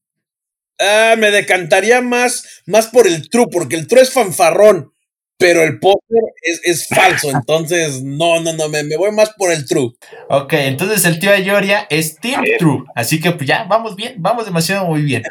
ah, 0.81 1.15
me 1.17 1.31
decantaría 1.31 2.01
más, 2.01 2.63
más 2.67 2.89
por 2.89 3.07
el 3.07 3.31
true, 3.31 3.47
porque 3.51 3.77
el 3.77 3.87
true 3.87 4.03
es 4.03 4.11
fanfarrón, 4.11 4.93
pero 5.39 5.63
el 5.63 5.79
póster 5.79 6.23
es, 6.43 6.89
falso, 6.89 7.31
entonces, 7.31 8.03
no, 8.03 8.41
no, 8.41 8.55
no, 8.55 8.69
me, 8.69 8.83
me, 8.83 8.97
voy 8.97 9.13
más 9.13 9.31
por 9.39 9.53
el 9.53 9.65
true. 9.67 9.93
Ok, 10.31 10.53
entonces 10.55 11.05
el 11.05 11.21
tío 11.21 11.31
Ayoria 11.31 11.87
es 11.91 12.17
Team 12.17 12.43
True, 12.59 12.83
así 12.97 13.21
que 13.21 13.31
pues 13.31 13.47
ya, 13.47 13.65
vamos 13.65 13.95
bien, 13.95 14.17
vamos 14.19 14.47
demasiado 14.47 14.87
muy 14.87 15.03
bien. 15.03 15.23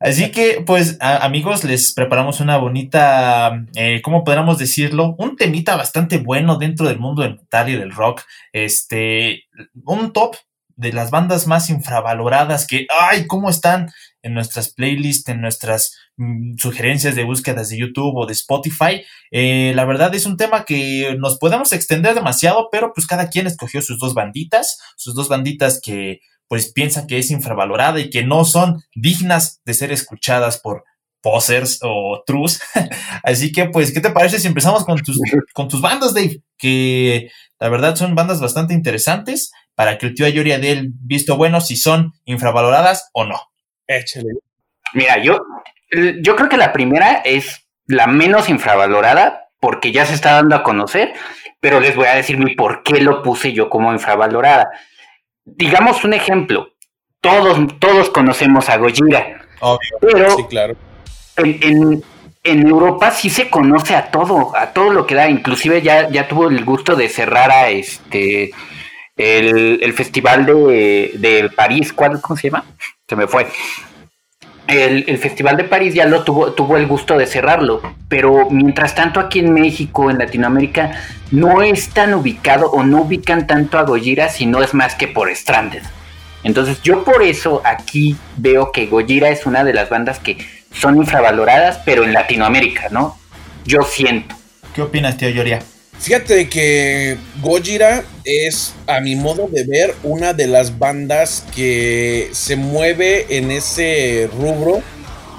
Así 0.00 0.30
que, 0.30 0.62
pues, 0.66 0.96
amigos, 1.00 1.64
les 1.64 1.92
preparamos 1.92 2.40
una 2.40 2.56
bonita, 2.56 3.64
eh, 3.74 4.00
¿cómo 4.02 4.24
podríamos 4.24 4.58
decirlo? 4.58 5.14
Un 5.18 5.36
temita 5.36 5.76
bastante 5.76 6.18
bueno 6.18 6.58
dentro 6.58 6.86
del 6.86 6.98
mundo 6.98 7.22
del 7.22 7.36
metal 7.36 7.68
y 7.68 7.76
del 7.76 7.92
rock. 7.92 8.22
Este, 8.52 9.44
un 9.84 10.12
top 10.12 10.36
de 10.76 10.92
las 10.92 11.10
bandas 11.10 11.46
más 11.46 11.70
infravaloradas 11.70 12.66
que, 12.66 12.86
ay, 12.90 13.26
¿cómo 13.26 13.48
están 13.48 13.90
en 14.22 14.34
nuestras 14.34 14.72
playlists, 14.72 15.28
en 15.28 15.40
nuestras 15.40 15.96
mm, 16.16 16.56
sugerencias 16.56 17.14
de 17.14 17.24
búsquedas 17.24 17.68
de 17.68 17.78
YouTube 17.78 18.16
o 18.16 18.26
de 18.26 18.32
Spotify? 18.32 19.02
Eh, 19.30 19.72
la 19.74 19.84
verdad 19.84 20.14
es 20.14 20.26
un 20.26 20.36
tema 20.36 20.64
que 20.64 21.16
nos 21.18 21.38
podemos 21.38 21.72
extender 21.72 22.14
demasiado, 22.14 22.68
pero 22.72 22.92
pues 22.92 23.06
cada 23.06 23.28
quien 23.28 23.46
escogió 23.46 23.82
sus 23.82 23.98
dos 23.98 24.14
banditas, 24.14 24.78
sus 24.96 25.14
dos 25.14 25.28
banditas 25.28 25.80
que 25.80 26.20
pues 26.48 26.72
piensa 26.72 27.06
que 27.06 27.18
es 27.18 27.30
infravalorada 27.30 28.00
y 28.00 28.10
que 28.10 28.24
no 28.24 28.44
son 28.44 28.82
dignas 28.94 29.60
de 29.64 29.74
ser 29.74 29.92
escuchadas 29.92 30.58
por 30.58 30.84
posers 31.22 31.80
o 31.82 32.22
trus. 32.26 32.60
Así 33.22 33.50
que, 33.50 33.66
pues, 33.66 33.92
¿qué 33.92 34.00
te 34.00 34.10
parece 34.10 34.38
si 34.38 34.46
empezamos 34.46 34.84
con 34.84 34.98
tus, 34.98 35.18
con 35.54 35.68
tus 35.68 35.80
bandas, 35.80 36.14
Dave? 36.14 36.42
Que 36.58 37.30
la 37.58 37.68
verdad 37.70 37.96
son 37.96 38.14
bandas 38.14 38.40
bastante 38.40 38.74
interesantes 38.74 39.50
para 39.74 39.98
que 39.98 40.06
el 40.06 40.14
tío 40.14 40.26
Ayoria 40.26 40.58
dé 40.58 40.72
el 40.72 40.90
visto 40.92 41.36
bueno 41.36 41.60
si 41.60 41.76
son 41.76 42.12
infravaloradas 42.24 43.08
o 43.12 43.24
no. 43.24 43.40
Échale. 43.86 44.34
Mira, 44.92 45.18
yo, 45.22 45.40
yo 46.22 46.36
creo 46.36 46.48
que 46.48 46.56
la 46.56 46.72
primera 46.72 47.22
es 47.24 47.66
la 47.86 48.06
menos 48.06 48.48
infravalorada 48.48 49.48
porque 49.60 49.92
ya 49.92 50.06
se 50.06 50.14
está 50.14 50.34
dando 50.34 50.56
a 50.56 50.62
conocer, 50.62 51.14
pero 51.58 51.80
les 51.80 51.96
voy 51.96 52.06
a 52.06 52.14
decir 52.14 52.38
mi 52.38 52.54
por 52.54 52.82
qué 52.82 53.00
lo 53.00 53.22
puse 53.22 53.52
yo 53.52 53.68
como 53.70 53.92
infravalorada 53.92 54.70
digamos 55.44 56.04
un 56.04 56.14
ejemplo, 56.14 56.70
todos, 57.20 57.58
todos 57.78 58.10
conocemos 58.10 58.68
a 58.68 58.76
Gojira. 58.76 59.46
Pero 60.00 60.36
sí, 60.36 60.44
claro. 60.48 60.76
en, 61.36 62.02
Europa 62.44 63.10
sí 63.10 63.30
se 63.30 63.48
conoce 63.48 63.94
a 63.94 64.10
todo, 64.10 64.54
a 64.56 64.72
todo 64.72 64.90
lo 64.90 65.06
que 65.06 65.14
da. 65.14 65.28
Inclusive 65.28 65.80
ya, 65.80 66.10
ya 66.10 66.28
tuvo 66.28 66.48
el 66.48 66.64
gusto 66.64 66.96
de 66.96 67.08
cerrar 67.08 67.50
a 67.50 67.70
este 67.70 68.50
el, 69.16 69.92
festival 69.94 70.44
de, 70.44 71.12
de 71.14 71.50
París. 71.54 71.92
¿Cuál, 71.92 72.20
¿Cómo 72.20 72.36
se 72.36 72.50
llama? 72.50 72.64
Se 73.08 73.16
me 73.16 73.26
fue. 73.26 73.46
El, 74.66 75.04
el, 75.08 75.18
Festival 75.18 75.56
de 75.56 75.64
París 75.64 75.94
ya 75.94 76.06
lo 76.06 76.24
tuvo, 76.24 76.52
tuvo 76.52 76.76
el 76.78 76.86
gusto 76.86 77.18
de 77.18 77.26
cerrarlo, 77.26 77.82
pero 78.08 78.48
mientras 78.50 78.94
tanto 78.94 79.20
aquí 79.20 79.40
en 79.40 79.52
México, 79.52 80.10
en 80.10 80.18
Latinoamérica, 80.18 80.92
no 81.30 81.62
es 81.62 81.90
tan 81.90 82.14
ubicado 82.14 82.70
o 82.70 82.82
no 82.82 83.02
ubican 83.02 83.46
tanto 83.46 83.78
a 83.78 83.82
Gojira 83.82 84.30
si 84.30 84.46
no 84.46 84.62
es 84.62 84.72
más 84.72 84.94
que 84.94 85.06
por 85.06 85.34
Stranded. 85.34 85.82
Entonces 86.44 86.80
yo 86.82 87.04
por 87.04 87.22
eso 87.22 87.62
aquí 87.64 88.16
veo 88.36 88.72
que 88.72 88.86
Gojira 88.86 89.28
es 89.28 89.44
una 89.46 89.64
de 89.64 89.74
las 89.74 89.90
bandas 89.90 90.18
que 90.18 90.38
son 90.72 90.96
infravaloradas, 90.96 91.80
pero 91.84 92.04
en 92.04 92.12
Latinoamérica, 92.12 92.88
¿no? 92.90 93.18
Yo 93.64 93.82
siento. 93.82 94.34
¿Qué 94.74 94.82
opinas, 94.82 95.16
tío 95.16 95.28
Yoria? 95.30 95.60
Fíjate 96.00 96.48
que 96.48 97.16
Gojira 97.40 98.04
es, 98.24 98.74
a 98.86 99.00
mi 99.00 99.16
modo 99.16 99.48
de 99.50 99.64
ver, 99.64 99.94
una 100.02 100.34
de 100.34 100.46
las 100.46 100.78
bandas 100.78 101.44
que 101.54 102.28
se 102.32 102.56
mueve 102.56 103.38
en 103.38 103.50
ese 103.50 104.28
rubro 104.38 104.82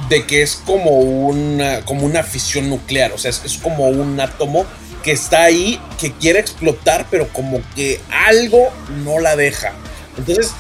de 0.09 0.25
que 0.25 0.41
es 0.41 0.55
como 0.55 0.99
una, 0.99 1.81
como 1.81 2.05
una 2.05 2.23
fisión 2.23 2.69
nuclear, 2.69 3.11
o 3.11 3.17
sea, 3.17 3.29
es, 3.29 3.59
como 3.61 3.87
un 3.87 4.19
átomo 4.19 4.65
que 5.03 5.11
está 5.11 5.43
ahí, 5.43 5.79
que 5.99 6.11
quiere 6.13 6.39
explotar, 6.39 7.05
pero 7.11 7.27
como 7.31 7.61
que 7.75 7.99
algo 8.09 8.71
no 9.03 9.19
la 9.19 9.35
deja. 9.35 9.73
Entonces, 10.17 10.51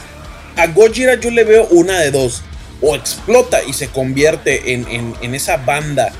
a 0.55 0.67
Gojira 0.67 1.19
yo 1.19 1.31
le 1.31 1.43
veo 1.43 1.67
una 1.71 1.99
de 1.99 2.11
dos. 2.11 2.43
O 2.81 2.93
explota 2.93 3.63
y 3.63 3.73
se 3.73 3.87
convierte 3.87 4.73
en 4.73 5.33
esa 5.33 5.57
banda 5.57 6.11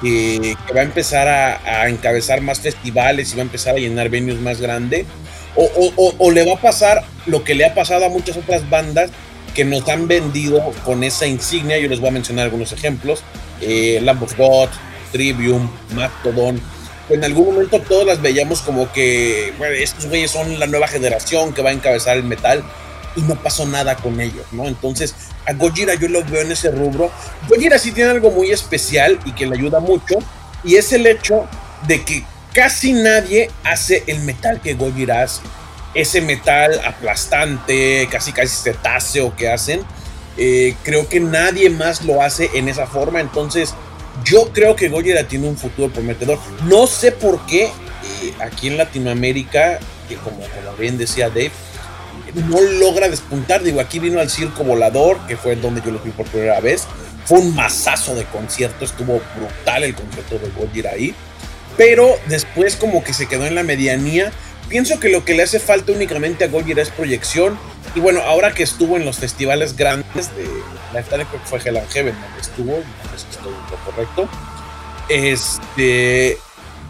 que 0.00 0.56
va 0.74 0.80
a 0.80 0.84
empezar 0.84 1.28
a, 1.28 1.88
encabezar 1.88 2.40
más 2.40 2.60
festivales 2.60 3.32
y 3.32 3.36
va 3.36 3.42
a 3.42 3.46
empezar 3.46 3.76
a 3.76 3.78
llenar 3.78 4.08
venues 4.08 4.38
más 4.40 4.60
grandes. 4.60 5.06
O, 5.56 6.30
le 6.30 6.44
va 6.44 6.54
a 6.54 6.60
pasar 6.60 7.02
lo 7.24 7.42
que 7.42 7.54
le 7.54 7.64
ha 7.64 7.74
pasado 7.74 8.04
a 8.04 8.08
muchas 8.08 8.36
otras 8.36 8.68
bandas 8.68 9.10
que 9.54 9.64
nos 9.64 9.88
han 9.88 10.06
vendido 10.06 10.60
con 10.84 11.02
esa 11.02 11.26
insignia. 11.26 11.78
Yo 11.78 11.88
les 11.88 11.98
voy 11.98 12.10
a 12.10 12.12
mencionar 12.12 12.44
algunos 12.44 12.72
ejemplos. 12.72 13.22
Eh, 13.62 14.00
Lamb 14.02 14.22
of 14.22 14.36
God, 14.36 14.68
Trivium, 15.12 15.70
Mastodon. 15.94 16.60
En 17.08 17.24
algún 17.24 17.46
momento 17.54 17.80
todas 17.80 18.06
las 18.06 18.20
veíamos 18.20 18.60
como 18.60 18.92
que 18.92 19.54
bueno, 19.58 19.74
estos 19.74 20.06
güeyes 20.06 20.30
son 20.30 20.58
la 20.58 20.66
nueva 20.66 20.88
generación 20.88 21.54
que 21.54 21.62
va 21.62 21.70
a 21.70 21.72
encabezar 21.72 22.16
el 22.16 22.24
metal 22.24 22.64
y 23.16 23.22
no 23.22 23.34
pasó 23.42 23.66
nada 23.66 23.96
con 23.96 24.20
ellos, 24.20 24.46
¿no? 24.52 24.66
Entonces, 24.66 25.14
a 25.46 25.52
Gojira 25.54 25.94
yo 25.94 26.08
lo 26.08 26.22
veo 26.24 26.42
en 26.42 26.52
ese 26.52 26.70
rubro. 26.70 27.10
Gojira 27.48 27.78
sí 27.78 27.92
tiene 27.92 28.10
algo 28.10 28.30
muy 28.30 28.50
especial 28.50 29.18
y 29.24 29.32
que 29.32 29.46
le 29.46 29.56
ayuda 29.56 29.80
mucho, 29.80 30.16
y 30.62 30.76
es 30.76 30.92
el 30.92 31.06
hecho 31.06 31.48
de 31.86 32.04
que 32.04 32.24
casi 32.52 32.92
nadie 32.92 33.50
hace 33.64 34.04
el 34.06 34.20
metal 34.20 34.60
que 34.60 34.74
Gojira 34.74 35.22
hace. 35.22 35.40
Ese 35.94 36.20
metal 36.20 36.78
aplastante, 36.84 38.06
casi 38.10 38.32
casi 38.32 38.54
cetáceo 38.54 39.34
que 39.34 39.50
hacen, 39.50 39.80
eh, 40.36 40.76
creo 40.82 41.08
que 41.08 41.20
nadie 41.20 41.70
más 41.70 42.04
lo 42.04 42.22
hace 42.22 42.50
en 42.54 42.68
esa 42.68 42.86
forma, 42.86 43.20
entonces 43.20 43.74
yo 44.24 44.52
creo 44.52 44.76
que 44.76 44.88
Gojira 44.88 45.26
tiene 45.26 45.48
un 45.48 45.56
futuro 45.56 45.90
prometedor. 45.90 46.38
No 46.64 46.86
sé 46.86 47.12
por 47.12 47.44
qué 47.46 47.64
eh, 47.64 48.34
aquí 48.40 48.68
en 48.68 48.76
Latinoamérica, 48.76 49.78
que 50.08 50.16
como, 50.16 50.38
como 50.38 50.76
bien 50.78 50.98
decía 50.98 51.28
Dave, 51.28 51.52
no 52.42 52.60
logra 52.60 53.08
despuntar. 53.08 53.62
Digo, 53.62 53.80
aquí 53.80 53.98
vino 53.98 54.20
al 54.20 54.30
Circo 54.30 54.64
Volador, 54.64 55.18
que 55.26 55.36
fue 55.36 55.56
donde 55.56 55.82
yo 55.82 55.90
lo 55.90 55.98
vi 56.00 56.10
por 56.10 56.26
primera 56.26 56.60
vez. 56.60 56.86
Fue 57.24 57.40
un 57.40 57.54
masazo 57.54 58.14
de 58.14 58.24
concierto, 58.24 58.84
estuvo 58.84 59.20
brutal 59.36 59.82
el 59.82 59.94
concierto 59.94 60.38
de 60.38 60.48
Gojira 60.50 60.90
ahí. 60.90 61.14
Pero 61.76 62.08
después 62.28 62.76
como 62.76 63.02
que 63.02 63.12
se 63.12 63.26
quedó 63.26 63.46
en 63.46 63.54
la 63.54 63.62
medianía. 63.62 64.32
Pienso 64.68 64.98
que 64.98 65.08
lo 65.08 65.24
que 65.24 65.34
le 65.34 65.42
hace 65.42 65.60
falta 65.60 65.92
únicamente 65.92 66.44
a 66.44 66.48
Gojira 66.48 66.82
es 66.82 66.90
proyección. 66.90 67.58
Y 67.94 68.00
bueno, 68.00 68.20
ahora 68.20 68.52
que 68.52 68.62
estuvo 68.62 68.96
en 68.96 69.04
los 69.04 69.18
festivales 69.18 69.76
grandes 69.76 70.34
de 70.36 70.46
la 70.92 71.02
creo 71.02 71.30
que 71.30 71.38
fue 71.44 71.60
Hell 71.64 71.76
and 71.76 71.88
Heaven 71.90 72.14
donde 72.20 72.40
estuvo, 72.40 72.72
no 72.72 73.18
sé 73.18 73.24
si 73.24 73.36
estoy 73.36 73.52
correcto. 73.84 74.28
Este, 75.08 76.38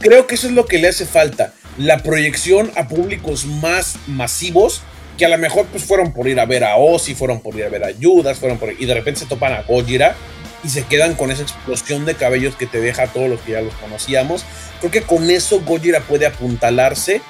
creo 0.00 0.26
que 0.26 0.34
eso 0.36 0.46
es 0.46 0.54
lo 0.54 0.66
que 0.66 0.78
le 0.78 0.88
hace 0.88 1.06
falta. 1.06 1.52
La 1.78 1.98
proyección 2.02 2.72
a 2.76 2.88
públicos 2.88 3.44
más 3.44 3.96
masivos 4.06 4.82
que 5.16 5.24
a 5.24 5.28
lo 5.28 5.38
mejor 5.38 5.66
pues 5.66 5.84
fueron 5.84 6.12
por 6.12 6.28
ir 6.28 6.38
a 6.40 6.46
ver 6.46 6.64
a 6.64 6.76
Ozzy, 6.76 7.14
fueron 7.14 7.40
por 7.40 7.56
ir 7.56 7.64
a 7.64 7.68
ver 7.68 7.84
a 7.84 7.88
Judas, 8.00 8.38
fueron 8.38 8.58
por 8.58 8.72
y 8.72 8.86
de 8.86 8.94
repente 8.94 9.20
se 9.20 9.26
topan 9.26 9.52
a 9.52 9.62
Gojira 9.62 10.14
y 10.62 10.68
se 10.68 10.84
quedan 10.84 11.14
con 11.14 11.30
esa 11.30 11.42
explosión 11.42 12.04
de 12.04 12.14
cabellos 12.14 12.56
que 12.56 12.66
te 12.66 12.80
deja 12.80 13.04
a 13.04 13.06
todos 13.08 13.28
los 13.28 13.40
que 13.40 13.52
ya 13.52 13.60
los 13.60 13.74
conocíamos. 13.74 14.44
Creo 14.80 14.90
que 14.90 15.02
con 15.02 15.30
eso 15.30 15.60
Gojira 15.60 16.00
puede 16.00 16.26
apuntalarse 16.26 17.20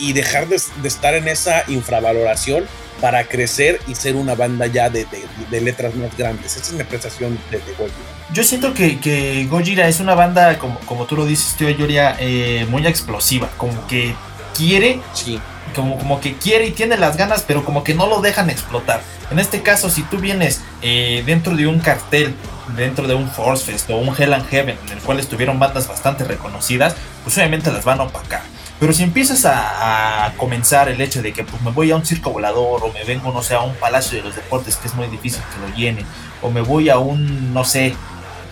y, 0.00 0.14
dejar 0.14 0.48
de, 0.48 0.56
estar 0.56 1.14
en 1.14 1.28
esa 1.28 1.64
infravaloración 1.68 2.64
para 3.00 3.24
crecer 3.24 3.78
y 3.86 3.94
ser 3.94 4.16
una 4.16 4.34
banda 4.34 4.66
ya 4.66 4.88
de, 4.88 5.06
letras 5.50 5.94
más 5.96 6.16
grandes. 6.16 6.56
Esa 6.56 6.68
es 6.68 6.72
mi 6.72 6.80
apreciación 6.80 7.38
de, 7.50 7.58
Gojira. 7.58 7.92
Yo 8.32 8.42
siento 8.42 8.72
que, 8.72 8.98
que 9.00 9.46
Gojira 9.50 9.86
es 9.86 10.00
una 10.00 10.14
banda, 10.14 10.58
como, 10.58 10.78
como 10.80 11.06
tú 11.06 11.16
lo 11.16 11.26
dices, 11.26 11.56
tío 11.56 11.68
Yoria, 11.68 12.16
eh, 12.18 12.66
muy 12.70 12.86
explosiva, 12.86 13.50
como 13.58 13.86
que 13.86 14.14
quiere 14.54 15.00
sí 15.12 15.38
como, 15.76 15.98
como 15.98 16.20
que 16.20 16.34
quiere 16.36 16.66
y 16.66 16.72
tiene 16.72 16.96
las 16.96 17.16
ganas, 17.16 17.44
pero 17.46 17.64
como 17.64 17.84
que 17.84 17.94
no 17.94 18.08
lo 18.08 18.20
dejan 18.20 18.50
explotar. 18.50 19.00
En 19.30 19.38
este 19.38 19.62
caso, 19.62 19.90
si 19.90 20.02
tú 20.02 20.18
vienes 20.18 20.62
eh, 20.82 21.22
dentro 21.26 21.54
de 21.54 21.66
un 21.66 21.78
cartel, 21.78 22.34
dentro 22.76 23.06
de 23.06 23.14
un 23.14 23.30
Force 23.30 23.70
Fest 23.70 23.90
o 23.90 23.96
un 23.96 24.14
Hell 24.16 24.32
and 24.32 24.48
Heaven, 24.48 24.76
en 24.86 24.92
el 24.92 24.98
cual 24.98 25.20
estuvieron 25.20 25.58
bandas 25.58 25.86
bastante 25.86 26.24
reconocidas, 26.24 26.96
pues 27.22 27.36
obviamente 27.36 27.70
las 27.70 27.84
van 27.84 28.00
a 28.00 28.04
opacar. 28.04 28.42
Pero 28.78 28.92
si 28.92 29.02
empiezas 29.02 29.44
a, 29.46 30.32
comenzar 30.36 30.88
el 30.88 31.00
hecho 31.00 31.22
de 31.22 31.32
que 31.32 31.44
pues, 31.44 31.62
me 31.62 31.70
voy 31.70 31.90
a 31.90 31.96
un 31.96 32.04
circo 32.04 32.30
volador 32.30 32.82
o 32.84 32.92
me 32.92 33.04
vengo, 33.04 33.32
no 33.32 33.42
sé, 33.42 33.54
a 33.54 33.60
un 33.60 33.74
palacio 33.74 34.18
de 34.18 34.24
los 34.24 34.34
deportes 34.34 34.76
que 34.76 34.88
es 34.88 34.94
muy 34.94 35.06
difícil 35.06 35.40
que 35.54 35.70
lo 35.70 35.76
llene, 35.76 36.04
o 36.42 36.50
me 36.50 36.60
voy 36.60 36.90
a 36.90 36.98
un, 36.98 37.54
no 37.54 37.64
sé, 37.64 37.94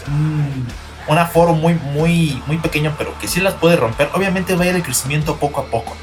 un, 0.06 0.66
un 1.08 1.18
aforo 1.18 1.54
muy, 1.54 1.74
muy, 1.74 2.42
muy 2.46 2.56
pequeño, 2.58 2.94
pero 2.96 3.16
que 3.18 3.28
sí 3.28 3.40
las 3.40 3.54
puede 3.54 3.76
romper, 3.76 4.08
obviamente 4.14 4.54
va 4.54 4.64
a 4.64 4.68
ir 4.68 4.76
el 4.76 4.82
crecimiento 4.82 5.36
poco 5.36 5.60
a 5.60 5.66
poco. 5.66 5.94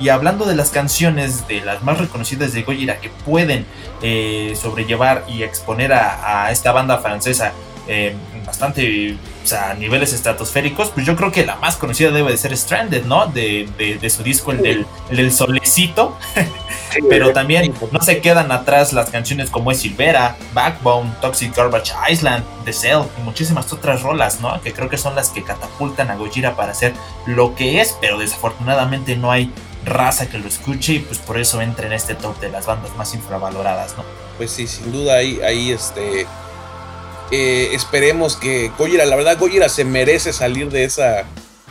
Y 0.00 0.10
hablando 0.10 0.44
de 0.44 0.54
las 0.54 0.70
canciones 0.70 1.46
de 1.48 1.60
las 1.60 1.82
más 1.82 1.98
reconocidas 1.98 2.52
de 2.52 2.62
Gojira 2.62 3.00
que 3.00 3.08
pueden 3.08 3.66
eh, 4.02 4.54
sobrellevar 4.60 5.24
y 5.28 5.42
exponer 5.42 5.92
a, 5.92 6.50
esta 6.50 6.72
banda 6.72 6.98
francesa 6.98 7.52
eh, 7.88 8.14
bastante 8.46 9.16
a 9.52 9.74
niveles 9.74 10.12
estratosféricos, 10.12 10.90
pues 10.90 11.06
yo 11.06 11.16
creo 11.16 11.32
que 11.32 11.44
la 11.46 11.56
más 11.56 11.76
conocida 11.76 12.10
debe 12.10 12.30
de 12.32 12.36
ser 12.36 12.56
Stranded, 12.56 13.04
¿no? 13.04 13.26
De, 13.26 13.66
su 14.10 14.22
disco, 14.22 14.52
el 14.52 14.62
del, 14.62 14.86
el 15.10 15.32
solecito. 15.32 16.18
Pero 17.08 17.32
también 17.32 17.74
no 17.92 18.00
se 18.00 18.20
quedan 18.20 18.50
atrás 18.50 18.92
las 18.92 19.10
canciones 19.10 19.50
como 19.50 19.70
es 19.70 19.80
Silvera, 19.80 20.36
Backbone, 20.54 21.12
Toxic 21.20 21.54
Garbage 21.54 21.92
Island, 22.10 22.44
The 22.64 22.72
Cell 22.72 23.02
y 23.18 23.22
muchísimas 23.22 23.72
otras 23.72 24.02
rolas, 24.02 24.40
¿no? 24.40 24.60
Que 24.62 24.72
creo 24.72 24.88
que 24.88 24.96
son 24.96 25.14
las 25.14 25.28
que 25.28 25.42
catapultan 25.42 26.10
a 26.10 26.16
Gojira 26.16 26.56
para 26.56 26.72
hacer 26.72 26.94
lo 27.26 27.54
que 27.54 27.80
es, 27.80 27.96
pero 28.00 28.18
desafortunadamente 28.18 29.16
no 29.16 29.30
hay 29.30 29.52
raza 29.88 30.28
que 30.28 30.38
lo 30.38 30.48
escuche 30.48 30.94
y 30.94 30.98
pues 31.00 31.18
por 31.18 31.38
eso 31.38 31.60
entra 31.60 31.86
en 31.86 31.92
este 31.92 32.14
top 32.14 32.38
de 32.40 32.48
las 32.48 32.66
bandas 32.66 32.94
más 32.96 33.14
infravaloradas, 33.14 33.96
¿no? 33.96 34.04
Pues 34.36 34.50
sí, 34.50 34.66
sin 34.66 34.92
duda 34.92 35.16
ahí, 35.16 35.40
ahí 35.44 35.72
este... 35.72 36.26
Eh, 37.30 37.70
esperemos 37.74 38.36
que 38.36 38.72
Gojira, 38.78 39.04
la 39.04 39.14
verdad 39.14 39.36
Gojira 39.38 39.68
se 39.68 39.84
merece 39.84 40.32
salir 40.32 40.70
de 40.70 40.84
esa 40.84 41.24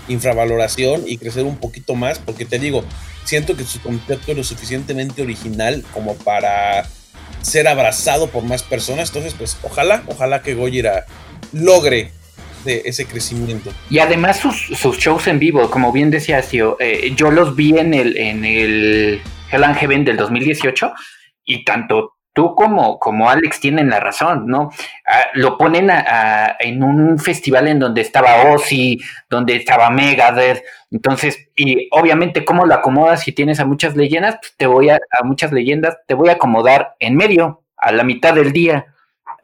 infravaloración 0.08 1.04
y 1.08 1.18
crecer 1.18 1.46
un 1.46 1.58
poquito 1.58 1.96
más, 1.96 2.20
porque 2.20 2.46
te 2.46 2.60
digo, 2.60 2.84
siento 3.24 3.56
que 3.56 3.64
su 3.64 3.82
concepto 3.82 4.32
es 4.32 4.38
lo 4.38 4.44
suficientemente 4.44 5.22
original 5.22 5.84
como 5.94 6.16
para 6.16 6.88
ser 7.42 7.68
abrazado 7.68 8.28
por 8.30 8.44
más 8.44 8.64
personas, 8.64 9.10
entonces 9.10 9.34
pues 9.38 9.58
ojalá, 9.64 10.04
ojalá 10.08 10.42
que 10.42 10.54
Gojira 10.54 11.06
logre 11.52 12.12
de 12.64 12.82
ese 12.86 13.06
crecimiento. 13.06 13.72
Y 13.90 14.00
además 14.00 14.38
sus, 14.38 14.70
shows 14.98 15.28
en 15.28 15.40
vivo, 15.40 15.70
como 15.70 15.92
bien 15.92 16.12
decía 16.12 16.42
eh, 16.80 17.14
yo 17.16 17.32
los 17.32 17.56
vi 17.56 17.78
en 17.78 17.94
el, 17.94 18.18
en 18.18 18.46
el 18.46 19.22
Hell 19.52 19.64
and 19.64 19.78
Heaven 19.78 20.06
del 20.06 20.18
2018 20.18 20.94
y 21.46 21.64
tanto 21.64 22.18
tú 22.34 22.54
como, 22.54 23.00
como 23.00 23.30
Alex 23.30 23.60
tienen 23.60 23.90
la 23.90 24.00
razón, 24.00 24.46
¿no? 24.46 24.70
Ah, 25.08 25.26
lo 25.34 25.58
ponen 25.58 25.90
en 26.60 26.84
un 26.84 27.18
festival 27.18 27.68
en 27.68 27.80
donde 27.80 28.02
estaba 28.02 28.52
Ozzy, 28.52 29.00
donde 29.28 29.56
estaba 29.56 29.90
Megadeth, 29.90 30.64
entonces, 30.92 31.50
y 31.56 31.88
obviamente 31.92 32.46
cómo 32.46 32.68
lo 32.68 32.76
acomodas 32.76 33.22
si 33.24 33.32
tienes 33.32 33.60
a 33.60 33.66
muchas 33.66 33.96
leyendas, 33.96 34.38
pues 34.40 34.54
te 34.56 34.68
voy 34.68 34.90
a, 34.90 35.00
a 35.20 35.24
muchas 35.24 35.52
leyendas, 35.52 35.98
te 36.06 36.14
voy 36.14 36.30
a 36.30 36.34
acomodar 36.34 36.96
en 37.00 37.16
medio, 37.16 37.64
a 37.76 37.92
la 37.92 38.04
mitad 38.04 38.36
del 38.36 38.52
día 38.52 38.86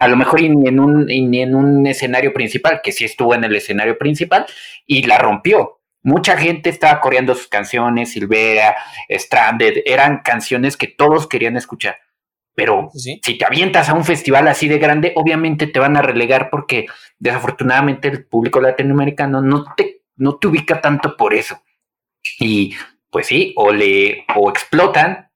a 0.03 0.07
lo 0.09 0.17
mejor 0.17 0.41
ni 0.41 0.67
en 0.67 0.81
un, 0.81 1.05
ni 1.05 1.41
en 1.41 1.55
un 1.55 1.87
escenario 1.87 2.33
principal, 2.33 2.81
que 2.83 2.91
sí 2.91 3.05
estuvo 3.05 3.33
en 3.35 3.45
el 3.45 3.55
escenario 3.55 3.97
principal 3.97 4.45
y 4.85 5.03
la 5.03 5.17
rompió. 5.17 5.79
Mucha 6.01 6.35
gente 6.35 6.69
estaba 6.69 6.99
coreando 6.99 7.33
sus 7.33 7.47
canciones, 7.47 8.11
Silvera, 8.11 8.75
Stranded, 9.09 9.83
eran 9.85 10.19
canciones 10.21 10.75
que 10.75 10.87
todos 10.87 11.25
querían 11.25 11.55
escuchar. 11.55 11.99
Pero 12.53 12.89
si 12.93 13.37
te 13.37 13.45
avientas 13.45 13.87
a 13.87 13.93
un 13.93 14.03
festival 14.03 14.49
así 14.49 14.67
de 14.67 14.77
grande, 14.77 15.13
obviamente 15.15 15.67
te 15.67 15.79
van 15.79 15.95
a 15.95 16.01
relegar 16.01 16.49
porque 16.49 16.85
desafortunadamente 17.17 18.09
el 18.09 18.25
público 18.25 18.59
latinoamericano 18.59 19.41
no 19.41 19.73
te, 19.77 20.01
no 20.17 20.35
te 20.35 20.47
ubica 20.47 20.81
tanto 20.81 21.15
por 21.15 21.33
eso. 21.33 21.63
Y 22.39 22.75
pues 23.09 23.27
sí, 23.27 23.53
o 23.55 23.71
le 23.71 24.25
o 24.35 24.49
explotan 24.49 25.29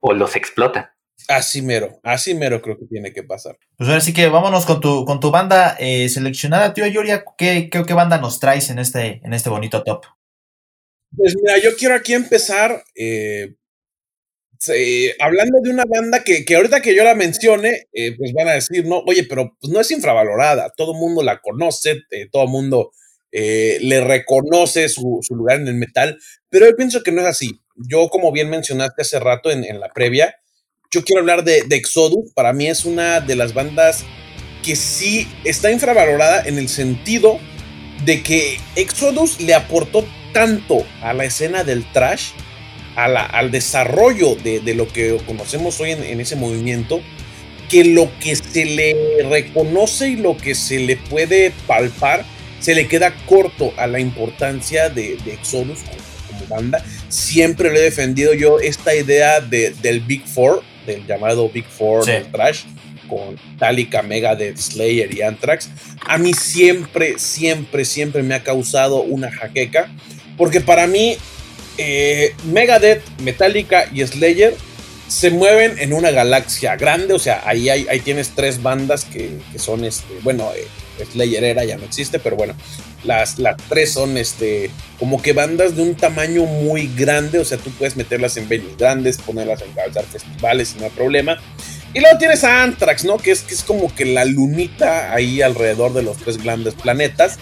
o 0.00 0.12
los 0.12 0.34
explotan. 0.34 0.90
Así 1.26 1.62
mero, 1.62 2.00
así 2.04 2.34
mero 2.34 2.62
creo 2.62 2.78
que 2.78 2.86
tiene 2.86 3.12
que 3.12 3.22
pasar. 3.22 3.58
Pues 3.76 3.88
ahora 3.88 4.00
sí 4.00 4.14
que 4.14 4.28
vámonos 4.28 4.64
con 4.64 4.80
tu, 4.80 5.04
con 5.04 5.20
tu 5.20 5.30
banda 5.30 5.76
eh, 5.78 6.08
seleccionada, 6.08 6.72
tío 6.72 6.86
Yoria. 6.86 7.24
¿qué, 7.36 7.68
¿qué, 7.70 7.92
banda 7.92 8.18
nos 8.18 8.40
traes 8.40 8.70
en 8.70 8.78
este, 8.78 9.20
en 9.24 9.34
este 9.34 9.50
bonito 9.50 9.82
top? 9.82 10.04
Pues 11.16 11.34
mira, 11.36 11.58
yo 11.58 11.76
quiero 11.76 11.94
aquí 11.94 12.14
empezar 12.14 12.82
eh, 12.94 13.54
hablando 15.20 15.60
de 15.62 15.70
una 15.70 15.84
banda 15.84 16.22
que, 16.22 16.44
que, 16.44 16.56
ahorita 16.56 16.80
que 16.80 16.94
yo 16.94 17.04
la 17.04 17.14
mencione, 17.14 17.88
eh, 17.92 18.16
pues 18.16 18.32
van 18.32 18.48
a 18.48 18.52
decir, 18.52 18.86
no, 18.86 18.98
oye, 19.00 19.24
pero 19.24 19.56
pues 19.60 19.72
no 19.72 19.80
es 19.80 19.90
infravalorada, 19.90 20.70
todo 20.76 20.92
el 20.92 20.98
mundo 20.98 21.22
la 21.22 21.40
conoce, 21.40 22.02
todo 22.30 22.44
el 22.44 22.50
mundo 22.50 22.92
eh, 23.30 23.78
le 23.82 24.00
reconoce 24.00 24.88
su, 24.88 25.20
lugar 25.30 25.60
en 25.60 25.68
el 25.68 25.74
metal, 25.74 26.18
pero 26.48 26.66
yo 26.66 26.76
pienso 26.76 27.02
que 27.02 27.12
no 27.12 27.20
es 27.20 27.26
así. 27.26 27.60
Yo, 27.76 28.08
como 28.08 28.32
bien 28.32 28.50
mencionaste 28.50 29.02
hace 29.02 29.20
rato 29.20 29.50
en, 29.50 29.78
la 29.78 29.88
previa, 29.90 30.34
yo 30.90 31.04
quiero 31.04 31.20
hablar 31.20 31.44
de, 31.44 31.62
de, 31.62 31.76
Exodus. 31.76 32.32
Para 32.34 32.52
mí 32.52 32.66
es 32.66 32.84
una 32.84 33.20
de 33.20 33.36
las 33.36 33.54
bandas 33.54 34.04
que 34.62 34.76
sí 34.76 35.28
está 35.44 35.70
infravalorada 35.70 36.42
en 36.44 36.58
el 36.58 36.68
sentido 36.68 37.38
de 38.04 38.22
que 38.22 38.58
Exodus 38.76 39.40
le 39.40 39.54
aportó 39.54 40.04
tanto 40.32 40.86
a 41.02 41.12
la 41.12 41.24
escena 41.24 41.64
del 41.64 41.90
trash, 41.92 42.30
al 42.96 43.52
desarrollo 43.52 44.34
de, 44.34 44.74
lo 44.74 44.88
que 44.88 45.16
conocemos 45.24 45.78
hoy 45.80 45.92
en, 45.92 46.20
ese 46.20 46.34
movimiento, 46.34 47.00
que 47.68 47.84
lo 47.84 48.10
que 48.18 48.34
se 48.34 48.64
le 48.64 49.22
reconoce 49.28 50.08
y 50.08 50.16
lo 50.16 50.36
que 50.36 50.54
se 50.56 50.80
le 50.80 50.96
puede 50.96 51.52
palpar 51.66 52.24
se 52.58 52.74
le 52.74 52.88
queda 52.88 53.14
corto 53.26 53.72
a 53.76 53.86
la 53.86 54.00
importancia 54.00 54.88
de, 54.88 55.16
Exodus 55.26 55.78
como, 56.28 56.46
banda. 56.48 56.84
Siempre 57.08 57.72
le 57.72 57.80
he 57.80 57.82
defendido 57.82 58.34
yo 58.34 58.58
esta 58.58 58.94
idea 58.94 59.40
del 59.40 60.00
Big 60.00 60.26
Four, 60.26 60.64
del 60.88 61.06
llamado 61.06 61.48
Big 61.48 61.66
Four 61.66 62.04
del 62.04 62.30
trash, 62.32 62.64
con 63.08 63.38
Metallica, 63.52 64.02
Megadeth, 64.02 64.56
Slayer 64.56 65.14
y 65.14 65.22
Anthrax. 65.22 65.70
A 66.06 66.18
mí 66.18 66.32
siempre, 66.34 67.18
siempre, 67.18 67.84
siempre 67.84 68.22
me 68.22 68.34
ha 68.34 68.42
causado 68.42 69.02
una 69.02 69.30
jaqueca, 69.30 69.88
porque 70.36 70.60
para 70.60 70.86
mí 70.86 71.16
eh, 71.78 72.34
Megadeth, 72.44 73.02
Metallica 73.20 73.88
y 73.92 74.04
Slayer 74.04 74.54
se 75.06 75.30
mueven 75.30 75.78
en 75.78 75.92
una 75.92 76.10
galaxia 76.10 76.76
grande, 76.76 77.14
o 77.14 77.18
sea, 77.18 77.42
ahí, 77.46 77.68
ahí 77.68 78.00
tienes 78.00 78.30
tres 78.34 78.62
bandas 78.62 79.04
que, 79.04 79.38
son, 79.56 79.84
este, 79.84 80.12
bueno, 80.22 80.50
eh, 80.54 80.66
Slayer 81.04 81.44
era, 81.44 81.64
ya 81.64 81.76
no 81.76 81.84
existe, 81.84 82.18
pero 82.18 82.36
bueno, 82.36 82.54
las, 83.04 83.38
las 83.38 83.56
tres 83.68 83.92
son 83.92 84.16
este, 84.16 84.70
como 84.98 85.20
que 85.22 85.32
bandas 85.32 85.76
de 85.76 85.82
un 85.82 85.94
tamaño 85.94 86.44
muy 86.44 86.90
grande, 86.94 87.38
o 87.38 87.44
sea, 87.44 87.58
tú 87.58 87.70
puedes 87.70 87.96
meterlas 87.96 88.36
en 88.36 88.48
venues 88.48 88.76
grandes, 88.76 89.18
ponerlas 89.18 89.62
en 89.62 89.74
festivales 90.04 90.68
sin 90.68 90.78
no 90.80 90.84
hay 90.84 90.90
problema. 90.90 91.38
Y 91.94 92.00
luego 92.00 92.18
tienes 92.18 92.44
a 92.44 92.62
Anthrax, 92.62 93.04
¿no? 93.04 93.16
Que 93.16 93.30
es, 93.30 93.40
que 93.40 93.54
es 93.54 93.62
como 93.62 93.94
que 93.94 94.04
la 94.04 94.24
lunita 94.24 95.12
ahí 95.14 95.40
alrededor 95.40 95.94
de 95.94 96.02
los 96.02 96.18
tres 96.18 96.36
grandes 96.42 96.74
planetas. 96.74 97.38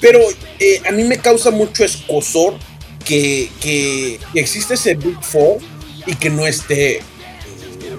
Pero 0.00 0.20
eh, 0.58 0.82
a 0.88 0.92
mí 0.92 1.04
me 1.04 1.18
causa 1.18 1.50
mucho 1.50 1.84
escosor 1.84 2.58
que, 3.04 3.50
que 3.60 4.18
existe 4.34 4.74
ese 4.74 4.94
Big 4.94 5.22
Four 5.22 5.58
y 6.06 6.14
que 6.16 6.30
no 6.30 6.46
esté. 6.46 6.96
Eh, 6.96 7.02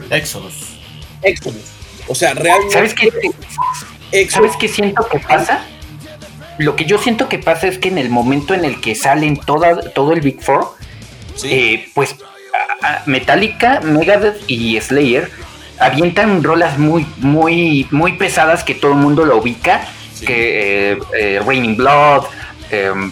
Exodus. 0.10 0.80
Exodus. 1.22 1.64
O 2.08 2.16
sea, 2.16 2.34
realmente. 2.34 2.74
¿Sabes 2.74 2.94
qué, 2.94 3.10
¿Sabes 4.30 4.58
qué 4.58 4.68
siento 4.68 5.08
que 5.10 5.20
pasa? 5.20 5.66
Lo 6.58 6.76
que 6.76 6.86
yo 6.86 6.98
siento 6.98 7.30
que 7.30 7.40
pasa 7.40 7.68
es 7.68 7.78
que 7.78 7.88
en 7.88 7.98
el 7.98 8.10
momento 8.10 8.54
en 8.54 8.66
el 8.66 8.82
que 8.82 8.94
salen 8.96 9.38
toda, 9.38 9.92
todo 9.92 10.14
el 10.14 10.22
Big 10.22 10.42
Four, 10.42 10.76
eh, 11.44 11.90
pues 11.94 12.16
Metallica, 13.06 13.80
Megadeth 13.82 14.44
y 14.48 14.80
Slayer 14.80 15.32
avientan 15.80 16.44
rolas 16.44 16.78
muy, 16.78 17.06
muy, 17.18 17.88
muy 17.92 18.14
pesadas 18.14 18.64
que 18.64 18.76
todo 18.76 18.92
el 18.92 18.98
mundo 18.98 19.26
lo 19.26 19.38
ubica, 19.38 19.82
que 20.26 21.00
eh, 21.14 21.42
Raining 21.46 21.78
Blood, 21.78 22.26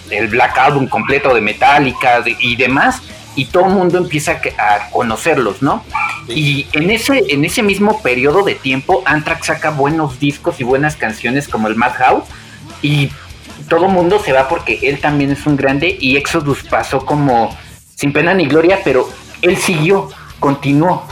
el 0.10 0.28
Black 0.28 0.58
Album 0.58 0.88
completo 0.88 1.34
de 1.34 1.42
Metallica 1.42 2.24
y 2.40 2.56
demás 2.56 3.02
y 3.40 3.46
todo 3.46 3.68
el 3.68 3.72
mundo 3.72 3.98
empieza 3.98 4.42
a 4.58 4.90
conocerlos, 4.90 5.62
¿no? 5.62 5.82
Y 6.28 6.68
en 6.74 6.90
ese, 6.90 7.24
en 7.30 7.46
ese 7.46 7.64
mismo 7.64 8.02
periodo 8.02 8.44
de 8.44 8.56
tiempo, 8.56 9.02
Anthrax 9.06 9.48
saca 9.48 9.70
buenos 9.70 10.20
discos 10.20 10.60
y 10.60 10.66
buenas 10.66 10.98
canciones 10.98 11.48
como 11.48 11.70
el 11.70 11.76
Madhouse 11.78 12.26
y 12.82 13.10
todo 13.70 13.86
el 13.86 13.94
mundo 13.94 14.20
se 14.20 14.34
va 14.34 14.50
porque 14.50 14.80
él 14.84 15.00
también 15.00 15.32
es 15.32 15.46
un 15.46 15.56
grande 15.56 15.98
y 15.98 16.18
Exodus 16.18 16.64
pasó 16.64 17.06
como 17.06 17.58
sin 17.96 18.12
pena 18.12 18.34
ni 18.34 18.46
gloria, 18.46 18.82
pero 18.84 19.08
él 19.42 19.56
siguió, 19.56 20.10
continuó 20.42 21.08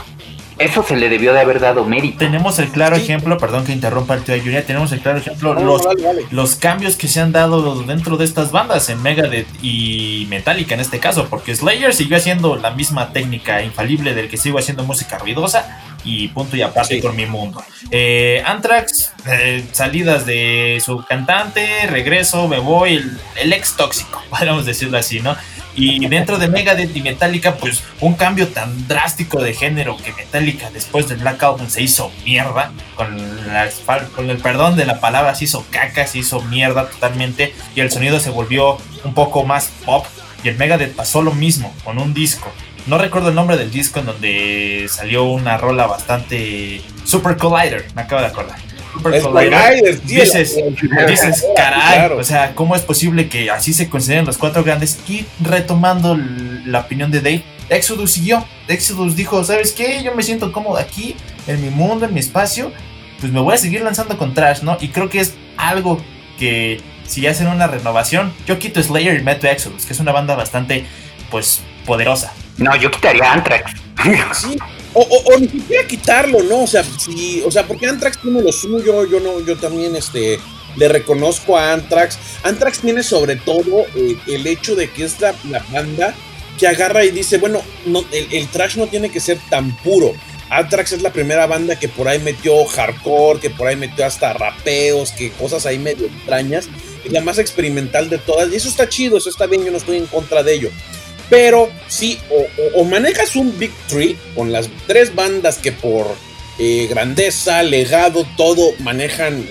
eso 0.58 0.82
se 0.82 0.96
le 0.96 1.08
debió 1.08 1.32
de 1.32 1.40
haber 1.40 1.60
dado 1.60 1.84
mérito. 1.84 2.18
Tenemos 2.18 2.58
el 2.58 2.68
claro 2.68 2.96
ejemplo, 2.96 3.38
perdón 3.38 3.64
que 3.64 3.72
interrumpa 3.72 4.14
el 4.14 4.24
tío 4.24 4.36
Yuria, 4.36 4.66
tenemos 4.66 4.92
el 4.92 5.00
claro 5.00 5.18
ejemplo, 5.18 5.54
los, 5.54 5.82
los 6.30 6.54
cambios 6.56 6.96
que 6.96 7.08
se 7.08 7.20
han 7.20 7.32
dado 7.32 7.82
dentro 7.82 8.16
de 8.16 8.24
estas 8.24 8.50
bandas, 8.50 8.88
en 8.88 9.02
Megadeth 9.02 9.46
y 9.62 10.26
Metallica 10.28 10.74
en 10.74 10.80
este 10.80 10.98
caso, 10.98 11.28
porque 11.28 11.54
Slayer 11.54 11.94
siguió 11.94 12.16
haciendo 12.16 12.56
la 12.56 12.72
misma 12.72 13.12
técnica 13.12 13.62
infalible 13.62 14.14
del 14.14 14.28
que 14.28 14.36
sigo 14.36 14.58
haciendo 14.58 14.84
música 14.84 15.18
ruidosa 15.18 15.82
y 16.04 16.28
punto 16.28 16.56
y 16.56 16.62
aparte 16.62 17.00
con 17.00 17.14
mi 17.14 17.26
mundo. 17.26 17.62
Eh, 17.90 18.42
Anthrax, 18.44 19.12
eh, 19.26 19.64
salidas 19.72 20.26
de 20.26 20.80
su 20.84 21.04
cantante, 21.04 21.86
regreso, 21.86 22.48
me 22.48 22.58
voy, 22.58 22.96
el, 22.96 23.18
el 23.40 23.52
ex 23.52 23.76
tóxico, 23.76 24.22
podríamos 24.30 24.66
decirlo 24.66 24.98
así, 24.98 25.20
¿no? 25.20 25.36
Y 25.80 26.08
dentro 26.08 26.38
de 26.38 26.48
Megadeth 26.48 26.96
y 26.96 27.02
Metallica, 27.02 27.54
pues 27.54 27.84
un 28.00 28.14
cambio 28.14 28.48
tan 28.48 28.88
drástico 28.88 29.40
de 29.40 29.54
género 29.54 29.96
que 29.96 30.12
Metallica 30.12 30.70
después 30.70 31.08
del 31.08 31.18
Black 31.18 31.40
Album 31.40 31.68
se 31.68 31.82
hizo 31.82 32.10
mierda, 32.24 32.72
con, 32.96 33.16
el 34.28 34.38
perdón 34.38 34.76
de 34.76 34.86
la 34.86 34.98
palabra, 34.98 35.36
se 35.36 35.44
hizo 35.44 35.64
caca, 35.70 36.04
se 36.06 36.18
hizo 36.18 36.42
mierda 36.42 36.88
totalmente 36.88 37.54
y 37.76 37.80
el 37.80 37.92
sonido 37.92 38.18
se 38.18 38.30
volvió 38.30 38.78
un 39.04 39.14
poco 39.14 39.44
más 39.44 39.70
pop. 39.84 40.04
Y 40.42 40.48
el 40.48 40.56
Megadeth 40.56 40.96
pasó 40.96 41.22
lo 41.22 41.32
mismo 41.32 41.72
con 41.84 41.98
un 41.98 42.12
disco. 42.12 42.52
No 42.86 42.98
recuerdo 42.98 43.28
el 43.28 43.36
nombre 43.36 43.56
del 43.56 43.70
disco 43.70 44.00
en 44.00 44.06
donde 44.06 44.86
salió 44.88 45.24
una 45.24 45.58
rola 45.58 45.86
bastante 45.86 46.82
Super 47.04 47.36
Collider, 47.36 47.86
me 47.94 48.02
acabo 48.02 48.20
de 48.20 48.26
acordar 48.26 48.67
dices, 50.04 50.56
dices, 51.06 51.46
caray, 51.56 52.10
o 52.12 52.24
sea, 52.24 52.54
¿cómo 52.54 52.74
es 52.74 52.82
posible 52.82 53.28
que 53.28 53.50
así 53.50 53.72
se 53.72 53.88
consideren 53.88 54.24
los 54.24 54.38
cuatro 54.38 54.64
grandes? 54.64 54.98
Y 55.08 55.26
retomando 55.40 56.18
la 56.64 56.80
opinión 56.80 57.10
de 57.10 57.20
Dave, 57.20 57.44
Exodus 57.68 58.12
siguió. 58.12 58.44
Exodus 58.66 59.16
dijo, 59.16 59.42
¿sabes 59.44 59.72
qué? 59.72 60.02
Yo 60.02 60.14
me 60.14 60.22
siento 60.22 60.52
cómodo 60.52 60.78
aquí, 60.78 61.16
en 61.46 61.60
mi 61.62 61.70
mundo, 61.70 62.06
en 62.06 62.14
mi 62.14 62.20
espacio, 62.20 62.72
pues 63.20 63.32
me 63.32 63.40
voy 63.40 63.54
a 63.54 63.58
seguir 63.58 63.82
lanzando 63.82 64.16
con 64.16 64.34
Trash, 64.34 64.62
¿no? 64.62 64.78
Y 64.80 64.88
creo 64.88 65.08
que 65.08 65.20
es 65.20 65.34
algo 65.56 66.00
que 66.38 66.80
si 67.06 67.26
hacen 67.26 67.48
una 67.48 67.66
renovación, 67.66 68.32
yo 68.46 68.58
quito 68.58 68.82
Slayer 68.82 69.18
y 69.18 69.22
meto 69.22 69.46
Exodus, 69.46 69.86
que 69.86 69.92
es 69.92 70.00
una 70.00 70.12
banda 70.12 70.36
bastante, 70.36 70.84
pues, 71.30 71.62
poderosa. 71.86 72.32
No, 72.58 72.76
yo 72.76 72.90
quitaría 72.90 73.32
Anthrax. 73.32 73.72
Sí, 74.34 74.56
o, 74.94 75.38
ni 75.38 75.48
siquiera 75.48 75.86
quitarlo, 75.86 76.42
¿no? 76.42 76.62
O 76.62 76.66
sea, 76.66 76.82
sí, 76.84 77.42
o 77.44 77.50
sea, 77.50 77.66
porque 77.66 77.86
Anthrax 77.86 78.18
tiene 78.20 78.42
lo 78.42 78.52
suyo, 78.52 79.06
yo 79.06 79.20
no, 79.20 79.40
yo 79.40 79.56
también 79.56 79.94
este 79.96 80.38
le 80.76 80.88
reconozco 80.88 81.56
a 81.56 81.72
Anthrax. 81.72 82.18
Anthrax 82.42 82.80
tiene 82.80 83.02
sobre 83.02 83.36
todo 83.36 83.86
eh, 83.94 84.16
el 84.26 84.46
hecho 84.46 84.74
de 84.76 84.90
que 84.90 85.04
es 85.04 85.20
la, 85.20 85.34
banda 85.72 86.14
que 86.58 86.66
agarra 86.66 87.04
y 87.04 87.10
dice, 87.10 87.38
bueno, 87.38 87.62
no, 87.86 88.04
el, 88.12 88.48
trash 88.48 88.76
no 88.76 88.86
tiene 88.86 89.10
que 89.10 89.20
ser 89.20 89.38
tan 89.50 89.76
puro. 89.78 90.12
Anthrax 90.50 90.92
es 90.92 91.02
la 91.02 91.12
primera 91.12 91.46
banda 91.46 91.76
que 91.76 91.88
por 91.88 92.08
ahí 92.08 92.18
metió 92.20 92.64
hardcore, 92.64 93.40
que 93.40 93.50
por 93.50 93.68
ahí 93.68 93.76
metió 93.76 94.06
hasta 94.06 94.32
rapeos, 94.32 95.12
que 95.12 95.30
cosas 95.32 95.66
ahí 95.66 95.78
medio 95.78 96.06
extrañas. 96.06 96.68
Y 97.04 97.10
la 97.10 97.20
más 97.20 97.38
experimental 97.38 98.08
de 98.08 98.18
todas. 98.18 98.50
Y 98.52 98.56
eso 98.56 98.68
está 98.68 98.88
chido, 98.88 99.18
eso 99.18 99.30
está 99.30 99.46
bien, 99.46 99.64
yo 99.64 99.70
no 99.70 99.76
estoy 99.76 99.98
en 99.98 100.06
contra 100.06 100.42
de 100.42 100.54
ello. 100.54 100.70
Pero 101.30 101.70
sí, 101.88 102.18
o, 102.74 102.84
manejas 102.84 103.36
un 103.36 103.56
Big 103.58 103.72
Tree 103.86 104.16
con 104.34 104.50
las 104.50 104.68
tres 104.86 105.14
bandas 105.14 105.58
que 105.58 105.72
por 105.72 106.06
eh, 106.58 106.86
grandeza, 106.88 107.62
legado, 107.62 108.26
todo 108.36 108.72
manejan 108.78 109.46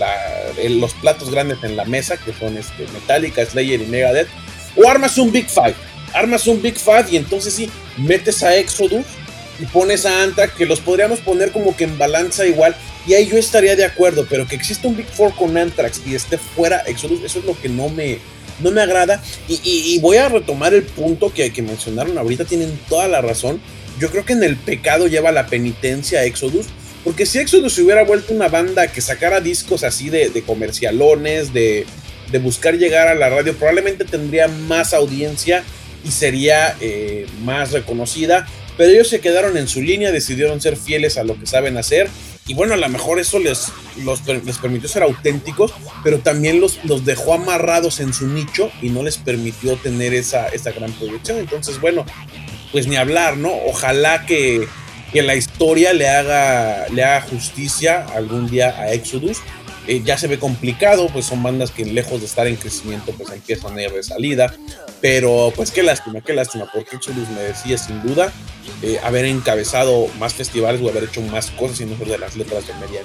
los 0.69 0.93
platos 0.95 1.29
grandes 1.29 1.63
en 1.63 1.75
la 1.75 1.85
mesa, 1.85 2.17
que 2.17 2.33
son 2.33 2.57
este, 2.57 2.87
Metallica, 2.93 3.45
Slayer 3.45 3.81
y 3.81 3.85
Megadeth. 3.85 4.27
O 4.75 4.87
armas 4.89 5.17
un 5.17 5.31
Big 5.31 5.49
Five. 5.49 5.75
Armas 6.13 6.47
un 6.47 6.61
Big 6.61 6.77
Five 6.77 7.05
y 7.11 7.17
entonces 7.17 7.53
sí, 7.53 7.69
metes 7.97 8.41
a 8.41 8.55
Exodus 8.55 9.05
y 9.59 9.65
pones 9.65 10.05
a 10.05 10.23
Anthrax, 10.23 10.53
que 10.53 10.65
los 10.65 10.79
podríamos 10.79 11.19
poner 11.19 11.51
como 11.51 11.75
que 11.75 11.83
en 11.83 11.97
balanza 11.97 12.45
igual. 12.45 12.75
Y 13.05 13.13
ahí 13.13 13.27
yo 13.27 13.37
estaría 13.37 13.75
de 13.75 13.85
acuerdo, 13.85 14.25
pero 14.29 14.47
que 14.47 14.55
exista 14.55 14.87
un 14.87 14.97
Big 14.97 15.07
Four 15.07 15.35
con 15.35 15.57
Anthrax 15.57 16.01
y 16.05 16.15
esté 16.15 16.37
fuera 16.37 16.83
Exodus, 16.87 17.23
eso 17.23 17.39
es 17.39 17.45
lo 17.45 17.59
que 17.59 17.69
no 17.69 17.87
me, 17.89 18.19
no 18.59 18.71
me 18.71 18.81
agrada. 18.81 19.21
Y, 19.47 19.99
voy 19.99 20.17
a 20.17 20.29
retomar 20.29 20.73
el 20.73 20.83
punto 20.83 21.33
que, 21.33 21.51
que 21.51 21.61
mencionaron 21.61 22.17
ahorita, 22.17 22.45
tienen 22.45 22.77
toda 22.89 23.07
la 23.07 23.21
razón. 23.21 23.61
Yo 23.99 24.09
creo 24.11 24.25
que 24.25 24.33
en 24.33 24.43
el 24.43 24.57
pecado 24.57 25.07
lleva 25.07 25.31
la 25.31 25.47
penitencia 25.47 26.23
Exodus. 26.23 26.67
Porque 27.03 27.25
si 27.25 27.39
Exodus 27.39 27.77
hubiera 27.79 28.03
vuelto 28.03 28.33
una 28.33 28.49
banda 28.49 28.87
que 28.87 28.99
sacara 29.01 29.39
discos 29.39 29.83
así 29.83 30.09
de, 30.09 30.43
comercialones, 30.45 31.53
de, 31.53 31.85
buscar 32.41 32.77
llegar 32.77 33.07
a 33.07 33.15
la 33.15 33.29
radio, 33.29 33.55
probablemente 33.55 34.03
tendría 34.03 34.47
más 34.47 34.93
audiencia 34.93 35.63
y 36.03 36.11
sería 36.11 36.75
eh, 36.81 37.25
más 37.43 37.71
reconocida. 37.71 38.47
Pero 38.75 38.91
ellos 38.91 39.07
se 39.07 39.21
quedaron 39.21 39.57
en 39.57 39.67
su 39.67 39.81
línea, 39.81 40.11
decidieron 40.11 40.61
ser 40.61 40.75
fieles 40.75 41.17
a 41.17 41.23
lo 41.23 41.39
que 41.39 41.47
saben 41.47 41.77
hacer 41.77 42.09
y 42.47 42.53
bueno, 42.53 42.73
a 42.73 42.77
lo 42.77 42.87
mejor 42.89 43.19
eso 43.19 43.39
les, 43.39 43.71
les 44.45 44.57
permitió 44.57 44.87
ser 44.87 45.03
auténticos, 45.03 45.73
pero 46.03 46.19
también 46.19 46.61
los, 46.61 46.83
los 46.85 47.03
dejó 47.03 47.33
amarrados 47.33 47.99
en 47.99 48.13
su 48.13 48.27
nicho 48.27 48.71
y 48.81 48.89
no 48.89 49.03
les 49.03 49.17
permitió 49.17 49.75
tener 49.75 50.13
esa, 50.13 50.47
esa 50.47 50.71
gran 50.71 50.91
proyección. 50.93 51.39
Entonces, 51.39 51.81
bueno, 51.81 52.05
pues 52.71 52.87
ni 52.87 52.95
hablar, 52.95 53.37
¿no? 53.37 53.51
Ojalá 53.67 54.25
que, 54.25 54.67
que 55.11 55.21
la 55.23 55.35
historia 55.35 55.91
le 55.91 56.07
haga, 56.07 56.87
le 56.89 57.03
haga 57.03 57.21
justicia 57.21 58.05
algún 58.15 58.49
día 58.49 58.69
a 58.69 58.93
Exodus 58.93 59.41
eh, 59.87 60.01
ya 60.03 60.17
se 60.17 60.27
ve 60.27 60.37
complicado, 60.37 61.07
pues 61.07 61.25
son 61.25 61.41
bandas 61.41 61.71
que 61.71 61.85
lejos 61.85 62.19
de 62.19 62.25
estar 62.25 62.45
en 62.45 62.57
crecimiento, 62.57 63.13
pues 63.13 63.29
empiezan 63.31 63.77
a 63.77 63.81
ir 63.81 63.91
de 63.91 64.03
salida. 64.03 64.53
Pero 64.99 65.53
pues 65.55 65.71
qué 65.71 65.81
lástima, 65.81 66.19
qué 66.21 66.33
lástima, 66.33 66.69
porque 66.73 66.97
Exodus 66.97 67.29
me 67.29 67.41
decía 67.41 67.77
sin 67.77 68.01
duda 68.03 68.33
eh, 68.83 68.99
haber 69.03 69.25
encabezado 69.25 70.07
más 70.19 70.33
festivales 70.33 70.81
o 70.81 70.89
haber 70.89 71.05
hecho 71.05 71.21
más 71.21 71.49
cosas 71.51 71.81
y 71.81 71.85
no 71.85 71.95
de 71.95 72.17
las 72.17 72.35
letras 72.35 72.67
de 72.67 72.73
media 72.75 73.01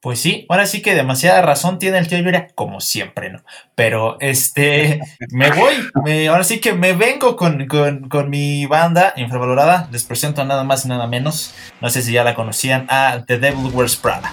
Pues 0.00 0.20
sí, 0.20 0.46
ahora 0.48 0.66
sí 0.66 0.82
que 0.82 0.94
demasiada 0.94 1.42
razón 1.42 1.78
tiene 1.78 1.98
el 1.98 2.08
tío 2.08 2.18
Lluvia, 2.18 2.48
como 2.54 2.80
siempre, 2.80 3.30
¿no? 3.30 3.44
Pero 3.76 4.16
este, 4.20 5.00
me 5.30 5.50
voy, 5.50 6.26
ahora 6.26 6.42
sí 6.42 6.58
que 6.60 6.72
me 6.72 6.92
vengo 6.92 7.36
con, 7.36 7.66
con, 7.66 8.30
mi 8.30 8.66
banda 8.66 9.14
infravalorada. 9.16 9.88
Les 9.92 10.04
presento 10.04 10.44
nada 10.44 10.64
más 10.64 10.84
y 10.84 10.88
nada 10.88 11.06
menos, 11.06 11.54
no 11.80 11.88
sé 11.88 12.02
si 12.02 12.12
ya 12.12 12.24
la 12.24 12.34
conocían, 12.34 12.86
a 12.88 13.24
The 13.26 13.38
Devil 13.38 13.70
Wears 13.72 13.96
Prada. 13.96 14.32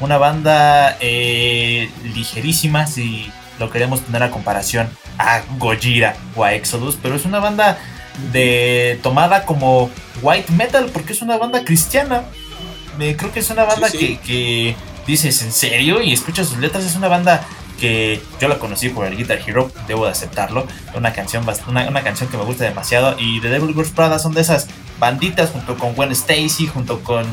Una 0.00 0.16
banda 0.16 0.96
eh, 1.00 1.90
ligerísima, 2.14 2.86
si 2.86 3.30
lo 3.58 3.70
queremos 3.70 4.00
tener 4.00 4.22
a 4.22 4.30
comparación 4.30 4.88
a 5.18 5.42
Gojira 5.58 6.16
o 6.34 6.44
a 6.44 6.54
Exodus, 6.54 6.98
pero 7.00 7.14
es 7.14 7.26
una 7.26 7.40
banda 7.40 7.78
de 8.32 8.98
tomada 9.02 9.44
como 9.44 9.90
white 10.22 10.52
metal 10.52 10.90
porque 10.92 11.12
es 11.12 11.22
una 11.22 11.38
banda 11.38 11.64
cristiana. 11.64 12.24
creo 12.98 13.32
que 13.32 13.40
es 13.40 13.50
una 13.50 13.64
banda 13.64 13.90
Que, 13.90 14.76
dices 15.06 15.42
en 15.42 15.52
serio 15.52 16.00
y 16.00 16.12
escuchas 16.12 16.48
sus 16.48 16.58
letras. 16.58 16.84
Es 16.84 16.96
una 16.96 17.08
banda 17.08 17.46
que 17.78 18.20
yo 18.38 18.48
la 18.48 18.58
conocí 18.58 18.90
por 18.90 19.06
el 19.06 19.16
Guitar 19.16 19.40
Hero, 19.44 19.72
debo 19.88 20.04
de 20.04 20.12
aceptarlo. 20.12 20.66
Una 20.94 21.12
canción, 21.12 21.44
una, 21.66 21.88
una 21.88 22.02
canción 22.02 22.28
que 22.28 22.36
me 22.36 22.44
gusta 22.44 22.64
demasiado. 22.64 23.16
Y 23.18 23.40
The 23.40 23.48
Devil 23.48 23.74
Wears 23.74 23.90
Prada 23.90 24.18
son 24.18 24.34
de 24.34 24.42
esas 24.42 24.68
banditas 24.98 25.50
junto 25.50 25.76
con 25.76 25.94
Gwen 25.94 26.12
Stacy, 26.12 26.66
junto 26.66 27.00
con 27.00 27.26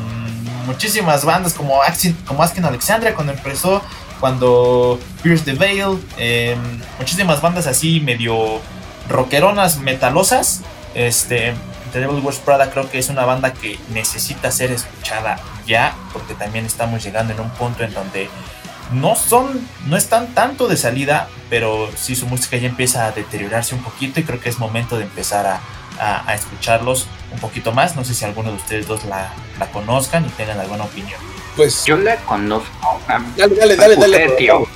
muchísimas 0.68 1.24
bandas 1.24 1.54
como, 1.54 1.82
Asking, 1.82 2.14
como 2.26 2.42
Alexandria 2.42 3.14
cuando 3.14 3.32
empezó, 3.32 3.82
cuando 4.20 5.00
Pierce 5.22 5.44
the 5.44 5.54
Veil, 5.54 5.98
em, 6.18 6.58
muchísimas 6.98 7.40
bandas 7.40 7.66
así 7.66 8.00
medio 8.00 8.60
rockeronas, 9.08 9.78
metalosas. 9.78 10.62
Este, 10.94 11.54
The 11.92 12.00
Devil 12.00 12.22
Wears 12.22 12.38
Prada 12.38 12.70
creo 12.70 12.90
que 12.90 12.98
es 12.98 13.08
una 13.08 13.24
banda 13.24 13.52
que 13.52 13.78
necesita 13.90 14.50
ser 14.50 14.72
escuchada 14.72 15.38
ya, 15.66 15.94
porque 16.12 16.34
también 16.34 16.66
estamos 16.66 17.02
llegando 17.02 17.32
en 17.32 17.40
un 17.40 17.50
punto 17.50 17.84
en 17.84 17.92
donde 17.94 18.28
no 18.92 19.16
son, 19.16 19.68
no 19.86 19.96
están 19.96 20.34
tanto 20.34 20.66
de 20.66 20.76
salida, 20.76 21.28
pero 21.50 21.90
sí 21.96 22.16
su 22.16 22.26
música 22.26 22.56
ya 22.56 22.68
empieza 22.68 23.06
a 23.06 23.12
deteriorarse 23.12 23.74
un 23.74 23.82
poquito 23.82 24.20
y 24.20 24.24
creo 24.24 24.40
que 24.40 24.48
es 24.48 24.58
momento 24.58 24.96
de 24.96 25.04
empezar 25.04 25.46
a, 25.46 25.60
a, 26.26 26.34
escucharlos 26.34 27.06
un 27.32 27.38
poquito 27.38 27.72
más. 27.72 27.96
No 27.96 28.04
sé 28.04 28.14
si 28.14 28.24
alguno 28.24 28.50
de 28.50 28.56
ustedes 28.56 28.86
dos 28.86 29.04
la, 29.04 29.32
la 29.58 29.66
conozcan 29.70 30.24
y 30.24 30.28
tengan 30.30 30.58
alguna 30.58 30.84
opinión. 30.84 31.20
Pues 31.56 31.84
yo 31.84 31.96
la 31.96 32.16
conozco. 32.16 33.00
Dale, 33.36 33.54
dale, 33.56 33.76
dale, 33.76 33.96
dale. 33.96 34.28
Tío. 34.38 34.66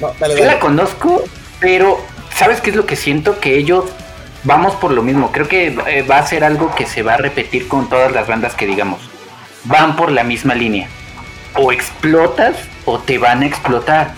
yo 0.00 0.44
la 0.44 0.58
conozco, 0.58 1.24
pero 1.60 1.98
¿sabes 2.40 2.62
qué 2.62 2.70
es 2.70 2.76
lo 2.76 2.86
que 2.86 2.96
siento? 2.96 3.38
Que 3.38 3.56
ellos 3.56 3.84
vamos 4.44 4.74
por 4.76 4.92
lo 4.92 5.02
mismo. 5.02 5.30
Creo 5.30 5.46
que 5.46 5.78
eh, 5.86 6.02
va 6.10 6.16
a 6.16 6.26
ser 6.26 6.42
algo 6.42 6.74
que 6.74 6.86
se 6.86 7.02
va 7.02 7.14
a 7.14 7.16
repetir 7.18 7.68
con 7.68 7.90
todas 7.90 8.12
las 8.12 8.26
bandas 8.26 8.54
que 8.54 8.66
digamos. 8.66 8.98
Van 9.64 9.94
por 9.94 10.10
la 10.10 10.24
misma 10.24 10.54
línea. 10.54 10.88
O 11.54 11.70
explotas 11.70 12.56
o 12.86 12.98
te 12.98 13.18
van 13.18 13.42
a 13.42 13.46
explotar. 13.46 14.14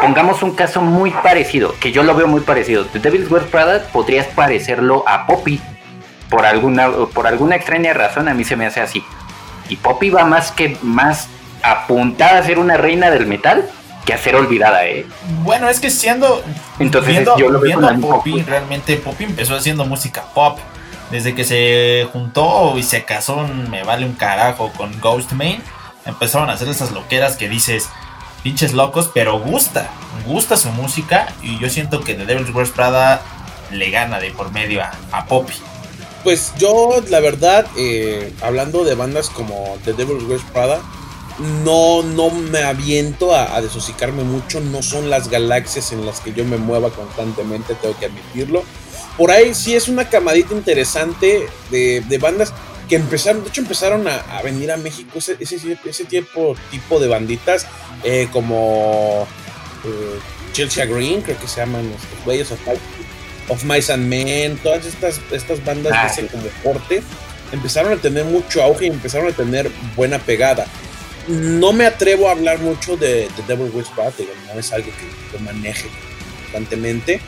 Pongamos 0.00 0.42
un 0.42 0.56
caso 0.56 0.82
muy 0.82 1.12
parecido, 1.12 1.76
que 1.78 1.92
yo 1.92 2.02
lo 2.02 2.16
veo 2.16 2.26
muy 2.26 2.40
parecido. 2.40 2.86
The 2.86 2.98
Devil's 2.98 3.30
Wears 3.30 3.46
Prada 3.46 3.84
podrías 3.92 4.26
parecerlo 4.26 5.04
a 5.06 5.28
Poppy 5.28 5.60
por 6.28 6.46
alguna, 6.46 6.90
por 7.14 7.28
alguna 7.28 7.54
extraña 7.54 7.92
razón 7.92 8.28
a 8.28 8.34
mí 8.34 8.42
se 8.42 8.56
me 8.56 8.66
hace 8.66 8.80
así. 8.80 9.04
Y 9.68 9.76
Poppy 9.76 10.10
va 10.10 10.24
más 10.24 10.50
que 10.50 10.76
más 10.82 11.28
apuntada 11.62 12.38
a 12.38 12.42
ser 12.42 12.58
una 12.58 12.76
reina 12.76 13.10
del 13.10 13.28
metal 13.28 13.70
que 14.04 14.14
a 14.14 14.18
ser 14.18 14.34
olvidada, 14.34 14.86
¿eh? 14.86 15.06
Bueno, 15.42 15.68
es 15.68 15.80
que 15.80 15.90
siendo. 15.90 16.42
Entonces, 16.78 17.12
viendo, 17.12 17.36
yo 17.38 17.48
lo 17.48 17.60
viendo 17.60 17.88
a 17.88 17.94
Poppy, 17.94 18.42
realmente 18.42 18.96
Poppy 18.96 19.24
empezó 19.24 19.56
haciendo 19.56 19.84
música 19.84 20.24
pop. 20.34 20.58
Desde 21.10 21.34
que 21.34 21.44
se 21.44 22.08
juntó 22.12 22.78
y 22.78 22.84
se 22.84 23.04
casó, 23.04 23.46
me 23.68 23.82
vale 23.82 24.06
un 24.06 24.14
carajo 24.14 24.72
con 24.76 25.00
Ghostman. 25.00 25.62
Empezaron 26.06 26.48
a 26.50 26.52
hacer 26.52 26.68
esas 26.68 26.92
loqueras 26.92 27.36
que 27.36 27.48
dices, 27.48 27.88
pinches 28.44 28.72
locos, 28.74 29.10
pero 29.12 29.40
gusta, 29.40 29.90
gusta 30.24 30.56
su 30.56 30.70
música. 30.70 31.26
Y 31.42 31.58
yo 31.58 31.68
siento 31.68 32.00
que 32.00 32.14
The 32.14 32.26
Devil's 32.26 32.54
Wears 32.54 32.70
Prada 32.70 33.22
le 33.72 33.90
gana 33.90 34.20
de 34.20 34.30
por 34.30 34.52
medio 34.52 34.82
a 34.82 35.24
Poppy. 35.26 35.54
Pues 36.22 36.52
yo, 36.58 37.02
la 37.08 37.20
verdad, 37.20 37.66
eh, 37.78 38.32
hablando 38.42 38.84
de 38.84 38.94
bandas 38.94 39.30
como 39.30 39.78
The 39.84 39.94
Devil's 39.94 40.24
Wears 40.24 40.44
Prada, 40.52 40.80
no, 41.64 42.02
no 42.02 42.30
me 42.30 42.62
aviento 42.62 43.34
a, 43.34 43.56
a, 43.56 43.62
desosicarme 43.62 44.24
mucho. 44.24 44.60
No 44.60 44.82
son 44.82 45.10
las 45.10 45.28
galaxias 45.28 45.92
en 45.92 46.06
las 46.06 46.20
que 46.20 46.32
yo 46.32 46.44
me 46.44 46.56
mueva 46.56 46.90
constantemente, 46.90 47.74
tengo 47.74 47.98
que 47.98 48.06
admitirlo. 48.06 48.64
Por 49.16 49.30
ahí 49.30 49.54
sí 49.54 49.74
es 49.74 49.88
una 49.88 50.08
camadita 50.08 50.54
interesante 50.54 51.46
de, 51.70 52.18
bandas 52.18 52.54
que 52.88 52.96
empezaron, 52.96 53.42
de 53.42 53.50
hecho 53.50 53.60
empezaron 53.60 54.08
a, 54.08 54.40
venir 54.42 54.72
a 54.72 54.76
México 54.76 55.18
ese, 55.18 55.36
ese, 55.38 55.78
ese 55.84 56.04
tipo, 56.06 56.56
tipo 56.70 56.98
de 56.98 57.06
banditas 57.06 57.66
eh, 58.02 58.28
como 58.32 59.26
eh, 59.84 60.18
Chelsea 60.52 60.86
Green, 60.86 61.20
creo 61.20 61.38
que 61.38 61.46
se 61.46 61.60
llaman 61.60 61.90
los 61.90 62.24
güeyes, 62.24 62.50
of 63.48 63.64
Mice 63.64 63.92
and 63.92 64.06
Men, 64.06 64.56
todas 64.58 64.86
estas, 64.86 65.20
estas 65.30 65.62
bandas 65.64 65.92
de 65.92 65.98
ah, 65.98 66.06
ese 66.06 66.26
como 66.26 66.44
corte, 66.62 67.02
empezaron 67.52 67.92
a 67.92 67.96
tener 67.96 68.24
mucho 68.24 68.62
auge 68.62 68.86
y 68.86 68.88
empezaron 68.88 69.28
a 69.28 69.32
tener 69.32 69.70
buena 69.96 70.18
pegada. 70.18 70.66
No 71.28 71.72
me 71.72 71.86
atrevo 71.86 72.28
a 72.28 72.32
hablar 72.32 72.58
mucho 72.60 72.96
de, 72.96 73.28
The 73.36 73.42
Devil 73.46 73.70
Wears 73.74 73.90
no 73.96 74.58
es 74.58 74.72
algo 74.72 74.88
que 75.32 75.38
maneje 75.38 75.88
constantemente, 76.42 77.20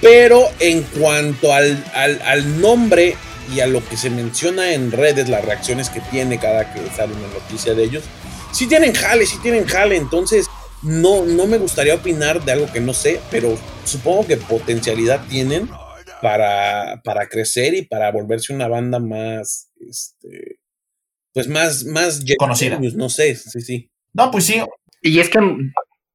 pero 0.00 0.48
en 0.58 0.82
cuanto 0.82 1.52
al, 1.52 1.84
al, 1.94 2.20
al, 2.22 2.60
nombre 2.60 3.16
y 3.54 3.60
a 3.60 3.66
lo 3.66 3.86
que 3.86 3.96
se 3.96 4.10
menciona 4.10 4.72
en 4.72 4.90
redes, 4.90 5.28
las 5.28 5.44
reacciones 5.44 5.90
que 5.90 6.00
tiene 6.00 6.38
cada 6.38 6.72
que 6.72 6.80
sale 6.90 7.12
una 7.12 7.28
noticia 7.28 7.74
de 7.74 7.84
ellos, 7.84 8.04
sí 8.52 8.66
tienen 8.66 8.94
jale, 8.94 9.26
sí 9.26 9.38
tienen 9.42 9.66
jale, 9.66 9.96
entonces 9.96 10.46
no, 10.82 11.24
no 11.24 11.46
me 11.46 11.58
gustaría 11.58 11.94
opinar 11.94 12.44
de 12.44 12.52
algo 12.52 12.70
que 12.72 12.80
no 12.80 12.92
sé, 12.92 13.20
pero 13.30 13.56
supongo 13.84 14.26
que 14.26 14.36
potencialidad 14.36 15.26
tienen 15.28 15.68
para, 16.20 17.00
para 17.02 17.28
crecer 17.28 17.74
y 17.74 17.82
para 17.82 18.10
volverse 18.12 18.52
una 18.52 18.68
banda 18.68 18.98
más, 18.98 19.70
este, 19.80 20.58
pues 21.34 21.48
más, 21.48 21.84
más 21.84 22.24
conocida. 22.38 22.78
No 22.94 23.08
sé, 23.10 23.34
sí, 23.34 23.60
sí. 23.60 23.90
No, 24.14 24.30
pues 24.30 24.44
sí. 24.44 24.62
Y 25.02 25.18
es 25.18 25.28
que 25.28 25.40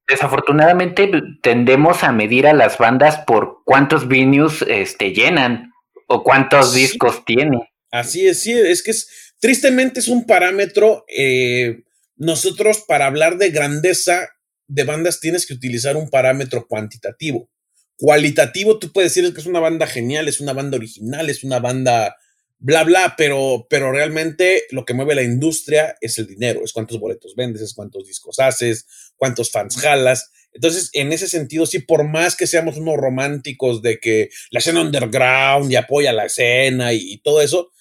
desafortunadamente 0.08 1.12
tendemos 1.44 2.04
a 2.04 2.12
medir 2.12 2.48
a 2.48 2.54
las 2.54 2.78
bandas 2.78 3.20
por 3.28 3.58
cuántos 3.66 4.08
venues 4.08 4.64
este, 4.68 5.12
llenan 5.12 5.72
o 6.08 6.24
cuántos 6.24 6.74
discos 6.74 7.24
tiene. 7.26 7.72
Así 7.92 8.28
es, 8.28 8.42
sí, 8.42 8.54
es 8.54 8.82
que 8.82 8.92
es, 8.92 9.34
tristemente 9.40 10.00
es 10.00 10.08
un 10.08 10.26
parámetro. 10.26 11.04
Eh, 11.16 11.84
nosotros 12.16 12.84
para 12.88 13.06
hablar 13.06 13.38
de 13.38 13.52
grandeza 13.52 14.30
de 14.68 14.84
bandas 14.86 15.20
tienes 15.20 15.46
que 15.46 15.54
utilizar 15.54 15.98
un 15.98 16.10
parámetro 16.10 16.66
cuantitativo. 16.66 17.50
Cualitativo, 17.98 18.80
tú 18.80 18.94
puedes 18.94 19.14
decir 19.14 19.34
que 19.34 19.42
es 19.42 19.48
una 19.48 19.60
banda 19.60 19.86
genial, 19.86 20.30
es 20.30 20.40
una 20.40 20.54
banda 20.54 20.78
original, 20.78 21.30
es 21.30 21.44
una 21.44 21.60
banda 21.60 22.16
bla, 22.60 22.84
bla, 22.84 23.16
pero, 23.18 23.68
pero 23.70 23.92
realmente 23.92 24.64
lo 24.72 24.86
que 24.86 24.94
mueve 24.94 25.16
la 25.16 25.24
industria 25.24 25.96
es 26.02 26.18
el 26.20 26.28
dinero, 26.28 26.62
es 26.64 26.74
cuántos 26.74 27.00
boletos 27.00 27.36
vendes, 27.36 27.62
es 27.62 27.74
cuántos 27.74 28.06
discos 28.06 28.40
haces, 28.40 28.86
cuántos 29.16 29.52
fans 29.52 29.78
jalas. 29.78 30.32
Entonces, 30.52 30.90
en 30.94 31.12
ese 31.12 31.28
sentido, 31.28 31.66
sí, 31.66 31.80
por 31.80 32.08
más 32.08 32.36
que 32.36 32.48
seamos 32.48 32.78
unos 32.78 32.98
románticos 32.98 33.82
de 33.82 34.00
que 34.00 34.30
la 34.52 34.60
escena 34.60 34.82
underground 34.82 35.72
y 35.72 35.76
apoya 35.76 36.14
la 36.14 36.26
escena 36.26 36.94
y 36.94 37.18
todo 37.20 37.42
eso, 37.42 37.72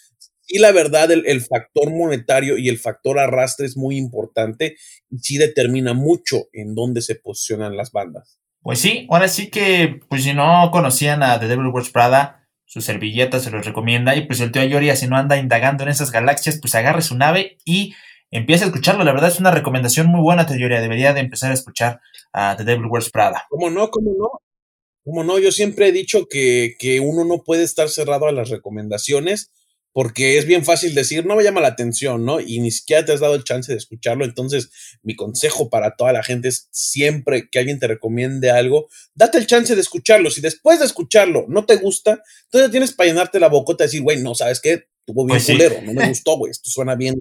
y 0.50 0.58
la 0.60 0.72
verdad, 0.72 1.10
el, 1.12 1.40
factor 1.42 1.90
monetario 1.90 2.56
y 2.56 2.70
el 2.70 2.78
factor 2.78 3.18
arrastre 3.18 3.66
es 3.66 3.76
muy 3.76 3.98
importante 3.98 4.76
y 5.10 5.18
sí 5.18 5.36
determina 5.36 5.92
mucho 5.92 6.48
en 6.54 6.74
dónde 6.74 7.02
se 7.02 7.16
posicionan 7.16 7.76
las 7.76 7.92
bandas. 7.92 8.40
Pues 8.62 8.78
sí, 8.78 9.06
ahora 9.10 9.28
sí 9.28 9.50
que, 9.50 10.00
pues 10.08 10.24
si 10.24 10.32
no 10.32 10.70
conocían 10.72 11.22
a 11.22 11.38
The 11.38 11.48
Devil 11.48 11.66
Wears 11.66 11.90
Prada, 11.90 12.37
su 12.68 12.82
servilleta 12.82 13.40
se 13.40 13.50
los 13.50 13.64
recomienda. 13.64 14.14
Y 14.14 14.26
pues 14.26 14.40
el 14.40 14.52
tío 14.52 14.62
Yoria, 14.62 14.94
si 14.94 15.06
no 15.06 15.16
anda 15.16 15.38
indagando 15.38 15.82
en 15.84 15.88
esas 15.88 16.12
galaxias, 16.12 16.58
pues 16.60 16.74
agarre 16.74 17.00
su 17.00 17.16
nave 17.16 17.56
y 17.64 17.94
empiece 18.30 18.64
a 18.64 18.66
escucharlo. 18.66 19.04
La 19.04 19.12
verdad 19.12 19.30
es 19.30 19.40
una 19.40 19.50
recomendación 19.50 20.06
muy 20.06 20.20
buena, 20.20 20.46
tío 20.46 20.58
Yoria. 20.58 20.82
Debería 20.82 21.14
de 21.14 21.20
empezar 21.20 21.50
a 21.50 21.54
escuchar 21.54 22.00
a 22.32 22.56
The 22.56 22.64
Devil 22.64 22.86
Wears 22.86 23.10
Prada. 23.10 23.46
¿Cómo 23.48 23.70
no? 23.70 23.90
¿Cómo 23.90 24.12
no? 24.18 24.28
¿Cómo 25.02 25.24
no? 25.24 25.38
Yo 25.38 25.50
siempre 25.50 25.88
he 25.88 25.92
dicho 25.92 26.26
que, 26.28 26.74
que 26.78 27.00
uno 27.00 27.24
no 27.24 27.42
puede 27.42 27.62
estar 27.62 27.88
cerrado 27.88 28.26
a 28.26 28.32
las 28.32 28.50
recomendaciones 28.50 29.50
porque 29.92 30.38
es 30.38 30.46
bien 30.46 30.64
fácil 30.64 30.94
decir, 30.94 31.26
no 31.26 31.34
me 31.34 31.42
llama 31.42 31.60
la 31.60 31.68
atención, 31.68 32.24
¿no? 32.24 32.40
Y 32.40 32.60
ni 32.60 32.70
siquiera 32.70 33.04
te 33.04 33.12
has 33.12 33.20
dado 33.20 33.34
el 33.34 33.44
chance 33.44 33.72
de 33.72 33.78
escucharlo. 33.78 34.24
Entonces, 34.24 34.70
mi 35.02 35.16
consejo 35.16 35.70
para 35.70 35.96
toda 35.96 36.12
la 36.12 36.22
gente 36.22 36.48
es 36.48 36.68
siempre 36.70 37.48
que 37.50 37.58
alguien 37.58 37.78
te 37.78 37.88
recomiende 37.88 38.50
algo, 38.50 38.88
date 39.14 39.38
el 39.38 39.46
chance 39.46 39.74
de 39.74 39.80
escucharlo. 39.80 40.30
Si 40.30 40.40
después 40.40 40.78
de 40.78 40.86
escucharlo 40.86 41.46
no 41.48 41.64
te 41.64 41.76
gusta, 41.76 42.22
entonces 42.44 42.70
tienes 42.70 42.92
para 42.92 43.08
llenarte 43.08 43.40
la 43.40 43.48
bocota 43.48 43.84
y 43.84 43.86
decir, 43.86 44.02
güey, 44.02 44.22
no, 44.22 44.34
¿sabes 44.34 44.60
qué? 44.60 44.84
Tuvo 45.04 45.24
bien 45.24 45.38
pues 45.38 45.46
culero, 45.46 45.80
no 45.82 45.94
me 45.94 46.08
gustó, 46.08 46.36
güey, 46.36 46.50
esto 46.50 46.68
suena 46.68 46.94
bien 46.94 47.18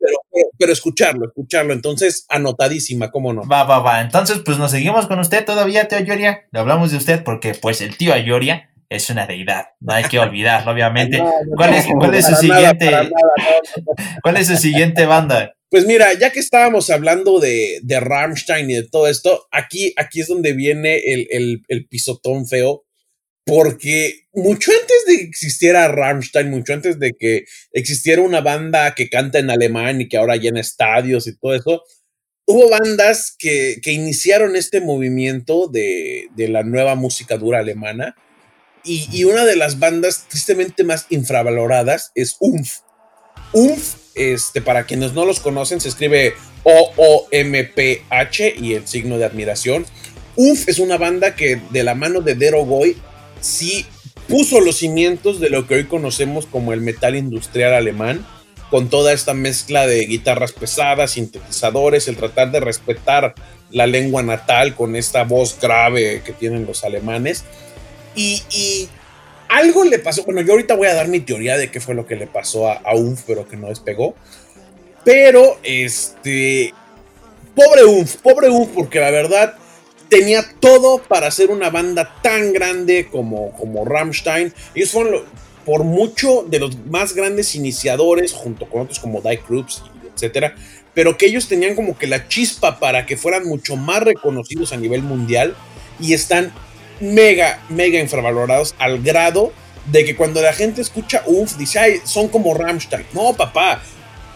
pero, 0.00 0.16
pero, 0.58 0.72
escucharlo, 0.72 1.26
escucharlo. 1.26 1.74
Entonces, 1.74 2.24
anotadísima, 2.28 3.10
¿cómo 3.10 3.34
no? 3.34 3.46
Va, 3.46 3.64
va, 3.64 3.80
va. 3.80 4.00
Entonces, 4.00 4.40
pues 4.44 4.56
nos 4.56 4.70
seguimos 4.70 5.06
con 5.06 5.18
usted 5.18 5.44
todavía, 5.44 5.88
tío 5.88 5.98
Ayoria. 5.98 6.48
Le 6.50 6.58
hablamos 6.58 6.90
de 6.90 6.96
usted 6.96 7.22
porque, 7.22 7.54
pues, 7.54 7.82
el 7.82 7.96
tío 7.96 8.14
Ayoria 8.14 8.70
es 8.90 9.08
una 9.08 9.26
deidad. 9.26 9.68
No 9.80 9.94
hay 9.94 10.04
que 10.04 10.18
olvidarlo, 10.18 10.72
obviamente. 10.72 11.22
¿Cuál 11.56 11.74
es, 11.74 11.86
cuál 11.86 12.14
es 12.14 12.26
su 12.26 12.34
siguiente? 12.34 12.90
¿Cuál 14.22 14.36
es 14.36 14.48
su 14.48 14.56
siguiente 14.56 15.06
banda? 15.06 15.54
Pues 15.70 15.86
mira, 15.86 16.12
ya 16.14 16.30
que 16.30 16.40
estábamos 16.40 16.90
hablando 16.90 17.38
de, 17.38 17.78
de 17.82 18.00
Rammstein 18.00 18.68
y 18.68 18.74
de 18.74 18.88
todo 18.88 19.06
esto, 19.06 19.46
aquí, 19.52 19.94
aquí 19.96 20.20
es 20.20 20.26
donde 20.26 20.52
viene 20.52 20.98
el, 20.98 21.28
el, 21.30 21.62
el 21.68 21.86
pisotón 21.86 22.46
feo 22.46 22.84
porque 23.50 24.26
mucho 24.32 24.70
antes 24.70 25.04
de 25.06 25.16
que 25.16 25.24
existiera 25.24 25.88
Rammstein, 25.88 26.50
mucho 26.50 26.72
antes 26.72 26.98
de 26.98 27.12
que 27.18 27.44
existiera 27.72 28.22
una 28.22 28.40
banda 28.40 28.94
que 28.94 29.08
canta 29.08 29.38
en 29.38 29.50
alemán 29.50 30.00
y 30.00 30.08
que 30.08 30.16
ahora 30.16 30.36
llena 30.36 30.60
estadios 30.60 31.26
y 31.26 31.36
todo 31.36 31.54
eso, 31.54 31.82
hubo 32.46 32.68
bandas 32.68 33.34
que, 33.38 33.78
que 33.82 33.92
iniciaron 33.92 34.56
este 34.56 34.80
movimiento 34.80 35.68
de, 35.68 36.28
de, 36.36 36.48
la 36.48 36.62
nueva 36.62 36.94
música 36.94 37.38
dura 37.38 37.60
alemana. 37.60 38.14
Y, 38.84 39.24
una 39.24 39.44
de 39.44 39.56
las 39.56 39.78
bandas 39.78 40.26
tristemente 40.28 40.84
más 40.84 41.06
infravaloradas 41.10 42.12
es 42.14 42.36
UMF. 42.40 42.78
UMF, 43.52 43.94
este, 44.14 44.60
para 44.62 44.84
quienes 44.84 45.12
no 45.12 45.24
los 45.24 45.40
conocen, 45.40 45.80
se 45.80 45.88
escribe 45.88 46.34
O-O-M-P-H 46.64 48.54
y 48.58 48.74
el 48.74 48.86
signo 48.86 49.18
de 49.18 49.24
admiración. 49.24 49.86
UMF 50.36 50.68
es 50.68 50.78
una 50.78 50.98
banda 50.98 51.34
que 51.34 51.60
de 51.70 51.84
la 51.84 51.94
mano 51.94 52.20
de 52.20 52.34
Dero 52.34 52.64
Goy 52.64 52.96
sí 53.40 53.86
puso 54.28 54.60
los 54.60 54.76
cimientos 54.76 55.40
de 55.40 55.50
lo 55.50 55.66
que 55.66 55.74
hoy 55.74 55.84
conocemos 55.84 56.46
como 56.46 56.72
el 56.72 56.80
metal 56.80 57.16
industrial 57.16 57.74
alemán, 57.74 58.24
con 58.70 58.88
toda 58.88 59.12
esta 59.12 59.34
mezcla 59.34 59.86
de 59.86 60.06
guitarras 60.06 60.52
pesadas, 60.52 61.12
sintetizadores, 61.12 62.06
el 62.06 62.16
tratar 62.16 62.52
de 62.52 62.60
respetar 62.60 63.34
la 63.70 63.86
lengua 63.86 64.22
natal 64.22 64.76
con 64.76 64.94
esta 64.94 65.24
voz 65.24 65.58
grave 65.60 66.22
que 66.24 66.32
tienen 66.32 66.66
los 66.66 66.84
alemanes. 66.84 67.44
Y, 68.14 68.88
algo 69.48 69.84
le 69.84 69.98
pasó, 69.98 70.22
bueno, 70.24 70.42
yo 70.42 70.52
ahorita 70.52 70.76
voy 70.76 70.86
a 70.86 70.94
dar 70.94 71.08
mi 71.08 71.18
teoría 71.18 71.56
de 71.56 71.72
qué 71.72 71.80
fue 71.80 71.94
lo 71.96 72.06
que 72.06 72.14
le 72.14 72.28
pasó 72.28 72.68
a, 72.68 72.74
a 72.74 72.92
pero 73.26 73.48
que 73.48 73.56
no 73.56 73.68
despegó. 73.68 74.14
Pero, 75.04 75.58
este, 75.64 76.72
pobre 77.54 77.84
Unf, 77.84 78.16
pobre 78.16 78.48
Unf, 78.48 78.68
porque 78.74 79.00
la 79.00 79.10
verdad 79.10 79.54
tenía 80.08 80.44
todo 80.60 80.98
para 80.98 81.30
ser 81.30 81.50
una 81.50 81.70
banda 81.70 82.16
tan 82.22 82.52
grande 82.52 83.08
como, 83.10 83.52
como 83.52 83.84
Rammstein. 83.84 84.52
Ellos 84.74 84.90
fueron 84.90 85.22
por 85.64 85.84
mucho 85.84 86.44
de 86.48 86.58
los 86.58 86.76
más 86.86 87.14
grandes 87.14 87.54
iniciadores, 87.54 88.32
junto 88.32 88.68
con 88.68 88.82
otros 88.82 88.98
como 88.98 89.20
Die 89.20 89.38
Krupps, 89.38 89.82
etcétera, 90.14 90.54
pero 90.94 91.16
que 91.16 91.26
ellos 91.26 91.48
tenían 91.48 91.74
como 91.74 91.96
que 91.96 92.06
la 92.06 92.28
chispa 92.28 92.78
para 92.78 93.06
que 93.06 93.16
fueran 93.16 93.46
mucho 93.46 93.76
más 93.76 94.02
reconocidos 94.02 94.72
a 94.72 94.76
nivel 94.76 95.02
mundial 95.02 95.54
y 96.00 96.14
están 96.14 96.52
mega, 97.00 97.60
mega 97.68 97.98
infravalorados 97.98 98.74
al 98.78 99.02
grado 99.02 99.52
de 99.86 100.04
que 100.04 100.14
cuando 100.14 100.42
la 100.42 100.52
gente 100.52 100.80
escucha 100.80 101.22
UF 101.26 101.56
dice, 101.56 101.78
ay, 101.78 102.00
son 102.04 102.28
como 102.28 102.54
Rammstein. 102.54 103.06
No, 103.12 103.34
papá, 103.34 103.82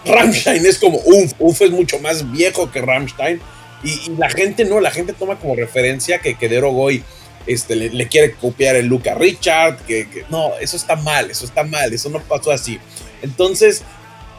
Rammstein 0.04 0.64
es 0.66 0.78
como 0.78 0.98
UF, 0.98 1.32
UF 1.38 1.62
es 1.62 1.70
mucho 1.70 1.98
más 1.98 2.30
viejo 2.32 2.70
que 2.70 2.80
Rammstein 2.80 3.40
y, 3.82 4.12
la 4.16 4.30
gente 4.30 4.64
no, 4.64 4.80
la 4.80 4.90
gente 4.90 5.12
toma 5.12 5.38
como 5.38 5.54
referencia 5.54 6.18
que, 6.18 6.36
que 6.36 6.48
Dero 6.48 6.70
Goy 6.72 7.04
este, 7.46 7.76
le, 7.76 8.08
quiere 8.08 8.32
copiar 8.34 8.76
el 8.76 8.86
look 8.86 9.08
a 9.08 9.14
Richard, 9.14 9.76
que, 9.86 10.24
no, 10.30 10.52
eso 10.60 10.76
está 10.76 10.96
mal, 10.96 11.30
eso 11.30 11.44
está 11.44 11.62
mal, 11.64 11.92
eso 11.92 12.08
no 12.08 12.20
pasó 12.20 12.50
así. 12.50 12.78
Entonces, 13.22 13.82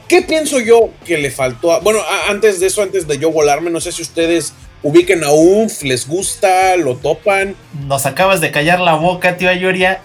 ¿qué 0.08 0.24
pienso 0.24 0.60
yo 0.60 0.90
que 1.06 1.18
le 1.18 1.30
faltó? 1.30 1.80
bueno, 1.82 2.00
antes 2.28 2.60
de 2.60 2.68
eso, 2.68 2.82
antes 2.82 3.08
de 3.08 3.18
yo 3.20 3.32
volarme, 3.32 3.70
no 3.70 3.80
sé 3.80 3.92
si 3.92 4.02
ustedes 4.02 4.54
ubiquen 4.82 5.24
a 5.24 5.32
UNF, 5.32 5.84
les 5.84 6.08
gusta, 6.08 6.76
lo 6.78 6.96
topan. 6.96 7.56
Nos 7.88 8.06
acabas 8.06 8.42
de 8.42 8.52
callar 8.52 8.80
la 8.80 8.96
boca, 8.96 9.38
tío 9.38 9.50
Ayoria, 9.50 10.02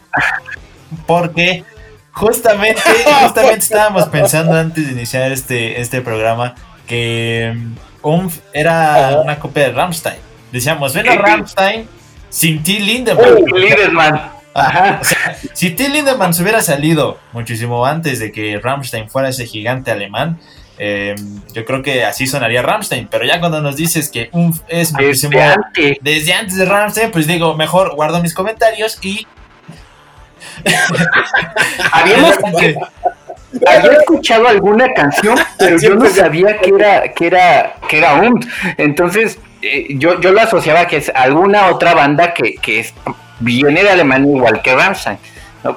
porque 1.07 1.65
justamente, 2.13 2.81
justamente 3.23 3.59
estábamos 3.59 4.07
pensando 4.09 4.55
antes 4.55 4.87
de 4.87 4.93
iniciar 4.93 5.33
este, 5.33 5.81
este 5.81 6.01
programa 6.01 6.55
que 6.87 7.57
Umf 8.03 8.39
era 8.53 9.21
una 9.23 9.39
copia 9.39 9.65
de 9.65 9.73
Rammstein. 9.73 10.19
Decíamos, 10.53 10.95
ven 10.95 11.09
a 11.09 11.15
Rammstein 11.17 11.89
sin 12.29 12.63
T. 12.63 12.81
Lindemann. 12.81 14.33
Ajá. 14.53 15.01
si 15.53 15.71
T. 15.71 15.89
Lindemann 15.89 16.35
se 16.35 16.43
hubiera 16.43 16.63
salido 16.63 17.19
muchísimo 17.33 17.87
antes 17.87 18.19
de 18.19 18.33
que 18.33 18.59
Rammstein 18.59 19.09
fuera 19.09 19.29
ese 19.29 19.47
gigante 19.47 19.91
alemán, 19.91 20.41
eh, 20.83 21.15
yo 21.53 21.67
creo 21.67 21.83
que 21.83 22.05
así 22.05 22.27
sonaría 22.27 22.63
Rammstein. 22.63 23.07
Pero 23.11 23.27
ya 23.27 23.39
cuando 23.39 23.61
nos 23.61 23.77
dices 23.77 24.09
que 24.09 24.31
Umf 24.33 24.61
es 24.67 24.95
muchísimo 24.95 25.33
desde 25.33 25.53
antes. 25.53 25.99
desde 26.01 26.33
antes 26.33 26.57
de 26.57 26.65
Rammstein, 26.65 27.11
pues 27.11 27.27
digo, 27.27 27.55
mejor 27.55 27.95
guardo 27.95 28.23
mis 28.23 28.33
comentarios 28.33 28.99
y. 29.03 29.27
Habíamos, 31.93 32.35
había 33.67 33.93
escuchado 33.93 34.49
alguna 34.49 34.91
canción, 34.95 35.39
pero 35.59 35.79
yo 35.79 35.97
no 35.97 36.09
sabía 36.09 36.59
que 36.59 36.71
era, 36.71 37.13
que 37.13 37.27
era, 37.27 37.75
que 37.87 37.99
era 37.99 38.15
un. 38.15 38.41
Entonces, 38.79 39.39
eh, 39.61 39.89
yo, 39.99 40.19
yo 40.21 40.33
lo 40.33 40.41
asociaba 40.41 40.87
que 40.87 40.97
es 40.97 41.13
alguna 41.15 41.67
otra 41.67 41.93
banda 41.93 42.33
que, 42.33 42.55
que 42.55 42.81
es, 42.81 42.95
viene 43.39 43.83
de 43.83 43.91
Alemania 43.91 44.35
igual 44.35 44.63
que 44.63 44.75
Rammstein. 44.75 45.19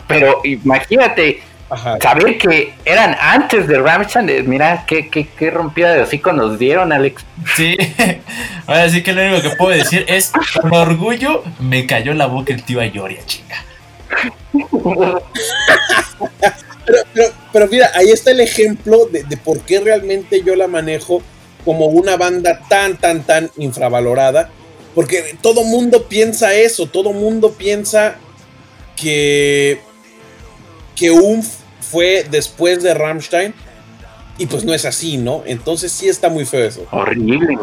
Pero 0.07 0.39
imagínate, 0.45 1.43
saber 1.77 2.37
que 2.37 2.73
eran 2.85 3.15
antes 3.19 3.67
de 3.67 3.79
Rammstein, 3.79 4.29
eh, 4.29 4.43
mira 4.43 4.85
qué, 4.87 5.09
qué, 5.09 5.27
qué 5.27 5.51
rompida 5.51 5.93
de 5.93 6.01
hocico 6.01 6.31
nos 6.33 6.59
dieron, 6.59 6.91
Alex. 6.91 7.23
Sí, 7.55 7.77
ahora 8.67 8.89
sí 8.89 9.03
que 9.03 9.13
lo 9.13 9.21
único 9.21 9.41
que 9.49 9.55
puedo 9.55 9.77
decir 9.77 10.05
es, 10.07 10.31
con 10.61 10.73
orgullo, 10.73 11.43
me 11.59 11.85
cayó 11.85 12.13
la 12.13 12.27
boca 12.27 12.53
el 12.53 12.63
tío 12.63 12.79
Ayoria, 12.79 13.21
chinga. 13.25 13.63
Pero, 17.51 17.67
mira, 17.67 17.91
ahí 17.95 18.09
está 18.09 18.31
el 18.31 18.39
ejemplo 18.41 19.05
de, 19.05 19.37
por 19.37 19.61
qué 19.61 19.79
realmente 19.79 20.43
yo 20.43 20.55
la 20.55 20.67
manejo 20.67 21.21
como 21.63 21.85
una 21.85 22.17
banda 22.17 22.59
tan, 22.67 22.97
tan, 22.97 23.23
tan 23.23 23.49
infravalorada. 23.57 24.49
Porque 24.93 25.37
todo 25.41 25.63
mundo 25.63 26.07
piensa 26.07 26.53
eso, 26.53 26.85
todo 26.85 27.13
mundo 27.13 27.53
piensa 27.53 28.15
que, 28.95 29.81
que 30.95 31.09
UMF 31.09 31.62
fue 31.93 32.25
después 32.29 32.81
de 32.81 32.95
Rammstein. 32.95 33.53
Y 34.39 34.47
pues 34.47 34.65
no 34.65 34.73
es 34.73 34.83
así, 34.83 35.17
¿no? 35.17 35.43
Entonces 35.45 35.91
sí 35.91 36.09
está 36.09 36.27
muy 36.27 36.43
feo 36.43 36.65
eso. 36.65 36.87
Horrible. 36.89 37.55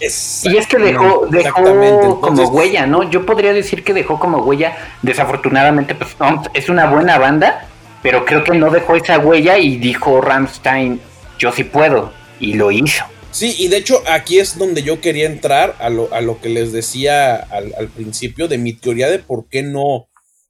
Y 0.00 0.56
es 0.56 0.66
que 0.68 0.78
dejó, 0.78 1.26
dejó 1.30 2.20
como 2.20 2.48
huella, 2.48 2.86
¿no? 2.86 3.08
Yo 3.10 3.24
podría 3.24 3.52
decir 3.52 3.82
que 3.82 3.94
dejó 3.94 4.18
como 4.18 4.38
huella, 4.38 4.76
desafortunadamente, 5.02 5.94
pues 5.94 6.16
es 6.54 6.68
una 6.68 6.86
buena 6.90 7.18
banda, 7.18 7.68
pero 8.02 8.24
creo 8.24 8.44
que 8.44 8.52
no 8.52 8.70
dejó 8.70 8.96
esa 8.96 9.18
huella 9.18 9.58
y 9.58 9.76
dijo 9.76 10.20
Ramstein, 10.20 11.00
yo 11.38 11.52
sí 11.52 11.64
puedo, 11.64 12.12
y 12.40 12.54
lo 12.54 12.70
hizo. 12.70 13.04
Sí, 13.30 13.54
y 13.58 13.68
de 13.68 13.78
hecho 13.78 14.02
aquí 14.08 14.38
es 14.38 14.56
donde 14.56 14.82
yo 14.82 15.00
quería 15.00 15.26
entrar 15.26 15.76
a 15.78 15.90
lo, 15.90 16.12
a 16.14 16.20
lo 16.20 16.40
que 16.40 16.48
les 16.48 16.72
decía 16.72 17.36
al, 17.36 17.74
al, 17.74 17.88
principio 17.88 18.48
de 18.48 18.56
mi 18.56 18.72
teoría 18.72 19.10
de 19.10 19.18
por 19.18 19.48
qué 19.48 19.62
no, 19.62 20.08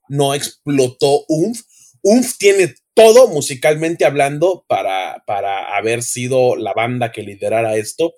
no 0.09 0.35
explotó 0.35 1.25
UMF. 1.27 1.63
UMF 2.03 2.39
tiene 2.39 2.75
todo 2.95 3.29
musicalmente 3.29 4.05
hablando 4.05 4.65
para, 4.69 5.23
para 5.27 5.77
haber 5.77 6.03
sido 6.03 6.57
la 6.57 6.73
banda 6.73 7.11
que 7.11 7.23
liderara 7.23 7.77
esto. 7.77 8.15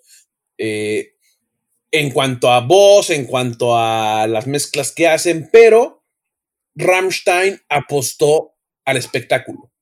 Eh, 0.59 1.15
en 1.91 2.11
cuanto 2.11 2.51
a 2.51 2.61
voz, 2.61 3.11
en 3.11 3.25
cuanto 3.25 3.77
a 3.77 4.27
las 4.27 4.47
mezclas 4.47 4.93
que 4.93 5.09
hacen, 5.09 5.49
pero 5.53 6.05
Rammstein 6.75 7.61
apostó 7.69 8.55
al 8.85 8.97
espectáculo. 8.97 9.73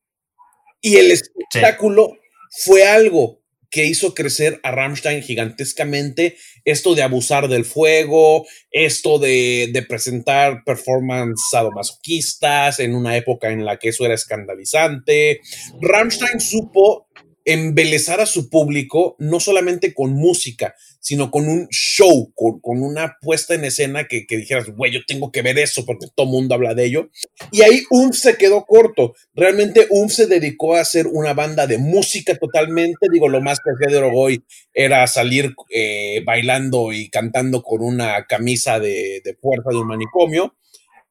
Y 0.81 0.97
el 0.97 1.11
espectáculo 1.11 2.17
fue 2.51 2.87
algo 2.87 3.41
que 3.71 3.85
hizo 3.85 4.15
crecer 4.15 4.61
a 4.63 4.71
Rammstein 4.71 5.23
gigantescamente, 5.23 6.37
esto 6.65 6.95
de 6.95 7.03
abusar 7.03 7.49
del 7.49 7.65
fuego, 7.65 8.47
esto 8.71 9.19
de, 9.19 9.71
de 9.73 9.83
presentar 9.83 10.63
performance 10.65 11.49
sadomasoquistas 11.51 12.81
en 12.81 12.95
una 12.95 13.17
época 13.17 13.51
en 13.51 13.65
la 13.65 13.79
que 13.79 13.89
eso 13.89 14.05
era 14.05 14.15
escandalizante. 14.15 15.41
Rammstein 15.81 16.41
supo 16.41 17.06
embelezar 17.47 18.21
a 18.21 18.27
su 18.27 18.51
público, 18.51 19.15
no 19.21 19.39
solamente 19.39 19.95
con 19.95 20.13
música, 20.13 20.75
sino 20.99 21.31
con 21.31 21.49
un 21.49 21.69
show, 21.71 22.33
con, 22.35 22.83
una 22.83 23.17
puesta 23.21 23.55
en 23.55 23.65
escena 23.65 24.09
que, 24.09 24.27
dijeras, 24.29 24.69
güey, 24.71 24.93
yo 24.93 24.99
tengo 25.07 25.31
que 25.31 25.43
ver 25.43 25.57
eso 25.61 25.87
porque 25.87 26.09
todo 26.15 26.27
mundo 26.27 26.57
habla 26.57 26.75
de 26.75 26.87
ello. 26.87 27.09
Y 27.53 27.63
ahí 27.63 27.85
UMF 27.91 28.17
se 28.17 28.37
quedó 28.37 28.65
corto. 28.67 29.15
Realmente 29.33 29.87
UMF 29.89 30.13
se 30.13 30.27
dedicó 30.27 30.75
a 30.75 30.81
hacer 30.81 31.07
una 31.07 31.35
banda 31.35 31.69
de 31.69 31.79
música 31.79 32.37
totalmente. 32.37 33.07
Digo, 33.13 33.29
lo 33.29 33.41
más 33.41 33.61
que 33.61 33.71
hacía 33.71 33.93
de 33.93 34.05
Orogoy 34.05 34.45
era 34.75 35.07
salir 35.07 35.55
eh, 35.71 36.23
bailando 36.27 36.93
y 36.93 37.09
cantando 37.11 37.63
con 37.63 37.81
una 37.81 38.27
camisa 38.27 38.81
de, 38.81 39.23
de 39.25 39.35
fuerza 39.37 39.71
de 39.71 39.77
un 39.77 39.87
manicomio. 39.87 40.57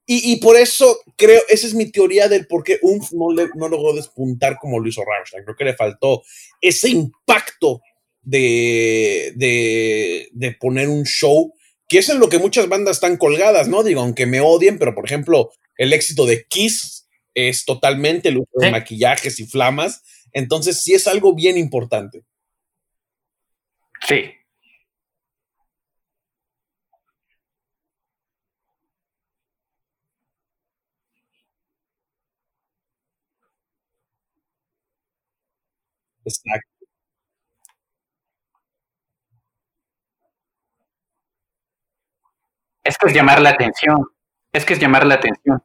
Y, 0.08 0.36
por 0.36 0.56
eso 0.56 0.99
creo, 1.18 1.41
esa 1.49 1.66
es 1.66 1.74
mi 1.74 1.91
teoría 1.91 2.28
del 2.28 2.45
por 2.45 2.64
qué 2.64 2.78
UMF 2.84 3.12
no, 3.14 3.32
le, 3.32 3.49
no 3.56 3.68
logró 3.68 3.91
despuntar 3.93 4.60
como 4.60 4.80
lo 4.80 4.88
hizo 4.88 5.03
Rammstein. 5.03 5.43
Creo 5.43 5.56
que 5.56 5.66
le 5.66 5.76
faltó 5.76 6.22
ese 6.62 6.89
impacto 6.89 7.82
de, 8.22 9.34
de, 9.36 10.51
poner 10.60 10.89
un 10.89 11.06
show, 11.06 11.53
que 11.88 11.99
es 11.99 12.10
en 12.10 12.20
lo 12.20 12.30
que 12.30 12.38
muchas 12.38 12.70
bandas 12.70 12.97
están 12.97 13.18
colgadas, 13.18 13.68
¿no? 13.68 13.82
Digo, 13.82 14.01
aunque 14.01 14.28
me 14.28 14.41
odien, 14.41 14.78
pero 14.78 14.93
por 14.93 15.06
ejemplo, 15.06 15.51
el 15.76 15.91
éxito 15.91 16.28
de 16.28 16.45
Kiss 16.47 17.08
es 17.34 17.66
totalmente 17.66 18.30
el 18.30 18.38
uso 18.38 18.60
de 18.60 18.70
maquillajes 18.70 19.39
y 19.39 19.47
flamas. 19.47 20.03
Entonces, 20.34 20.84
sí 20.84 20.93
es 20.93 21.08
algo 21.08 21.34
bien 21.34 21.58
importante. 21.58 22.24
Sí, 24.08 24.26
Exacto. 36.26 36.86
Es 42.84 42.97
que 42.97 43.07
es 43.07 43.13
llamar 43.13 43.41
la 43.41 43.49
atención. 43.49 43.97
Es 44.53 44.65
que 44.65 44.73
es 44.73 44.80
llamar 44.80 45.05
la 45.05 45.15
atención. 45.15 45.61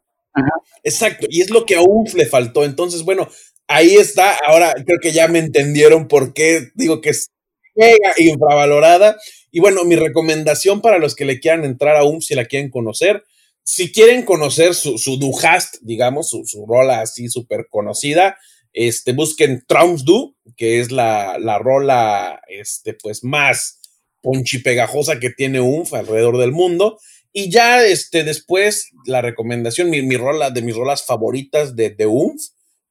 Exacto, 0.85 1.27
y 1.31 1.43
es 1.43 1.51
lo 1.51 1.67
que 1.67 1.77
a 1.77 1.83
UF 1.83 2.15
le 2.15 2.27
faltó. 2.27 2.65
Entonces, 2.65 3.05
bueno, 3.05 3.29
ahí 3.69 3.97
está. 3.97 4.37
Ahora 4.47 4.75
creo 4.87 4.99
que 5.01 5.13
ya 5.13 5.29
me 5.29 5.39
entendieron 5.41 6.09
por 6.09 6.33
qué 6.35 6.69
digo 6.75 7.01
que 7.01 7.11
es 7.11 7.31
mega 7.77 8.13
infravalorada. 8.19 9.17
Y 9.51 9.61
bueno, 9.61 9.85
mi 9.85 9.97
recomendación 9.97 10.81
para 10.81 10.99
los 10.99 11.15
que 11.15 11.25
le 11.25 11.41
quieran 11.41 11.65
entrar 11.65 11.97
a 11.97 12.05
UMF, 12.05 12.25
si 12.25 12.35
la 12.35 12.47
quieren 12.47 12.71
conocer, 12.71 13.25
si 13.65 13.93
quieren 13.93 14.25
conocer 14.25 14.75
su, 14.75 14.99
su 14.99 15.19
Duhast, 15.19 15.77
digamos, 15.83 16.31
su, 16.31 16.45
su 16.47 16.67
rola 16.67 17.01
así 17.03 17.29
súper 17.29 17.67
conocida, 17.71 18.39
este, 18.73 19.13
busquen 19.13 19.65
Traums 19.67 20.05
Du, 20.05 20.37
que 20.57 20.81
es 20.81 20.91
la, 20.93 21.39
la 21.39 21.59
rola 21.59 22.41
este, 22.49 22.95
pues, 22.95 23.25
más 23.25 23.81
ponchipegajosa 24.23 25.19
que 25.19 25.31
tiene 25.31 25.61
UNF 25.61 25.95
alrededor 25.95 26.39
del 26.39 26.53
mundo. 26.53 26.99
Y 27.33 27.51
ya 27.51 27.85
este, 27.85 28.25
después, 28.25 28.91
la 29.07 29.23
recomendación, 29.23 29.91
mi, 29.91 30.03
mi 30.03 30.17
rola 30.17 30.51
de 30.51 30.63
mis 30.63 30.75
rolas 30.75 31.05
favoritas 31.05 31.77
de, 31.77 31.91
de 31.91 32.07
UNF, 32.07 32.43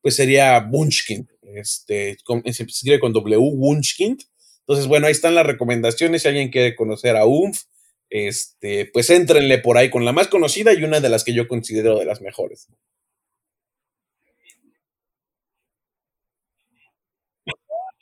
pues 0.01 0.15
sería 0.15 0.59
Bunchkind. 0.59 1.27
Este, 1.55 2.17
se 2.51 2.63
escribe 2.63 2.99
con 2.99 3.13
W, 3.13 3.37
Bunchkind. 3.55 4.21
Entonces, 4.61 4.87
bueno, 4.87 5.07
ahí 5.07 5.11
están 5.11 5.35
las 5.35 5.45
recomendaciones. 5.45 6.21
Si 6.21 6.27
alguien 6.27 6.49
quiere 6.49 6.75
conocer 6.75 7.15
a 7.15 7.25
UNF, 7.25 7.63
este, 8.09 8.85
pues 8.85 9.09
éntrenle 9.09 9.59
por 9.59 9.77
ahí 9.77 9.89
con 9.89 10.05
la 10.05 10.13
más 10.13 10.27
conocida 10.27 10.73
y 10.73 10.83
una 10.83 10.99
de 10.99 11.09
las 11.09 11.23
que 11.23 11.33
yo 11.33 11.47
considero 11.47 11.99
de 11.99 12.05
las 12.05 12.21
mejores. 12.21 12.67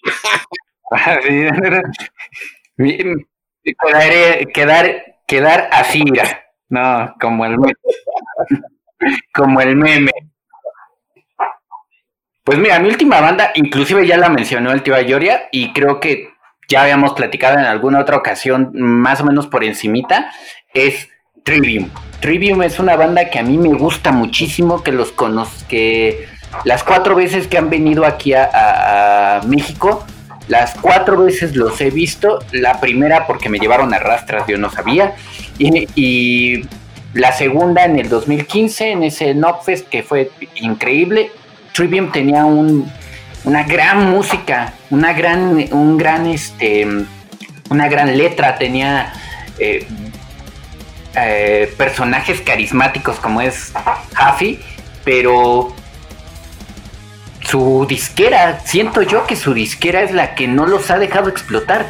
quedar, 3.84 4.48
quedar, 4.54 5.06
quedar 5.28 5.70
así, 5.72 6.04
no, 6.70 7.16
como 7.20 7.46
el 7.46 7.58
meme. 7.58 7.74
como 9.34 9.62
el 9.62 9.76
meme. 9.76 10.12
Pues 12.44 12.58
mira, 12.58 12.80
mi 12.80 12.88
última 12.88 13.20
banda, 13.20 13.52
inclusive 13.56 14.08
ya 14.08 14.18
la 14.18 14.30
mencionó 14.30 14.72
el 14.72 14.82
tío 14.82 14.96
Ayoria, 14.96 15.50
y 15.52 15.74
creo 15.74 16.00
que 16.00 16.30
ya 16.70 16.84
habíamos 16.84 17.14
platicado 17.14 17.58
en 17.58 17.66
alguna 17.66 18.00
otra 18.00 18.18
ocasión, 18.18 18.72
más 18.74 19.22
o 19.22 19.26
menos 19.26 19.48
por 19.48 19.64
encimita, 19.64 20.32
es 20.74 21.10
Trivium. 21.44 21.90
Trivium 22.20 22.62
es 22.64 22.80
una 22.80 22.96
banda 22.96 23.30
que 23.30 23.40
a 23.40 23.44
mí 23.44 23.58
me 23.58 23.74
gusta 23.74 24.12
muchísimo, 24.12 24.84
que 24.84 24.92
los 24.92 25.12
conozco, 25.12 25.66
que 25.70 26.28
las 26.64 26.84
cuatro 26.84 27.16
veces 27.16 27.48
que 27.48 27.58
han 27.58 27.70
venido 27.70 28.06
aquí 28.06 28.34
a, 28.34 29.42
México, 29.48 30.06
las 30.48 30.76
cuatro 30.76 31.24
veces 31.24 31.56
los 31.56 31.80
he 31.82 31.90
visto. 31.90 32.40
La 32.52 32.80
primera 32.80 33.28
porque 33.28 33.50
me 33.50 33.60
llevaron 33.60 33.94
a 33.94 34.00
rastras, 34.00 34.48
yo 34.48 34.58
no 34.58 34.70
sabía. 34.70 35.16
Y, 35.58 36.66
la 37.14 37.32
segunda 37.32 37.84
en 37.86 37.98
el 37.98 38.10
2015, 38.10 38.92
en 38.92 39.04
ese 39.04 39.34
Knockfest 39.34 39.88
que 39.88 40.04
fue 40.04 40.30
increíble. 40.56 41.32
Trivium 41.74 42.12
tenía 42.12 42.46
un, 42.46 42.92
una 43.44 43.64
gran 43.64 44.12
música, 44.12 44.74
una 44.92 45.14
gran, 45.14 45.68
un 45.72 45.98
gran, 45.98 46.28
este, 46.28 46.86
una 47.70 47.88
gran 47.88 48.16
letra, 48.16 48.58
tenía 48.60 49.14
eh, 49.58 49.88
eh, 51.16 51.74
personajes 51.78 52.42
carismáticos 52.42 53.16
como 53.16 53.42
es 53.42 53.74
Huffy, 54.12 54.60
pero 55.04 55.74
su 57.50 57.86
disquera, 57.88 58.60
siento 58.66 59.02
yo 59.02 59.26
que 59.26 59.36
su 59.36 59.54
disquera 59.54 60.02
es 60.02 60.12
la 60.12 60.36
que 60.36 60.48
no 60.48 60.66
los 60.66 60.92
ha 60.92 61.00
dejado 61.00 61.30
explotar. 61.30 61.88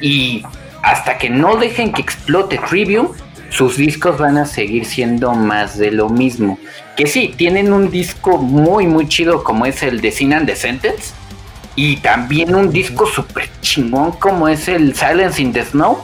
Y 0.00 0.44
hasta 0.82 1.18
que 1.18 1.28
no 1.28 1.56
dejen 1.56 1.92
que 1.92 2.00
explote 2.00 2.58
Trivium, 2.58 3.08
sus 3.50 3.76
discos 3.76 4.18
van 4.18 4.38
a 4.38 4.46
seguir 4.46 4.84
siendo 4.84 5.32
más 5.32 5.76
de 5.76 5.90
lo 5.90 6.08
mismo. 6.08 6.58
Que 6.96 7.06
sí, 7.06 7.34
tienen 7.36 7.72
un 7.72 7.90
disco 7.90 8.38
muy, 8.38 8.86
muy 8.86 9.08
chido 9.08 9.42
como 9.42 9.66
es 9.66 9.82
el 9.82 10.00
de 10.00 10.12
Sin 10.12 10.32
and 10.32 10.46
the 10.46 10.54
Sentence. 10.54 11.12
Y 11.74 11.96
también 11.96 12.54
un 12.54 12.70
disco 12.70 13.06
súper 13.06 13.48
chingón 13.60 14.12
como 14.12 14.48
es 14.48 14.68
el 14.68 14.94
Silence 14.94 15.42
in 15.42 15.52
the 15.52 15.64
Snow. 15.64 15.98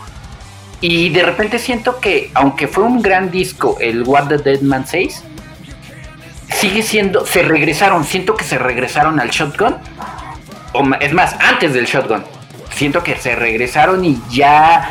Y 0.81 1.11
de 1.11 1.23
repente 1.23 1.59
siento 1.59 2.01
que, 2.01 2.31
aunque 2.35 2.67
fue 2.67 2.85
un 2.85 3.01
gran 3.01 3.31
disco, 3.31 3.77
el 3.81 4.03
What 4.03 4.29
the 4.29 4.39
Dead 4.39 4.61
Man 4.61 4.87
Says, 4.87 5.23
sigue 6.49 6.83
siendo, 6.83 7.27
se 7.27 7.43
regresaron, 7.43 8.05
siento 8.05 8.37
que 8.37 8.45
se 8.45 8.59
regresaron 8.59 9.21
al 9.21 9.31
shotgun, 9.31 9.77
o 10.73 10.85
es 11.01 11.13
más, 11.13 11.37
antes 11.41 11.73
del 11.73 11.87
shotgun, 11.87 12.25
siento 12.75 13.03
que 13.03 13.17
se 13.17 13.35
regresaron 13.35 14.05
y 14.05 14.19
ya 14.31 14.91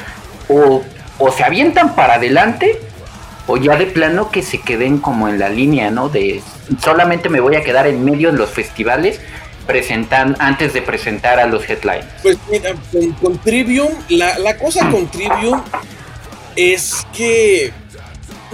o, 0.49 0.83
se 1.31 1.43
avientan 1.43 1.95
para 1.95 2.15
adelante 2.15 2.79
o 3.47 3.57
ya 3.57 3.75
de 3.75 3.85
plano 3.85 4.31
que 4.31 4.41
se 4.41 4.59
queden 4.59 4.97
como 4.97 5.27
en 5.27 5.39
la 5.39 5.49
línea, 5.49 5.91
¿no? 5.91 6.09
De 6.09 6.41
solamente 6.83 7.29
me 7.29 7.39
voy 7.39 7.55
a 7.55 7.63
quedar 7.63 7.87
en 7.87 8.03
medio 8.03 8.31
de 8.31 8.37
los 8.37 8.49
festivales 8.49 9.19
presentan, 9.67 10.35
antes 10.39 10.73
de 10.73 10.81
presentar 10.81 11.39
a 11.39 11.47
los 11.47 11.67
headlines. 11.69 12.05
Pues 12.21 12.37
mira, 12.49 12.73
con, 13.21 13.37
Trivium, 13.39 13.89
la, 14.09 14.37
la, 14.39 14.57
cosa 14.57 14.89
con 14.89 15.07
Trivium 15.07 15.61
es 16.55 17.05
que 17.13 17.73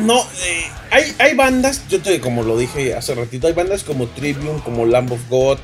no, 0.01 0.19
eh, 0.19 0.65
hay, 0.89 1.15
hay 1.19 1.35
bandas, 1.35 1.87
yo 1.89 2.01
te, 2.01 2.19
como 2.19 2.43
lo 2.43 2.57
dije 2.57 2.93
hace 2.93 3.15
ratito, 3.15 3.47
hay 3.47 3.53
bandas 3.53 3.83
como 3.83 4.07
Trivium, 4.07 4.59
como 4.61 4.85
Lamb 4.85 5.13
of 5.13 5.21
God, 5.29 5.59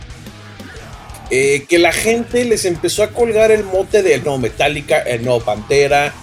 eh, 1.30 1.66
que 1.68 1.78
la 1.78 1.92
gente 1.92 2.46
les 2.46 2.64
empezó 2.66 3.04
a 3.04 3.10
colgar 3.10 3.52
el 3.52 3.66
mote 3.66 4.02
de 4.02 4.18
no 4.20 4.38
Metallica, 4.38 5.00
el 5.00 5.26
no 5.26 5.40
Pantera, 5.40 6.14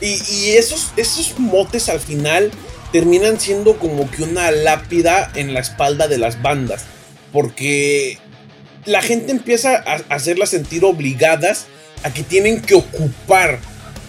y, 0.00 0.50
esos, 0.50 0.92
esos 0.96 1.38
motes 1.38 1.88
al 1.88 2.00
final 2.00 2.50
terminan 2.92 3.40
siendo 3.40 3.78
como 3.78 4.10
que 4.10 4.22
una 4.22 4.50
lápida 4.50 5.30
en 5.34 5.54
la 5.54 5.60
espalda 5.60 6.08
de 6.08 6.18
las 6.18 6.40
bandas, 6.40 6.84
porque 7.32 8.18
la 8.84 9.02
gente 9.02 9.32
empieza 9.32 9.76
a 9.76 10.14
hacerlas 10.14 10.50
sentir 10.50 10.84
obligadas 10.84 11.66
a 12.02 12.12
que 12.12 12.22
tienen 12.22 12.62
que 12.62 12.74
ocupar 12.74 13.58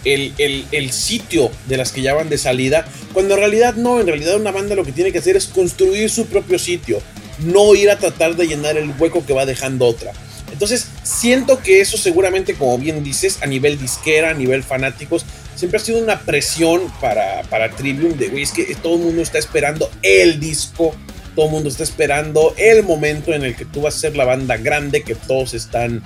el, 0.05 0.91
sitio 0.91 1.51
de 1.67 1.77
las 1.77 1.91
que 1.91 2.01
ya 2.01 2.13
van 2.13 2.29
de 2.29 2.37
salida, 2.37 2.87
cuando 3.13 3.35
en 3.35 3.39
realidad 3.39 3.75
no, 3.75 3.99
en 3.99 4.07
realidad 4.07 4.35
una 4.35 4.51
banda 4.51 4.75
lo 4.75 4.85
que 4.85 4.91
tiene 4.91 5.11
que 5.11 5.19
hacer 5.19 5.35
es 5.35 5.47
construir 5.47 6.09
su 6.09 6.25
propio 6.27 6.59
sitio, 6.59 7.01
no 7.39 7.75
ir 7.75 7.89
a 7.89 7.97
tratar 7.97 8.35
de 8.35 8.47
llenar 8.47 8.77
el 8.77 8.91
hueco 8.97 9.25
que 9.25 9.33
va 9.33 9.45
dejando 9.45 9.85
otra. 9.85 10.11
Entonces, 10.51 10.87
siento 11.03 11.59
que 11.59 11.79
eso 11.79 11.97
seguramente, 11.97 12.55
como 12.55 12.77
bien 12.77 13.03
dices, 13.03 13.39
a 13.41 13.45
nivel 13.45 13.79
disquera, 13.79 14.31
a 14.31 14.33
nivel 14.33 14.63
fanáticos, 14.63 15.25
siempre 15.55 15.77
ha 15.77 15.83
sido 15.83 15.99
una 15.99 16.19
presión 16.21 16.91
para, 16.99 17.43
para 17.43 17.69
Trivium 17.69 18.17
de, 18.17 18.29
güey, 18.29 18.43
es 18.43 18.51
que 18.51 18.63
todo 18.81 18.95
el 18.95 19.01
mundo 19.01 19.21
está 19.21 19.37
esperando 19.37 19.89
el 20.01 20.39
disco, 20.39 20.95
todo 21.35 21.45
el 21.45 21.51
mundo 21.51 21.69
está 21.69 21.83
esperando 21.83 22.53
el 22.57 22.83
momento 22.83 23.33
en 23.33 23.43
el 23.43 23.55
que 23.55 23.65
tú 23.65 23.81
vas 23.81 23.95
a 23.95 23.99
ser 23.99 24.17
la 24.17 24.25
banda 24.25 24.57
grande 24.57 25.03
que 25.03 25.15
todos 25.15 25.53
están 25.53 26.03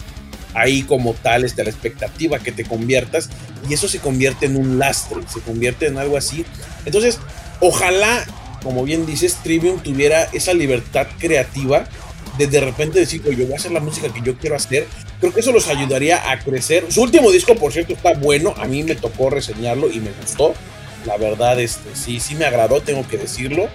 ahí 0.53 0.83
como 0.83 1.13
tal, 1.13 1.43
este, 1.43 1.63
la 1.63 1.69
expectativa 1.69 2.39
que 2.39 2.51
te 2.51 2.63
conviertas 2.63 3.29
y 3.69 3.73
eso 3.73 3.87
se 3.87 3.99
convierte 3.99 4.45
en 4.45 4.55
un 4.55 4.79
lastre, 4.79 5.21
se 5.31 5.39
convierte 5.39 5.87
en 5.87 5.97
algo 5.97 6.17
así. 6.17 6.45
Entonces, 6.85 7.19
ojalá, 7.59 8.25
como 8.61 8.83
bien 8.83 9.05
dices, 9.05 9.37
Trivium 9.43 9.79
tuviera 9.79 10.23
esa 10.33 10.53
libertad 10.53 11.07
creativa 11.17 11.85
de 12.37 12.47
de 12.47 12.61
repente 12.61 12.99
decir, 12.99 13.21
yo 13.23 13.45
voy 13.45 13.53
a 13.53 13.57
hacer 13.57 13.71
la 13.71 13.79
música 13.79 14.11
que 14.11 14.21
yo 14.21 14.37
quiero 14.37 14.55
hacer, 14.55 14.87
Creo 15.23 15.33
que 15.33 15.39
eso 15.39 15.53
los 15.53 15.69
ayudaría 15.69 16.31
a 16.31 16.37
crecer. 16.39 16.91
Su 16.91 17.01
último 17.01 17.31
disco, 17.31 17.55
por 17.55 17.71
cierto, 17.71 17.93
está 17.93 18.13
bueno. 18.13 18.53
A 18.57 18.65
mí 18.65 18.83
me 18.83 18.93
tocó 18.93 19.29
reseñarlo 19.29 19.89
y 19.89 20.01
me 20.01 20.11
gustó. 20.19 20.53
La 21.05 21.15
verdad, 21.15 21.61
este, 21.61 21.95
sí, 21.95 22.19
sí 22.19 22.35
me 22.35 22.43
agradó, 22.43 22.81
tengo 22.81 23.07
que 23.07 23.17
decirlo. 23.17 23.69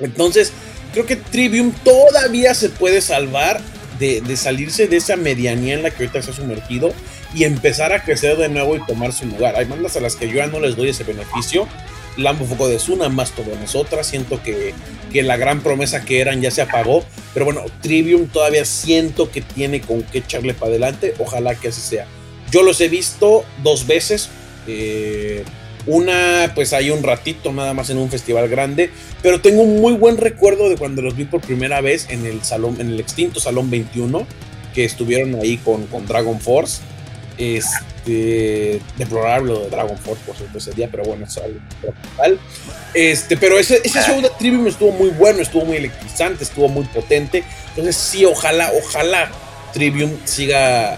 Entonces, 0.00 0.52
creo 0.94 1.04
que 1.04 1.16
Trivium 1.16 1.70
todavía 1.84 2.54
se 2.54 2.70
puede 2.70 3.02
salvar 3.02 3.60
de, 3.98 4.36
salirse 4.36 4.88
de 4.88 4.96
esa 4.96 5.16
medianía 5.16 5.74
en 5.74 5.82
la 5.82 5.90
que 5.90 6.04
ahorita 6.04 6.22
se 6.22 6.30
ha 6.30 6.34
sumergido 6.34 6.92
y 7.34 7.44
empezar 7.44 7.92
a 7.92 8.02
crecer 8.02 8.36
de 8.36 8.48
nuevo 8.48 8.76
y 8.76 8.84
tomar 8.86 9.12
su 9.12 9.26
lugar. 9.26 9.56
Hay 9.56 9.66
bandas 9.66 9.96
a 9.96 10.00
las 10.00 10.16
que 10.16 10.28
yo 10.28 10.36
ya 10.36 10.46
no 10.46 10.60
les 10.60 10.76
doy 10.76 10.88
ese 10.88 11.04
beneficio. 11.04 11.68
Lambo 12.16 12.44
Foco 12.44 12.68
de 12.68 12.78
Zuna, 12.78 13.08
más 13.08 13.32
todo 13.32 13.56
nosotras. 13.56 14.06
Siento 14.06 14.40
que, 14.42 14.72
que 15.12 15.22
la 15.22 15.36
gran 15.36 15.60
promesa 15.60 16.04
que 16.04 16.20
eran 16.20 16.40
ya 16.40 16.50
se 16.50 16.62
apagó. 16.62 17.04
Pero 17.32 17.44
bueno, 17.44 17.64
Trivium 17.80 18.28
todavía 18.28 18.64
siento 18.64 19.30
que 19.30 19.40
tiene 19.40 19.80
con 19.80 20.02
qué 20.02 20.18
echarle 20.18 20.54
para 20.54 20.70
adelante. 20.70 21.14
Ojalá 21.18 21.54
que 21.56 21.68
así 21.68 21.80
sea. 21.80 22.06
Yo 22.52 22.62
los 22.62 22.80
he 22.80 22.88
visto 22.88 23.44
dos 23.62 23.86
veces. 23.86 24.28
Eh, 24.68 25.44
una, 25.86 26.52
pues 26.54 26.72
hay 26.72 26.90
un 26.90 27.02
ratito 27.02 27.52
nada 27.52 27.74
más 27.74 27.90
en 27.90 27.98
un 27.98 28.10
festival 28.10 28.48
grande, 28.48 28.90
pero 29.22 29.40
tengo 29.40 29.62
un 29.62 29.80
muy 29.80 29.94
buen 29.94 30.16
recuerdo 30.16 30.68
de 30.68 30.76
cuando 30.76 31.02
los 31.02 31.16
vi 31.16 31.24
por 31.24 31.40
primera 31.40 31.80
vez 31.80 32.06
en 32.08 32.24
el 32.26 32.42
salón, 32.42 32.80
en 32.80 32.88
el 32.88 33.00
extinto 33.00 33.40
Salón 33.40 33.70
21, 33.70 34.26
que 34.74 34.84
estuvieron 34.84 35.34
ahí 35.36 35.58
con, 35.58 35.86
con 35.86 36.06
Dragon 36.06 36.40
Force. 36.40 36.80
Este, 37.36 38.80
deplorable 38.96 39.52
lo 39.52 39.60
de 39.64 39.70
Dragon 39.70 39.98
Force 39.98 40.22
por 40.24 40.36
cierto 40.36 40.58
ese 40.58 40.70
día, 40.72 40.88
pero 40.90 41.02
bueno, 41.04 41.26
es 41.26 41.36
algo 41.36 41.58
total. 41.82 42.38
Este, 42.94 43.36
pero 43.36 43.58
ese, 43.58 43.80
ese 43.84 44.00
show 44.02 44.20
de 44.20 44.30
Trivium 44.38 44.66
estuvo 44.68 44.92
muy 44.92 45.10
bueno, 45.10 45.40
estuvo 45.42 45.64
muy 45.64 45.76
electrizante, 45.76 46.44
estuvo 46.44 46.68
muy 46.68 46.84
potente. 46.84 47.44
Entonces, 47.70 47.96
sí, 47.96 48.24
ojalá, 48.24 48.70
ojalá 48.82 49.30
Trivium 49.72 50.12
siga 50.24 50.96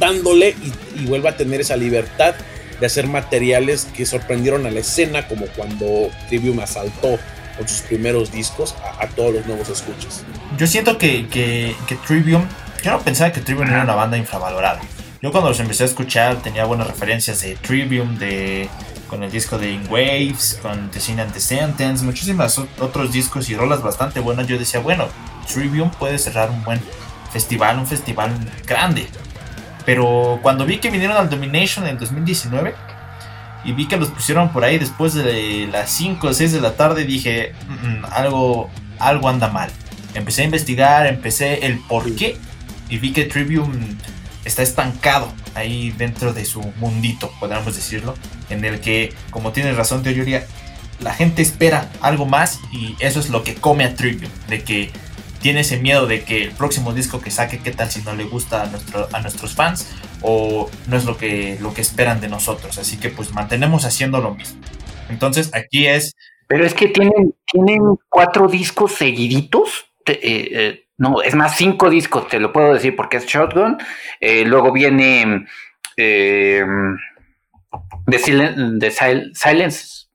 dándole 0.00 0.54
y, 0.96 1.02
y 1.02 1.06
vuelva 1.06 1.30
a 1.30 1.36
tener 1.36 1.60
esa 1.60 1.76
libertad 1.76 2.34
de 2.80 2.86
hacer 2.86 3.06
materiales 3.06 3.86
que 3.96 4.06
sorprendieron 4.06 4.66
a 4.66 4.70
la 4.70 4.80
escena, 4.80 5.26
como 5.28 5.46
cuando 5.46 6.10
Trivium 6.28 6.60
asaltó 6.60 7.18
con 7.56 7.68
sus 7.68 7.80
primeros 7.82 8.30
discos 8.30 8.74
a, 9.00 9.06
todos 9.08 9.34
los 9.34 9.46
nuevos 9.46 9.68
escuchas. 9.68 10.24
Yo 10.58 10.66
siento 10.66 10.98
que, 10.98 11.28
que, 11.28 11.74
Trivium, 12.06 12.44
yo 12.82 12.90
no 12.92 13.00
pensaba 13.00 13.32
que 13.32 13.40
Trivium 13.40 13.68
era 13.68 13.82
una 13.82 13.94
banda 13.94 14.16
infravalorada. 14.16 14.80
Yo 15.22 15.32
cuando 15.32 15.48
los 15.48 15.60
empecé 15.60 15.84
a 15.84 15.86
escuchar 15.86 16.36
tenía 16.42 16.64
buenas 16.66 16.86
referencias 16.86 17.40
de 17.40 17.56
Trivium, 17.56 18.18
de 18.18 18.68
con 19.08 19.22
el 19.22 19.30
disco 19.30 19.56
de 19.56 19.70
In 19.70 19.86
Waves, 19.88 20.58
con 20.60 20.90
The 20.90 21.00
Sin 21.00 21.18
Sentence, 21.38 22.04
muchísimas 22.04 22.58
otros 22.58 23.12
discos 23.12 23.48
y 23.48 23.54
rolas 23.54 23.82
bastante 23.82 24.20
buenas. 24.20 24.46
Yo 24.46 24.58
decía, 24.58 24.80
bueno, 24.80 25.06
Trivium 25.52 25.90
puede 25.92 26.18
cerrar 26.18 26.50
un 26.50 26.62
buen 26.64 26.80
festival, 27.32 27.78
un 27.78 27.86
festival 27.86 28.32
grande. 28.66 29.06
Pero 29.86 30.40
cuando 30.42 30.66
vi 30.66 30.78
que 30.78 30.90
vinieron 30.90 31.16
al 31.16 31.30
Domination 31.30 31.86
en 31.86 31.92
el 31.92 31.98
2019 31.98 32.74
y 33.64 33.72
vi 33.72 33.86
que 33.86 33.96
los 33.96 34.08
pusieron 34.10 34.52
por 34.52 34.64
ahí 34.64 34.78
después 34.78 35.14
de 35.14 35.68
las 35.70 35.90
5 35.90 36.26
o 36.26 36.32
6 36.34 36.52
de 36.52 36.60
la 36.60 36.74
tarde, 36.74 37.04
dije, 37.04 37.54
mm, 37.68 38.04
algo, 38.10 38.68
algo 38.98 39.28
anda 39.28 39.48
mal. 39.48 39.70
Empecé 40.14 40.42
a 40.42 40.44
investigar, 40.44 41.06
empecé 41.06 41.66
el 41.66 41.78
por 41.78 42.14
qué 42.16 42.36
y 42.90 42.98
vi 42.98 43.12
que 43.12 43.24
Trivium 43.24 43.72
está 44.44 44.62
estancado 44.62 45.32
ahí 45.54 45.92
dentro 45.96 46.32
de 46.32 46.44
su 46.44 46.60
mundito, 46.78 47.32
podríamos 47.40 47.74
decirlo, 47.74 48.14
en 48.50 48.64
el 48.64 48.80
que, 48.80 49.14
como 49.30 49.52
tienes 49.52 49.76
razón, 49.76 50.02
teoría, 50.02 50.46
la 51.00 51.12
gente 51.12 51.42
espera 51.42 51.90
algo 52.00 52.26
más 52.26 52.60
y 52.72 52.96
eso 53.00 53.20
es 53.20 53.28
lo 53.28 53.42
que 53.44 53.54
come 53.54 53.84
a 53.84 53.94
Trivium, 53.94 54.30
de 54.48 54.62
que 54.62 54.90
tiene 55.46 55.60
ese 55.60 55.78
miedo 55.78 56.08
de 56.08 56.24
que 56.24 56.42
el 56.42 56.50
próximo 56.50 56.92
disco 56.92 57.20
que 57.20 57.30
saque, 57.30 57.60
qué 57.60 57.70
tal 57.70 57.88
si 57.88 58.02
no 58.02 58.16
le 58.16 58.24
gusta 58.24 58.64
a, 58.64 58.66
nuestro, 58.66 59.06
a 59.12 59.20
nuestros 59.20 59.54
fans 59.54 59.94
o 60.20 60.68
no 60.88 60.96
es 60.96 61.04
lo 61.04 61.16
que, 61.16 61.56
lo 61.60 61.72
que 61.72 61.82
esperan 61.82 62.20
de 62.20 62.26
nosotros. 62.26 62.78
Así 62.78 62.98
que 62.98 63.10
pues 63.10 63.32
mantenemos 63.32 63.84
haciendo 63.84 64.20
lo 64.20 64.34
mismo. 64.34 64.60
Entonces 65.08 65.54
aquí 65.54 65.86
es... 65.86 66.16
Pero 66.48 66.66
es 66.66 66.74
que 66.74 66.88
tienen, 66.88 67.32
tienen 67.44 67.80
cuatro 68.08 68.48
discos 68.48 68.90
seguiditos. 68.90 69.86
Eh, 70.06 70.18
eh, 70.20 70.86
no, 70.98 71.22
es 71.22 71.36
más, 71.36 71.56
cinco 71.56 71.90
discos, 71.90 72.26
te 72.26 72.40
lo 72.40 72.52
puedo 72.52 72.74
decir 72.74 72.96
porque 72.96 73.18
es 73.18 73.26
Shotgun. 73.26 73.78
Eh, 74.18 74.44
luego 74.44 74.72
viene 74.72 75.46
The, 75.94 76.66
Sil 78.18 78.80
the 78.80 78.90
Sil 78.90 79.30
Silence. 79.32 80.06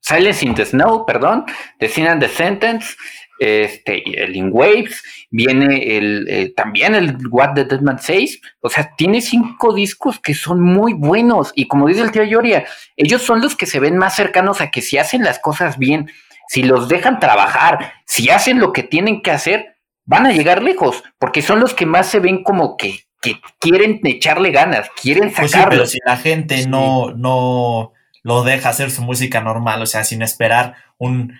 Silence 0.00 0.46
in 0.46 0.54
the 0.54 0.64
Snow, 0.64 1.04
perdón, 1.04 1.44
The 1.80 1.88
Sin 1.88 2.06
and 2.06 2.22
the 2.22 2.28
Sentence, 2.28 2.96
este, 3.38 4.22
el 4.24 4.36
In 4.36 4.50
Waves, 4.52 5.02
viene 5.30 5.96
el, 5.96 6.26
eh, 6.28 6.52
también 6.56 6.94
el 6.94 7.16
What 7.30 7.54
the 7.54 7.64
Dead 7.64 7.80
Man 7.80 7.98
Says, 7.98 8.40
o 8.60 8.68
sea, 8.68 8.94
tiene 8.96 9.20
cinco 9.20 9.74
discos 9.74 10.18
que 10.18 10.34
son 10.34 10.60
muy 10.60 10.92
buenos 10.92 11.52
y 11.54 11.68
como 11.68 11.86
dice 11.86 12.02
el 12.02 12.10
tío 12.10 12.24
Yoria, 12.24 12.66
ellos 12.96 13.22
son 13.22 13.40
los 13.40 13.56
que 13.56 13.66
se 13.66 13.80
ven 13.80 13.96
más 13.96 14.16
cercanos 14.16 14.60
a 14.60 14.70
que 14.70 14.82
si 14.82 14.98
hacen 14.98 15.22
las 15.22 15.38
cosas 15.38 15.78
bien, 15.78 16.10
si 16.48 16.62
los 16.62 16.88
dejan 16.88 17.20
trabajar, 17.20 17.92
si 18.06 18.30
hacen 18.30 18.58
lo 18.58 18.72
que 18.72 18.82
tienen 18.82 19.22
que 19.22 19.30
hacer, 19.30 19.76
van 20.04 20.26
a 20.26 20.32
llegar 20.32 20.62
lejos, 20.62 21.04
porque 21.18 21.42
son 21.42 21.60
los 21.60 21.74
que 21.74 21.86
más 21.86 22.08
se 22.08 22.18
ven 22.18 22.42
como 22.42 22.76
que, 22.76 23.00
que 23.20 23.40
quieren 23.60 24.00
echarle 24.04 24.50
ganas, 24.50 24.88
quieren 25.00 25.30
sacarlo. 25.30 25.48
Pues 25.48 25.52
sí, 25.52 25.68
pero 25.70 25.86
si 25.86 25.98
la 26.04 26.16
gente 26.16 26.66
no, 26.66 27.12
no 27.12 27.92
lo 28.22 28.42
deja 28.42 28.70
hacer 28.70 28.90
su 28.90 29.02
música 29.02 29.42
normal, 29.42 29.82
o 29.82 29.86
sea, 29.86 30.04
sin 30.04 30.22
esperar 30.22 30.76
un 30.96 31.38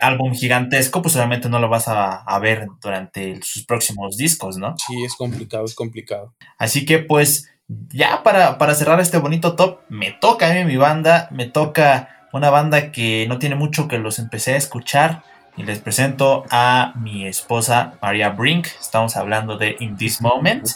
álbum 0.00 0.34
gigantesco, 0.34 1.02
pues 1.02 1.16
obviamente 1.16 1.48
no 1.48 1.58
lo 1.58 1.68
vas 1.68 1.88
a, 1.88 2.16
a, 2.16 2.38
ver 2.38 2.68
durante 2.80 3.40
sus 3.42 3.64
próximos 3.64 4.16
discos, 4.16 4.56
¿no? 4.56 4.74
Sí, 4.78 5.02
es 5.04 5.14
complicado, 5.14 5.64
es 5.64 5.74
complicado. 5.74 6.34
Así 6.58 6.84
que 6.84 6.98
pues 6.98 7.50
ya 7.88 8.22
para, 8.22 8.58
para 8.58 8.74
cerrar 8.74 9.00
este 9.00 9.18
bonito 9.18 9.54
top, 9.54 9.80
me 9.88 10.12
toca 10.12 10.50
a 10.50 10.54
mí 10.54 10.64
mi 10.64 10.76
banda, 10.76 11.28
me 11.30 11.46
toca 11.46 12.08
una 12.32 12.50
banda 12.50 12.92
que 12.92 13.26
no 13.28 13.38
tiene 13.38 13.54
mucho 13.54 13.88
que 13.88 13.98
los 13.98 14.18
empecé 14.18 14.54
a 14.54 14.56
escuchar 14.56 15.22
y 15.56 15.64
les 15.64 15.78
presento 15.78 16.44
a 16.50 16.92
mi 16.96 17.26
esposa 17.26 17.94
María 18.00 18.30
Brink, 18.30 18.66
estamos 18.80 19.16
hablando 19.16 19.56
de 19.56 19.76
In 19.80 19.96
This 19.96 20.20
Moment, 20.20 20.68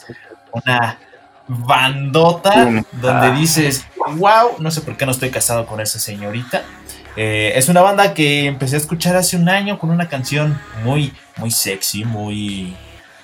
una 0.53 0.99
bandota 1.47 2.83
donde 2.93 3.33
dices, 3.33 3.87
wow, 4.17 4.57
no 4.59 4.71
sé 4.71 4.81
por 4.81 4.97
qué 4.97 5.07
no 5.07 5.12
estoy 5.12 5.31
casado 5.31 5.67
con 5.67 5.81
esa 5.81 5.99
señorita. 5.99 6.62
Eh, 7.17 7.53
es 7.55 7.69
una 7.69 7.81
banda 7.81 8.12
que 8.15 8.47
empecé 8.47 8.75
a 8.77 8.79
escuchar 8.79 9.17
hace 9.17 9.37
un 9.37 9.49
año 9.49 9.79
con 9.79 9.91
una 9.91 10.09
canción 10.09 10.61
muy, 10.83 11.12
muy 11.37 11.51
sexy, 11.51 12.05
muy, 12.05 12.77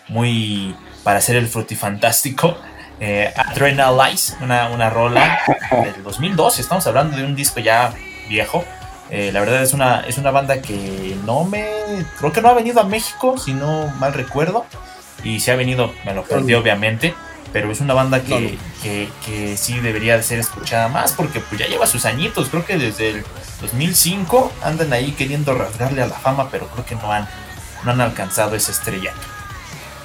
muy 0.08 0.74
para 1.02 1.18
hacer 1.18 1.36
el 1.36 1.48
frutifantástico. 1.48 2.56
Eh, 3.00 3.32
Adrenalize, 3.34 4.36
una, 4.42 4.68
una 4.68 4.90
rola 4.90 5.40
del 5.70 6.02
2012. 6.04 6.62
Estamos 6.62 6.86
hablando 6.86 7.16
de 7.16 7.24
un 7.24 7.34
disco 7.34 7.60
ya 7.60 7.92
viejo. 8.28 8.64
Eh, 9.10 9.32
la 9.32 9.40
verdad 9.40 9.62
es 9.62 9.72
una, 9.72 10.04
es 10.06 10.18
una 10.18 10.30
banda 10.30 10.62
que 10.62 11.16
no 11.24 11.44
me. 11.44 11.66
Creo 12.18 12.32
que 12.32 12.42
no 12.42 12.48
ha 12.48 12.54
venido 12.54 12.80
a 12.80 12.84
México, 12.84 13.38
si 13.38 13.54
no 13.54 13.88
mal 13.98 14.12
recuerdo. 14.12 14.66
Y 15.24 15.40
si 15.40 15.50
ha 15.50 15.56
venido, 15.56 15.92
me 16.04 16.14
lo 16.14 16.22
perdí, 16.22 16.54
obviamente 16.54 17.14
pero 17.52 17.70
es 17.70 17.80
una 17.80 17.94
banda 17.94 18.22
que, 18.22 18.28
no, 18.28 18.40
no. 18.40 18.50
que, 18.82 19.08
que, 19.24 19.56
sí 19.56 19.78
debería 19.80 20.16
de 20.16 20.22
ser 20.22 20.38
escuchada 20.38 20.88
más 20.88 21.12
porque 21.12 21.40
pues 21.40 21.60
ya 21.60 21.66
lleva 21.66 21.86
sus 21.86 22.04
añitos, 22.04 22.48
creo 22.48 22.64
que 22.64 22.76
desde 22.78 23.10
el 23.10 23.24
2005 23.60 24.52
andan 24.62 24.92
ahí 24.92 25.12
queriendo 25.12 25.54
rasgarle 25.54 26.02
a 26.02 26.06
la 26.06 26.18
fama, 26.18 26.48
pero 26.50 26.68
creo 26.68 26.84
que 26.84 26.94
no 26.94 27.12
han, 27.12 27.28
no 27.84 27.92
han 27.92 28.00
alcanzado 28.00 28.56
esa 28.56 28.72
estrella. 28.72 29.12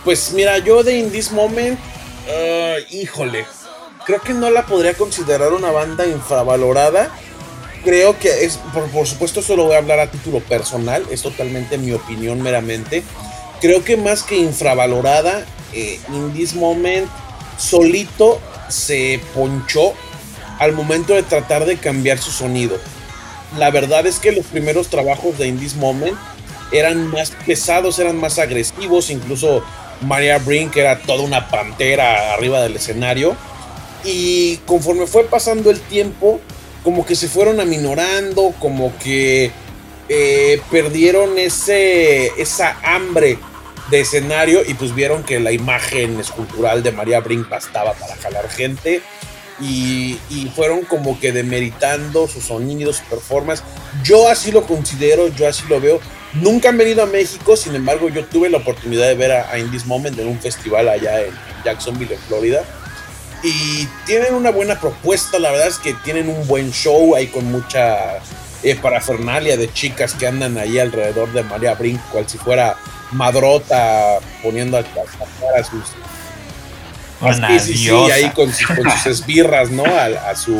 Pues 0.03 0.33
mira, 0.33 0.57
yo 0.59 0.83
de 0.83 0.97
In 0.97 1.11
This 1.11 1.31
Moment, 1.31 1.79
uh, 1.79 2.93
híjole, 2.95 3.45
creo 4.05 4.21
que 4.21 4.33
no 4.33 4.49
la 4.49 4.65
podría 4.65 4.93
considerar 4.93 5.53
una 5.53 5.71
banda 5.71 6.05
infravalorada. 6.05 7.09
Creo 7.83 8.17
que 8.17 8.45
es, 8.45 8.57
por, 8.73 8.89
por 8.89 9.07
supuesto, 9.07 9.39
esto 9.39 9.55
lo 9.55 9.65
voy 9.65 9.75
a 9.75 9.77
hablar 9.77 9.99
a 9.99 10.11
título 10.11 10.39
personal, 10.39 11.05
es 11.11 11.21
totalmente 11.21 11.77
mi 11.77 11.91
opinión 11.91 12.41
meramente. 12.41 13.03
Creo 13.61 13.83
que 13.83 13.95
más 13.95 14.23
que 14.23 14.37
infravalorada, 14.37 15.45
eh, 15.73 15.99
In 16.09 16.33
This 16.33 16.55
Moment 16.55 17.09
solito 17.57 18.39
se 18.69 19.21
ponchó 19.33 19.93
al 20.59 20.73
momento 20.73 21.13
de 21.13 21.23
tratar 21.23 21.65
de 21.65 21.77
cambiar 21.77 22.17
su 22.17 22.31
sonido. 22.31 22.77
La 23.57 23.71
verdad 23.71 24.05
es 24.05 24.19
que 24.19 24.31
los 24.31 24.45
primeros 24.45 24.87
trabajos 24.87 25.37
de 25.37 25.47
In 25.47 25.59
This 25.59 25.75
Moment 25.75 26.17
eran 26.71 27.07
más 27.07 27.31
pesados, 27.45 27.99
eran 27.99 28.17
más 28.19 28.39
agresivos, 28.39 29.09
incluso 29.09 29.63
Maria 30.01 30.39
Brink 30.39 30.75
era 30.75 30.99
toda 30.99 31.23
una 31.23 31.47
pantera 31.49 32.33
arriba 32.33 32.61
del 32.61 32.75
escenario. 32.75 33.35
Y 34.03 34.57
conforme 34.65 35.07
fue 35.07 35.23
pasando 35.25 35.71
el 35.71 35.79
tiempo, 35.79 36.39
como 36.83 37.05
que 37.05 37.15
se 37.15 37.27
fueron 37.27 37.59
aminorando, 37.59 38.53
como 38.59 38.95
que 38.99 39.51
eh, 40.09 40.61
perdieron 40.69 41.39
ese, 41.39 42.27
esa 42.39 42.77
hambre 42.83 43.39
de 43.89 44.01
escenario 44.01 44.61
y 44.65 44.73
pues 44.73 44.95
vieron 44.95 45.23
que 45.23 45.39
la 45.39 45.51
imagen 45.51 46.19
escultural 46.19 46.83
de 46.83 46.91
María 46.91 47.19
Brink 47.19 47.47
bastaba 47.49 47.93
para 47.93 48.15
jalar 48.15 48.49
gente 48.49 49.01
y, 49.59 50.17
fueron 50.55 50.83
como 50.83 51.19
que 51.19 51.31
demeritando 51.31 52.27
su 52.27 52.41
sonido, 52.41 52.93
su 52.93 53.03
performance. 53.05 53.63
Yo 54.03 54.27
así 54.27 54.51
lo 54.51 54.65
considero, 54.65 55.27
yo 55.29 55.47
así 55.47 55.63
lo 55.69 55.79
veo. 55.79 55.99
Nunca 56.33 56.69
han 56.69 56.77
venido 56.77 57.03
a 57.03 57.05
México, 57.05 57.55
sin 57.55 57.75
embargo 57.75 58.09
yo 58.09 58.25
tuve 58.25 58.49
la 58.49 58.57
oportunidad 58.57 59.07
de 59.07 59.15
ver 59.15 59.31
a, 59.31 59.49
a 59.49 59.57
In 59.57 59.71
This 59.71 59.85
Moment 59.85 60.17
en 60.19 60.27
un 60.27 60.39
festival 60.39 60.89
allá 60.89 61.21
en, 61.21 61.33
Jacksonville, 61.63 62.13
en 62.13 62.19
Florida. 62.19 62.63
Y 63.43 63.87
tienen 64.05 64.33
una 64.33 64.51
buena 64.51 64.79
propuesta, 64.79 65.39
la 65.39 65.51
verdad 65.51 65.67
es 65.67 65.77
que 65.77 65.93
tienen 66.03 66.29
un 66.29 66.47
buen 66.47 66.71
show 66.71 67.15
ahí 67.15 67.27
con 67.27 67.45
mucha 67.45 68.17
eh, 68.63 68.75
parafernalia 68.75 69.55
de 69.55 69.71
chicas 69.71 70.13
que 70.13 70.27
andan 70.27 70.57
ahí 70.57 70.79
alrededor 70.79 71.31
de 71.31 71.43
María 71.43 71.75
Brink, 71.75 72.01
cual 72.11 72.27
si 72.27 72.37
fuera 72.37 72.75
madrota 73.11 74.19
poniendo 74.41 74.77
a, 74.77 74.81
a, 74.81 75.59
a 75.59 75.63
sus 75.63 75.83
sí, 77.33 77.59
sí, 77.59 77.77
sí, 77.77 77.89
ahí 78.11 78.29
con, 78.31 78.51
sus 78.51 79.05
esbirras, 79.05 79.71
¿no? 79.71 79.83
A, 79.85 80.35
su 80.35 80.57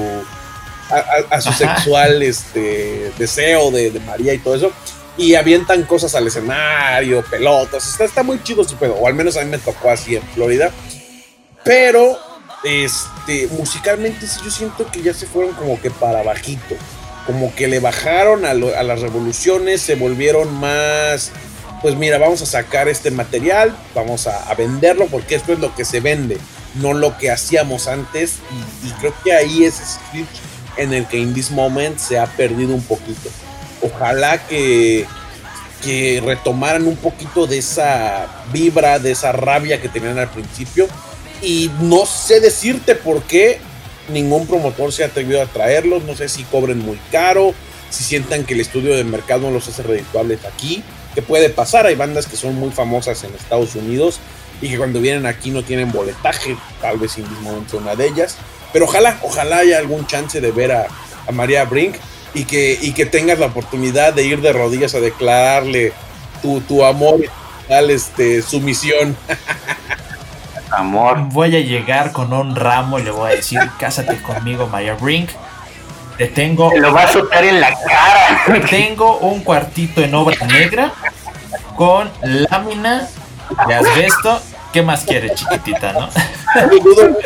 a, 1.30 1.42
su 1.42 1.52
sexual 1.54 2.22
este, 2.24 3.12
deseo 3.18 3.72
de, 3.72 3.92
de, 3.92 4.00
María 4.02 4.34
y 4.34 4.38
todo 4.40 4.56
eso. 4.56 4.72
Y 5.18 5.36
avientan 5.36 5.84
cosas 5.84 6.14
al 6.16 6.28
escenario, 6.28 7.24
pelotas. 7.24 7.88
Está, 7.88 8.04
está 8.04 8.24
muy 8.24 8.42
chido 8.44 8.64
su 8.64 8.76
pedo. 8.76 8.96
O 8.96 9.08
al 9.08 9.14
menos 9.14 9.38
a 9.38 9.44
mí 9.44 9.50
me 9.50 9.58
tocó 9.58 9.90
así 9.90 10.16
en 10.16 10.24
Florida. 10.34 10.72
Pero, 11.64 12.18
este, 12.64 13.48
musicalmente 13.58 14.28
sí 14.28 14.42
yo 14.44 14.52
siento 14.52 14.90
que 14.92 15.02
ya 15.02 15.14
se 15.14 15.26
fueron 15.26 15.54
como 15.54 15.80
que 15.82 15.90
para 15.90 16.22
bajito. 16.22 16.76
Como 17.26 17.56
que 17.56 17.68
le 17.68 17.80
bajaron 17.80 18.46
a, 18.46 18.54
lo, 18.54 18.78
a 18.78 18.84
las 18.84 19.02
revoluciones, 19.02 19.82
se 19.82 19.96
volvieron 19.96 20.54
más 20.54 21.32
pues 21.82 21.96
mira, 21.96 22.18
vamos 22.18 22.42
a 22.42 22.46
sacar 22.46 22.88
este 22.88 23.12
material, 23.12 23.76
vamos 23.94 24.28
a, 24.28 24.54
venderlo 24.56 25.08
porque 25.08 25.36
esto 25.36 25.54
es 25.54 25.60
lo 25.60 25.76
que 25.76 25.86
se 25.86 26.00
vende, 26.00 26.38
no 26.76 26.94
lo 26.94 27.18
que 27.18 27.32
hacíamos 27.32 27.88
antes. 27.88 28.40
Y, 28.84 28.90
creo 29.00 29.14
que 29.24 29.34
ahí 29.34 29.64
es 29.64 29.76
script 29.76 30.36
en 30.78 30.94
el 30.94 31.08
que 31.08 31.18
in 31.18 31.34
this 31.34 31.52
moment 31.52 31.98
se 31.98 32.18
ha 32.18 32.26
perdido 32.26 32.74
un 32.74 32.84
poquito. 32.84 33.30
Ojalá 33.82 34.46
que, 34.48 35.06
que 35.84 36.22
retomaran 36.26 36.88
un 36.88 36.96
poquito 36.96 37.46
de 37.48 37.60
esa 37.60 38.28
vibra, 38.52 39.00
de 39.00 39.12
esa 39.12 39.32
rabia 39.32 39.82
que 39.82 39.90
tenían 39.90 40.18
al 40.18 40.30
principio. 40.30 40.88
Y 41.42 41.70
no 41.82 42.06
sé 42.06 42.40
decirte 42.40 42.96
por 42.96 43.24
qué 43.24 43.60
ningún 44.10 44.48
promotor 44.48 44.92
se 44.92 45.04
ha 45.04 45.08
atrevido 45.08 45.42
a 45.42 45.46
traerlos. 45.46 46.04
No 46.04 46.16
sé 46.16 46.30
si 46.30 46.44
cobren 46.46 46.80
muy 46.80 47.00
caro, 47.12 47.54
si 47.90 48.04
sientan 48.04 48.46
que 48.46 48.54
el 48.54 48.62
estudio 48.62 48.96
de 48.96 49.04
mercado 49.04 49.42
no 49.42 49.52
los 49.52 49.68
hace 49.68 49.84
redituables 49.84 50.44
aquí 50.46 50.84
que 51.16 51.22
puede 51.22 51.50
pasar. 51.50 51.88
Hay 51.88 51.96
bandas 51.96 52.28
que 52.28 52.36
son 52.36 52.56
muy 52.56 52.70
famosas 52.70 53.24
en 53.24 53.34
Estados 53.34 53.74
Unidos 53.76 54.20
y 54.62 54.70
que 54.70 54.78
cuando 54.78 55.00
vienen 55.00 55.26
aquí 55.26 55.50
no 55.50 55.64
tienen 55.64 55.92
boletaje, 55.92 56.56
tal 56.82 56.98
vez 56.98 57.18
mismo 57.18 57.64
una 57.74 57.96
de 57.96 58.08
ellas. 58.08 58.38
Pero 58.74 58.86
ojalá, 58.86 59.18
ojalá 59.24 59.60
haya 59.60 59.80
algún 59.80 60.06
chance 60.06 60.40
de 60.42 60.52
ver 60.52 60.74
a, 60.74 60.88
María 61.32 61.66
Brink 61.66 61.96
y 62.36 62.44
que, 62.44 62.78
y 62.80 62.92
que 62.92 63.08
tengas 63.08 63.40
la 63.40 63.48
oportunidad 63.48 64.14
de 64.14 64.24
ir 64.26 64.42
de 64.42 64.54
rodillas 64.54 64.94
a 64.94 65.00
declararle 65.00 65.92
tu, 66.44 66.62
tu 66.62 66.86
amor 66.86 67.24
y 67.24 67.68
tal 67.68 67.90
este, 67.90 68.44
sumisión. 68.44 69.18
Amor. 70.70 71.20
Voy 71.32 71.56
a 71.56 71.62
llegar 71.62 72.12
con 72.12 72.34
un 72.34 72.56
ramo 72.56 73.00
y 73.00 73.04
le 73.04 73.12
voy 73.12 73.32
a 73.32 73.36
decir, 73.36 73.60
cásate 73.80 74.22
conmigo, 74.22 74.68
María 74.68 74.94
Brink. 74.94 75.30
Te 76.18 76.28
tengo. 76.28 76.72
lo 76.76 76.94
va 76.94 77.04
a 77.04 77.08
soltar 77.08 77.44
en 77.44 77.60
la 77.60 77.74
cara. 77.74 78.62
Tengo 78.70 79.18
un 79.20 79.44
cuartito 79.44 80.02
en 80.02 80.16
obra 80.16 80.38
negra 80.48 80.92
con 81.76 82.10
lámina 82.22 83.08
de 83.68 83.74
asbesto. 83.74 84.42
¿Qué 84.72 84.82
más 84.82 85.06
quieres, 85.06 85.36
chiquitita, 85.36 85.94
no? 85.94 86.10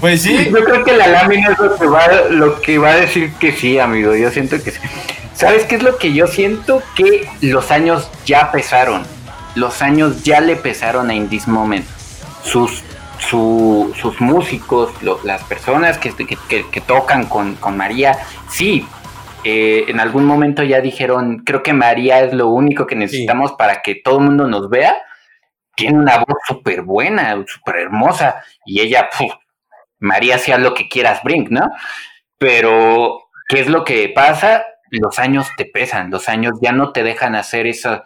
pues 0.00 0.22
sí. 0.22 0.50
Yo 0.50 0.64
creo 0.64 0.84
que 0.84 0.96
la 0.96 1.06
lámina 1.06 1.52
es 1.52 1.58
lo 1.58 1.76
que, 1.76 1.86
va, 1.86 2.06
lo 2.30 2.60
que 2.62 2.78
va 2.78 2.92
a 2.92 2.96
decir 2.96 3.34
que 3.34 3.52
sí, 3.52 3.78
amigo. 3.78 4.14
Yo 4.14 4.30
siento 4.30 4.62
que 4.62 4.70
sí. 4.70 4.78
¿Sabes 5.34 5.64
qué 5.64 5.76
es 5.76 5.82
lo 5.82 5.98
que 5.98 6.14
yo 6.14 6.26
siento? 6.26 6.82
Que 6.96 7.28
los 7.42 7.70
años 7.70 8.10
ya 8.24 8.50
pesaron. 8.50 9.02
Los 9.54 9.82
años 9.82 10.22
ya 10.22 10.40
le 10.40 10.56
pesaron 10.56 11.10
a 11.10 11.14
In 11.14 11.28
This 11.28 11.46
Moment. 11.46 11.84
Sus 12.42 12.82
sus 13.18 14.20
músicos, 14.20 14.90
las 15.24 15.44
personas 15.44 15.98
que, 15.98 16.12
tocan 16.86 17.26
con, 17.26 17.76
María, 17.76 18.18
sí, 18.48 18.86
eh, 19.44 19.84
en 19.88 20.00
algún 20.00 20.24
momento 20.24 20.62
ya 20.62 20.80
dijeron, 20.80 21.38
creo 21.44 21.62
que 21.62 21.72
María 21.72 22.20
es 22.20 22.32
lo 22.32 22.48
único 22.48 22.86
que 22.86 22.96
necesitamos 22.96 23.52
para 23.52 23.82
que 23.82 23.96
todo 23.96 24.18
el 24.18 24.24
mundo 24.24 24.46
nos 24.46 24.68
vea. 24.68 24.96
Tiene 25.74 25.98
una 25.98 26.18
voz 26.18 26.38
súper 26.46 26.82
buena, 26.82 27.36
súper 27.46 27.76
hermosa, 27.76 28.42
y 28.64 28.80
ella, 28.80 29.08
María 30.00 30.36
hacía 30.36 30.58
lo 30.58 30.74
que 30.74 30.88
quieras, 30.88 31.22
Brink, 31.22 31.50
¿no? 31.50 31.70
Pero, 32.38 33.28
¿qué 33.48 33.60
es 33.60 33.68
lo 33.68 33.84
que 33.84 34.08
pasa? 34.08 34.64
Los 34.90 35.18
años 35.18 35.48
te 35.56 35.66
pesan, 35.66 36.10
los 36.10 36.28
años 36.28 36.54
ya 36.60 36.72
no 36.72 36.92
te 36.92 37.02
dejan 37.02 37.34
hacer 37.34 37.66
esas 37.66 38.02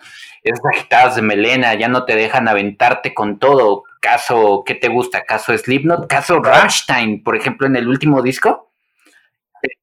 agitadas 0.75 1.17
de 1.17 1.23
melena, 1.23 1.75
ya 1.75 1.89
no 1.89 2.05
te 2.05 2.17
dejan 2.17 2.49
aventarte 2.49 3.15
con 3.15 3.39
todo 3.39 3.85
caso, 4.03 4.65
¿qué 4.67 4.75
te 4.75 4.89
gusta? 4.89 5.23
Caso 5.23 5.57
Slipknot, 5.57 6.09
caso 6.09 6.41
Rammstein, 6.43 7.23
por 7.23 7.37
ejemplo, 7.37 7.67
en 7.67 7.77
el 7.77 7.89
último 7.89 8.21
disco. 8.21 8.73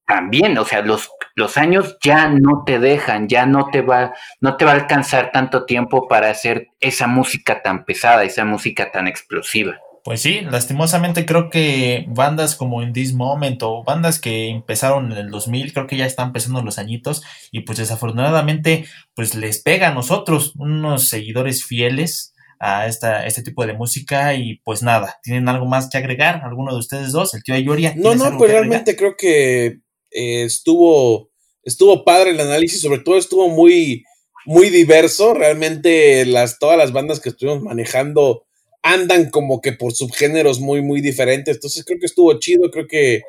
También, 0.06 0.58
o 0.58 0.66
sea, 0.66 0.82
los, 0.82 1.10
los 1.36 1.58
años 1.58 1.98
ya 2.04 2.28
no 2.28 2.64
te 2.66 2.80
dejan, 2.80 3.30
ya 3.30 3.46
no 3.46 3.70
te 3.72 3.82
va, 3.82 4.14
no 4.42 4.58
te 4.58 4.66
va 4.66 4.72
a 4.72 4.76
alcanzar 4.76 5.32
tanto 5.32 5.66
tiempo 5.66 6.08
para 6.08 6.30
hacer 6.30 6.68
esa 6.80 7.08
música 7.08 7.62
tan 7.62 7.86
pesada, 7.86 8.24
esa 8.24 8.44
música 8.44 8.92
tan 8.92 9.08
explosiva. 9.08 9.80
Pues 10.04 10.22
sí, 10.22 10.42
lastimosamente 10.42 11.26
creo 11.26 11.50
que 11.50 12.06
bandas 12.10 12.56
como 12.56 12.82
In 12.82 12.94
This 12.94 13.14
Moment 13.14 13.62
o 13.64 13.84
bandas 13.84 14.20
que 14.20 14.50
empezaron 14.50 15.12
en 15.12 15.18
el 15.18 15.30
2000, 15.30 15.74
creo 15.74 15.88
que 15.88 15.98
ya 15.98 16.06
están 16.06 16.28
empezando 16.28 16.62
los 16.64 16.80
añitos 16.80 17.24
y 17.52 17.62
pues 17.62 17.78
desafortunadamente 17.78 18.86
pues 19.14 19.36
les 19.36 19.62
pega 19.62 19.90
a 19.90 19.94
nosotros, 19.94 20.54
unos 20.58 21.10
seguidores 21.10 21.64
fieles 21.64 22.34
a 22.60 22.88
esta, 22.88 23.26
este 23.26 23.41
tipo 23.41 23.66
de 23.66 23.74
música 23.74 24.36
y 24.36 24.57
pues 24.66 24.84
nada, 24.84 25.20
¿tienen 25.24 25.47
algo 25.47 25.66
más 25.66 25.89
que 25.89 25.97
agregar? 25.97 26.41
¿Alguno 26.43 26.74
de 26.74 26.80
ustedes 26.80 27.14
dos? 27.14 27.34
¿El 27.34 27.41
tío 27.41 27.55
Ayoria? 27.55 27.93
No, 27.95 28.16
no, 28.16 28.38
pues 28.38 28.51
realmente 28.51 28.97
creo 28.97 29.16
que 29.18 29.80
eh, 30.12 30.43
estuvo, 30.43 31.32
estuvo 31.64 32.03
padre 32.03 32.32
el 32.32 32.39
análisis, 32.39 32.82
sobre 32.82 32.99
todo 32.99 33.18
estuvo 33.18 33.47
muy, 33.47 34.03
muy 34.45 34.70
diverso, 34.70 35.34
realmente 35.34 36.26
las, 36.26 36.60
todas 36.60 36.78
las 36.78 36.91
bandas 36.91 37.22
que 37.22 37.30
estuvimos 37.30 37.64
manejando 37.64 38.45
andan 38.82 39.30
como 39.30 39.62
que 39.62 39.72
por 39.74 39.93
subgéneros 39.93 40.60
muy, 40.60 40.82
muy 40.82 40.99
diferentes, 40.99 41.55
entonces 41.55 41.86
creo 41.86 41.99
que 41.99 42.07
estuvo 42.07 42.38
chido, 42.39 42.70
creo 42.72 42.88
que 42.88 43.22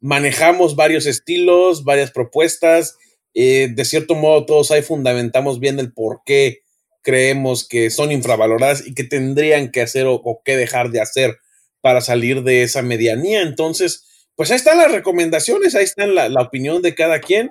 manejamos 0.00 0.76
varios 0.76 1.04
estilos, 1.04 1.84
varias 1.84 2.10
propuestas, 2.10 2.96
eh, 3.34 3.68
de 3.74 3.84
cierto 3.84 4.14
modo 4.14 4.46
todos 4.46 4.70
ahí 4.70 4.80
fundamentamos 4.80 5.60
bien 5.60 5.78
el 5.78 5.92
por 5.92 6.22
qué 6.24 6.60
creemos 7.02 7.66
que 7.66 7.90
son 7.90 8.12
infravaloradas 8.12 8.86
y 8.86 8.94
que 8.94 9.04
tendrían 9.04 9.70
que 9.70 9.82
hacer 9.82 10.06
o, 10.06 10.42
que 10.44 10.56
dejar 10.56 10.90
de 10.90 11.00
hacer 11.00 11.38
para 11.80 12.00
salir 12.00 12.42
de 12.42 12.62
esa 12.62 12.82
medianía. 12.82 13.42
Entonces, 13.42 14.04
pues 14.34 14.50
ahí 14.50 14.56
están 14.56 14.78
las 14.78 14.92
recomendaciones, 14.92 15.74
ahí 15.74 15.84
están 15.84 16.14
la, 16.14 16.28
opinión 16.40 16.82
de 16.82 16.94
cada 16.94 17.20
quien. 17.20 17.50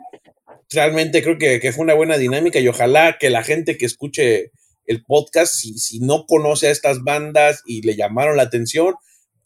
Realmente 0.69 1.23
creo 1.23 1.37
que, 1.37 1.59
que, 1.59 1.71
fue 1.71 1.83
una 1.83 1.93
buena 1.93 2.17
dinámica 2.17 2.59
y 2.59 2.67
ojalá 2.67 3.17
que 3.19 3.29
la 3.29 3.43
gente 3.43 3.77
que 3.77 3.85
escuche 3.85 4.51
el 4.85 5.03
podcast, 5.03 5.53
si, 5.53 5.77
si 5.77 5.99
no 5.99 6.25
conoce 6.25 6.67
a 6.67 6.71
estas 6.71 7.03
bandas 7.03 7.61
y 7.65 7.81
le 7.81 7.95
llamaron 7.95 8.37
la 8.37 8.43
atención, 8.43 8.95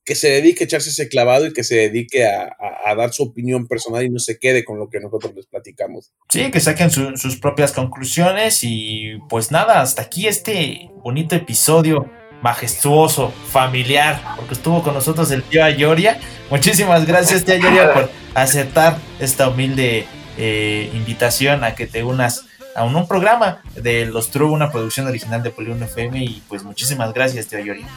que 0.04 0.16
se 0.16 0.30
dedique 0.30 0.64
a 0.64 0.66
echarse 0.66 0.90
ese 0.90 1.08
clavado 1.08 1.46
y 1.46 1.54
que 1.54 1.64
se 1.64 1.76
dedique 1.76 2.26
a, 2.26 2.56
dar 2.96 3.14
su 3.14 3.24
opinión 3.24 3.68
personal 3.68 4.04
y 4.04 4.10
no 4.10 4.20
se 4.20 4.38
quede 4.38 4.66
con 4.66 4.78
lo 4.78 4.90
que 4.90 5.00
nosotros 5.00 5.34
les 5.36 5.46
platicamos. 5.46 6.12
Sí, 6.30 6.52
que 6.52 6.60
saquen 6.60 6.92
sus 6.92 7.38
propias 7.38 7.72
conclusiones 7.72 8.60
y 8.64 9.18
pues 9.30 9.52
nada, 9.52 9.82
hasta 9.82 10.02
aquí 10.02 10.28
este 10.28 10.90
bonito 11.04 11.36
episodio 11.36 12.10
majestuoso, 12.42 13.32
familiar, 13.50 14.22
porque 14.36 14.56
estuvo 14.56 14.82
con 14.82 14.94
nosotros 14.94 15.32
el 15.32 15.44
tío 15.44 15.64
Ayoria. 15.64 16.20
Muchísimas 16.50 17.06
gracias, 17.06 17.46
tío 17.46 17.54
Ayoria, 17.54 17.94
por 17.94 18.10
aceptar 18.34 18.98
esta 19.20 19.48
humilde 19.50 20.06
eh, 20.38 20.90
invitación 20.94 21.64
a 21.64 21.76
que 21.76 21.88
te 21.88 22.04
unas 22.04 22.46
a 22.76 22.86
un, 22.86 23.08
programa 23.08 23.62
de 23.76 24.06
Los 24.06 24.32
True, 24.32 24.50
una 24.50 24.72
producción 24.72 25.06
original 25.08 25.44
de 25.44 25.52
Polión 25.52 25.84
FM 25.84 26.24
y 26.24 26.42
pues 26.48 26.64
muchísimas 26.64 27.14
gracias, 27.14 27.48
tío 27.48 27.60
Ayoria. 27.60 27.88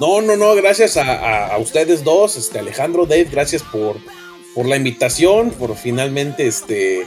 No, 0.00 0.20
no, 0.20 0.36
no, 0.36 0.54
gracias 0.56 0.96
a, 0.96 1.56
ustedes 1.58 2.02
dos, 2.02 2.36
este, 2.36 2.58
Alejandro, 2.58 3.06
Dave, 3.06 3.28
gracias 3.30 3.62
por, 3.62 3.96
por 4.54 4.66
la 4.66 4.76
invitación, 4.76 5.50
por 5.50 5.76
finalmente, 5.76 6.48
este, 6.48 7.06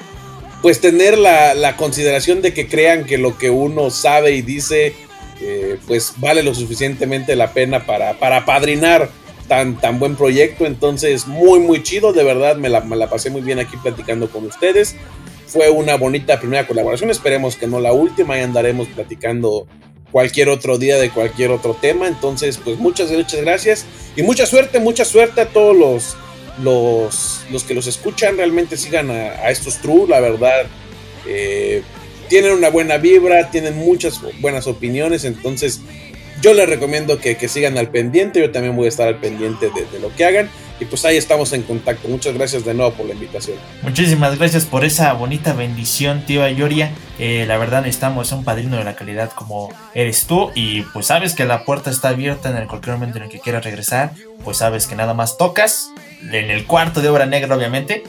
pues 0.61 0.79
tener 0.79 1.17
la, 1.17 1.75
consideración 1.75 2.41
de 2.41 2.53
que 2.53 2.67
crean 2.67 3.05
que 3.05 3.17
lo 3.17 3.37
que 3.37 3.49
uno 3.49 3.89
sabe 3.89 4.31
y 4.31 4.41
dice, 4.41 4.95
eh, 5.41 5.77
pues 5.85 6.13
vale 6.17 6.43
lo 6.43 6.55
suficientemente 6.55 7.35
la 7.35 7.51
pena 7.51 7.85
para, 7.85 8.13
para 8.19 8.45
padrinar 8.45 9.09
tan, 9.49 9.79
tan 9.81 9.99
buen 9.99 10.15
proyecto. 10.15 10.65
Entonces, 10.65 11.27
muy, 11.27 11.59
muy 11.59 11.83
chido, 11.83 12.13
de 12.13 12.23
verdad, 12.23 12.55
me 12.55 12.69
la, 12.69 12.81
me 12.81 12.95
la 12.95 13.09
pasé 13.09 13.29
muy 13.29 13.41
bien 13.41 13.59
aquí 13.59 13.75
platicando 13.75 14.29
con 14.29 14.45
ustedes. 14.45 14.95
Fue 15.45 15.69
una 15.69 15.95
bonita 15.95 16.39
primera 16.39 16.65
colaboración, 16.65 17.09
esperemos 17.09 17.57
que 17.57 17.67
no 17.67 17.81
la 17.81 17.91
última 17.91 18.37
y 18.37 18.41
andaremos 18.41 18.87
platicando 18.89 19.67
cualquier 20.11 20.49
otro 20.49 20.77
día 20.77 20.97
de 20.97 21.09
cualquier 21.09 21.51
otro 21.51 21.75
tema. 21.79 22.07
Entonces, 22.07 22.59
pues 22.63 22.77
muchas, 22.77 23.11
muchas 23.11 23.41
gracias 23.41 23.85
y 24.15 24.23
mucha 24.23 24.45
suerte, 24.45 24.79
mucha 24.79 25.05
suerte 25.05 25.41
a 25.41 25.49
todos 25.49 25.75
los, 25.75 26.17
los, 26.63 27.41
los 27.51 27.63
que 27.63 27.73
los 27.73 27.87
escuchan. 27.87 28.37
Realmente 28.37 28.77
sigan 28.77 29.11
a, 29.11 29.49
estos 29.49 29.77
True, 29.81 30.07
la 30.07 30.19
verdad. 30.19 30.65
Eh, 31.25 31.83
tienen 32.29 32.51
una 32.53 32.69
buena 32.69 32.97
vibra, 32.97 33.49
tienen 33.51 33.77
muchas 33.77 34.19
buenas 34.41 34.67
opiniones. 34.67 35.23
Entonces, 35.25 35.81
Yo 36.41 36.53
les 36.53 36.69
recomiendo 36.69 37.19
que, 37.19 37.35
sigan 37.47 37.79
al 37.79 37.89
pendiente, 37.89 38.39
yo 38.39 38.51
también 38.51 38.75
voy 38.75 38.85
a 38.85 38.89
estar 38.89 39.07
al 39.07 39.19
pendiente 39.19 39.71
de, 39.71 39.99
lo 39.99 40.15
que 40.15 40.23
hagan. 40.23 40.49
Y 40.79 40.85
pues 40.85 41.03
ahí 41.05 41.17
estamos 41.17 41.53
en 41.53 41.63
contacto. 41.63 42.07
Muchas 42.07 42.35
gracias 42.35 42.63
de 42.63 42.73
nuevo 42.73 42.93
por 42.93 43.05
la 43.07 43.13
invitación. 43.13 43.57
Muchísimas 43.81 44.37
gracias 44.37 44.65
por 44.65 44.85
esa 44.85 45.13
bonita 45.13 45.53
bendición, 45.53 46.23
tío 46.25 46.43
Ayoria. 46.43 46.91
Eh, 47.19 47.45
la 47.47 47.57
verdad 47.57 47.81
necesitamos 47.81 48.31
un 48.31 48.43
padrino 48.43 48.77
de 48.77 48.83
la 48.83 48.95
calidad 48.95 49.31
como 49.31 49.69
eres 49.95 50.25
tú. 50.27 50.51
Y 50.53 50.81
pues 50.93 51.07
sabes 51.07 51.33
que 51.33 51.45
la 51.45 51.65
puerta 51.65 51.89
está 51.89 52.09
abierta 52.09 52.49
en 52.49 52.57
el 52.57 52.67
cualquier 52.67 52.95
momento 52.95 53.17
en 53.17 53.25
el 53.25 53.29
que 53.29 53.39
quieras 53.39 53.63
regresar. 53.63 54.13
Pues 54.43 54.57
sabes 54.57 54.87
que 54.87 54.95
nada 54.95 55.13
más 55.13 55.37
tocas. 55.37 55.89
En 56.21 56.51
el 56.51 56.65
cuarto 56.65 57.01
de 57.01 57.09
obra 57.09 57.25
negra, 57.25 57.55
obviamente. 57.55 58.03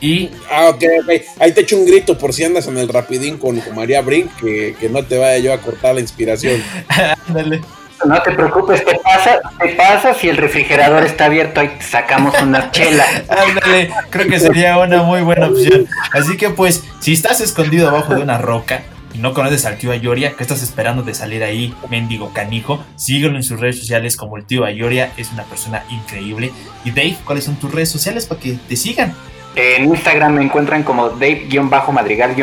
Y. 0.00 0.30
Ah, 0.50 0.70
ok, 0.70 0.82
ok. 1.02 1.10
Ahí 1.38 1.52
te 1.52 1.60
echo 1.60 1.76
un 1.76 1.84
grito 1.84 2.16
por 2.16 2.32
si 2.32 2.44
andas 2.44 2.66
en 2.66 2.78
el 2.78 2.88
rapidín 2.88 3.36
con, 3.36 3.60
María 3.74 4.00
Brink, 4.00 4.34
que, 4.36 4.74
que, 4.80 4.88
no 4.88 5.04
te 5.04 5.18
vaya 5.18 5.38
yo 5.38 5.52
a 5.52 5.60
cortar 5.60 5.94
la 5.94 6.00
inspiración. 6.00 6.62
Ándale. 7.28 7.60
No 8.04 8.22
te 8.22 8.32
preocupes, 8.32 8.84
te 8.84 8.98
pasa, 8.98 9.40
te 9.58 9.68
pasa 9.70 10.14
si 10.14 10.28
el 10.28 10.36
refrigerador 10.36 11.04
está 11.04 11.26
abierto, 11.26 11.60
ahí 11.60 11.76
sacamos 11.80 12.34
una 12.40 12.70
chela. 12.72 13.04
Ándale, 13.28 13.90
creo 14.08 14.26
que 14.26 14.38
sería 14.38 14.78
una 14.78 15.02
muy 15.02 15.20
buena 15.20 15.48
opción. 15.48 15.86
Así 16.12 16.36
que 16.36 16.50
pues, 16.50 16.84
si 17.00 17.12
estás 17.12 17.40
escondido 17.40 17.88
abajo 17.88 18.14
de 18.14 18.22
una 18.22 18.38
roca 18.38 18.82
y 19.12 19.18
no 19.18 19.34
conoces 19.34 19.66
al 19.66 19.76
tío 19.76 19.92
Ayoria, 19.92 20.34
¿qué 20.36 20.42
estás 20.42 20.62
esperando 20.62 21.02
de 21.02 21.14
salir 21.14 21.44
ahí, 21.44 21.74
mendigo 21.90 22.32
canijo? 22.32 22.82
Síguelo 22.96 23.36
en 23.36 23.42
sus 23.42 23.60
redes 23.60 23.78
sociales 23.78 24.16
como 24.16 24.36
el 24.36 24.44
tío 24.44 24.64
Ayoria, 24.64 25.12
es 25.16 25.30
una 25.32 25.44
persona 25.44 25.84
increíble. 25.90 26.52
Y 26.84 26.92
Dave, 26.92 27.18
¿cuáles 27.24 27.44
son 27.44 27.56
tus 27.56 27.72
redes 27.72 27.90
sociales 27.90 28.26
para 28.26 28.40
que 28.40 28.58
te 28.68 28.76
sigan? 28.76 29.14
En 29.56 29.86
Instagram 29.86 30.34
me 30.34 30.44
encuentran 30.44 30.84
como 30.84 31.10
Dave-Madrigal- 31.10 32.36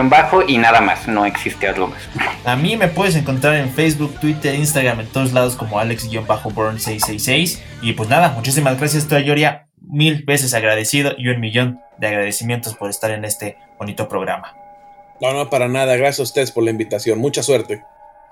y 0.47 0.57
nada 0.57 0.81
más, 0.81 1.07
no 1.07 1.25
existe 1.25 1.67
algo 1.67 1.87
más. 1.87 2.01
A 2.43 2.55
mí 2.55 2.75
me 2.75 2.89
puedes 2.89 3.15
encontrar 3.15 3.55
en 3.55 3.69
Facebook, 3.71 4.19
Twitter, 4.19 4.53
Instagram, 4.55 4.99
en 4.99 5.07
todos 5.07 5.31
lados 5.33 5.55
como 5.55 5.79
Alex-Burn666. 5.79 7.59
Y 7.81 7.93
pues 7.93 8.09
nada, 8.09 8.29
muchísimas 8.29 8.77
gracias, 8.77 9.07
Yoria. 9.07 9.67
Mil 9.81 10.23
veces 10.23 10.53
agradecido 10.53 11.13
y 11.17 11.29
un 11.29 11.39
millón 11.39 11.79
de 11.97 12.07
agradecimientos 12.07 12.75
por 12.75 12.89
estar 12.89 13.11
en 13.11 13.23
este 13.23 13.57
bonito 13.79 14.09
programa. 14.09 14.53
No, 15.21 15.33
no, 15.33 15.49
para 15.49 15.67
nada. 15.67 15.95
Gracias 15.95 16.19
a 16.19 16.23
ustedes 16.23 16.51
por 16.51 16.63
la 16.63 16.71
invitación. 16.71 17.19
Mucha 17.19 17.41
suerte. 17.41 17.83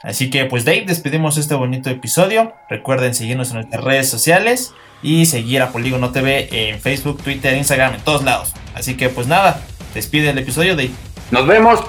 Así 0.04 0.30
que 0.30 0.46
pues 0.46 0.66
Dave, 0.66 0.86
despedimos 0.86 1.38
este 1.38 1.56
bonito 1.56 1.90
episodio. 1.90 2.54
Recuerden 2.70 3.16
seguirnos 3.16 3.50
en 3.50 3.56
nuestras 3.56 3.84
redes 3.84 4.10
sociales 4.10 4.74
y 5.02 5.26
seguir 5.26 5.62
a 5.62 5.70
Polígono 5.70 6.12
TV 6.12 6.48
en 6.52 6.80
Facebook, 6.80 7.22
Twitter, 7.24 7.56
Instagram, 7.56 7.96
en 7.96 8.02
todos 8.02 8.24
lados. 8.24 8.54
Así 8.76 8.96
que 8.96 9.10
pues 9.10 9.28
nada, 9.28 9.62
despide 9.94 10.30
el 10.30 10.38
episodio 10.38 10.76
de... 10.76 10.92
Nos 11.32 11.48
vemos, 11.48 11.84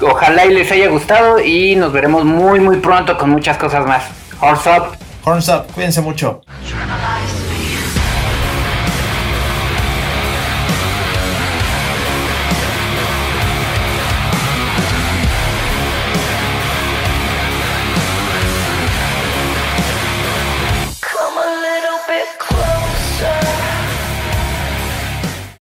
ojalá 0.00 0.46
y 0.46 0.54
les 0.54 0.70
haya 0.72 0.88
gustado 0.88 1.40
y 1.40 1.76
nos 1.76 1.92
veremos 1.92 2.24
muy 2.24 2.60
muy 2.60 2.76
pronto 2.78 3.16
con 3.16 3.30
muchas 3.30 3.56
cosas 3.56 3.86
más. 3.86 4.04
Horns 4.40 4.66
up. 4.66 4.96
Horns 5.24 5.48
up, 5.48 5.66
cuídense 5.74 6.00
mucho. 6.00 6.42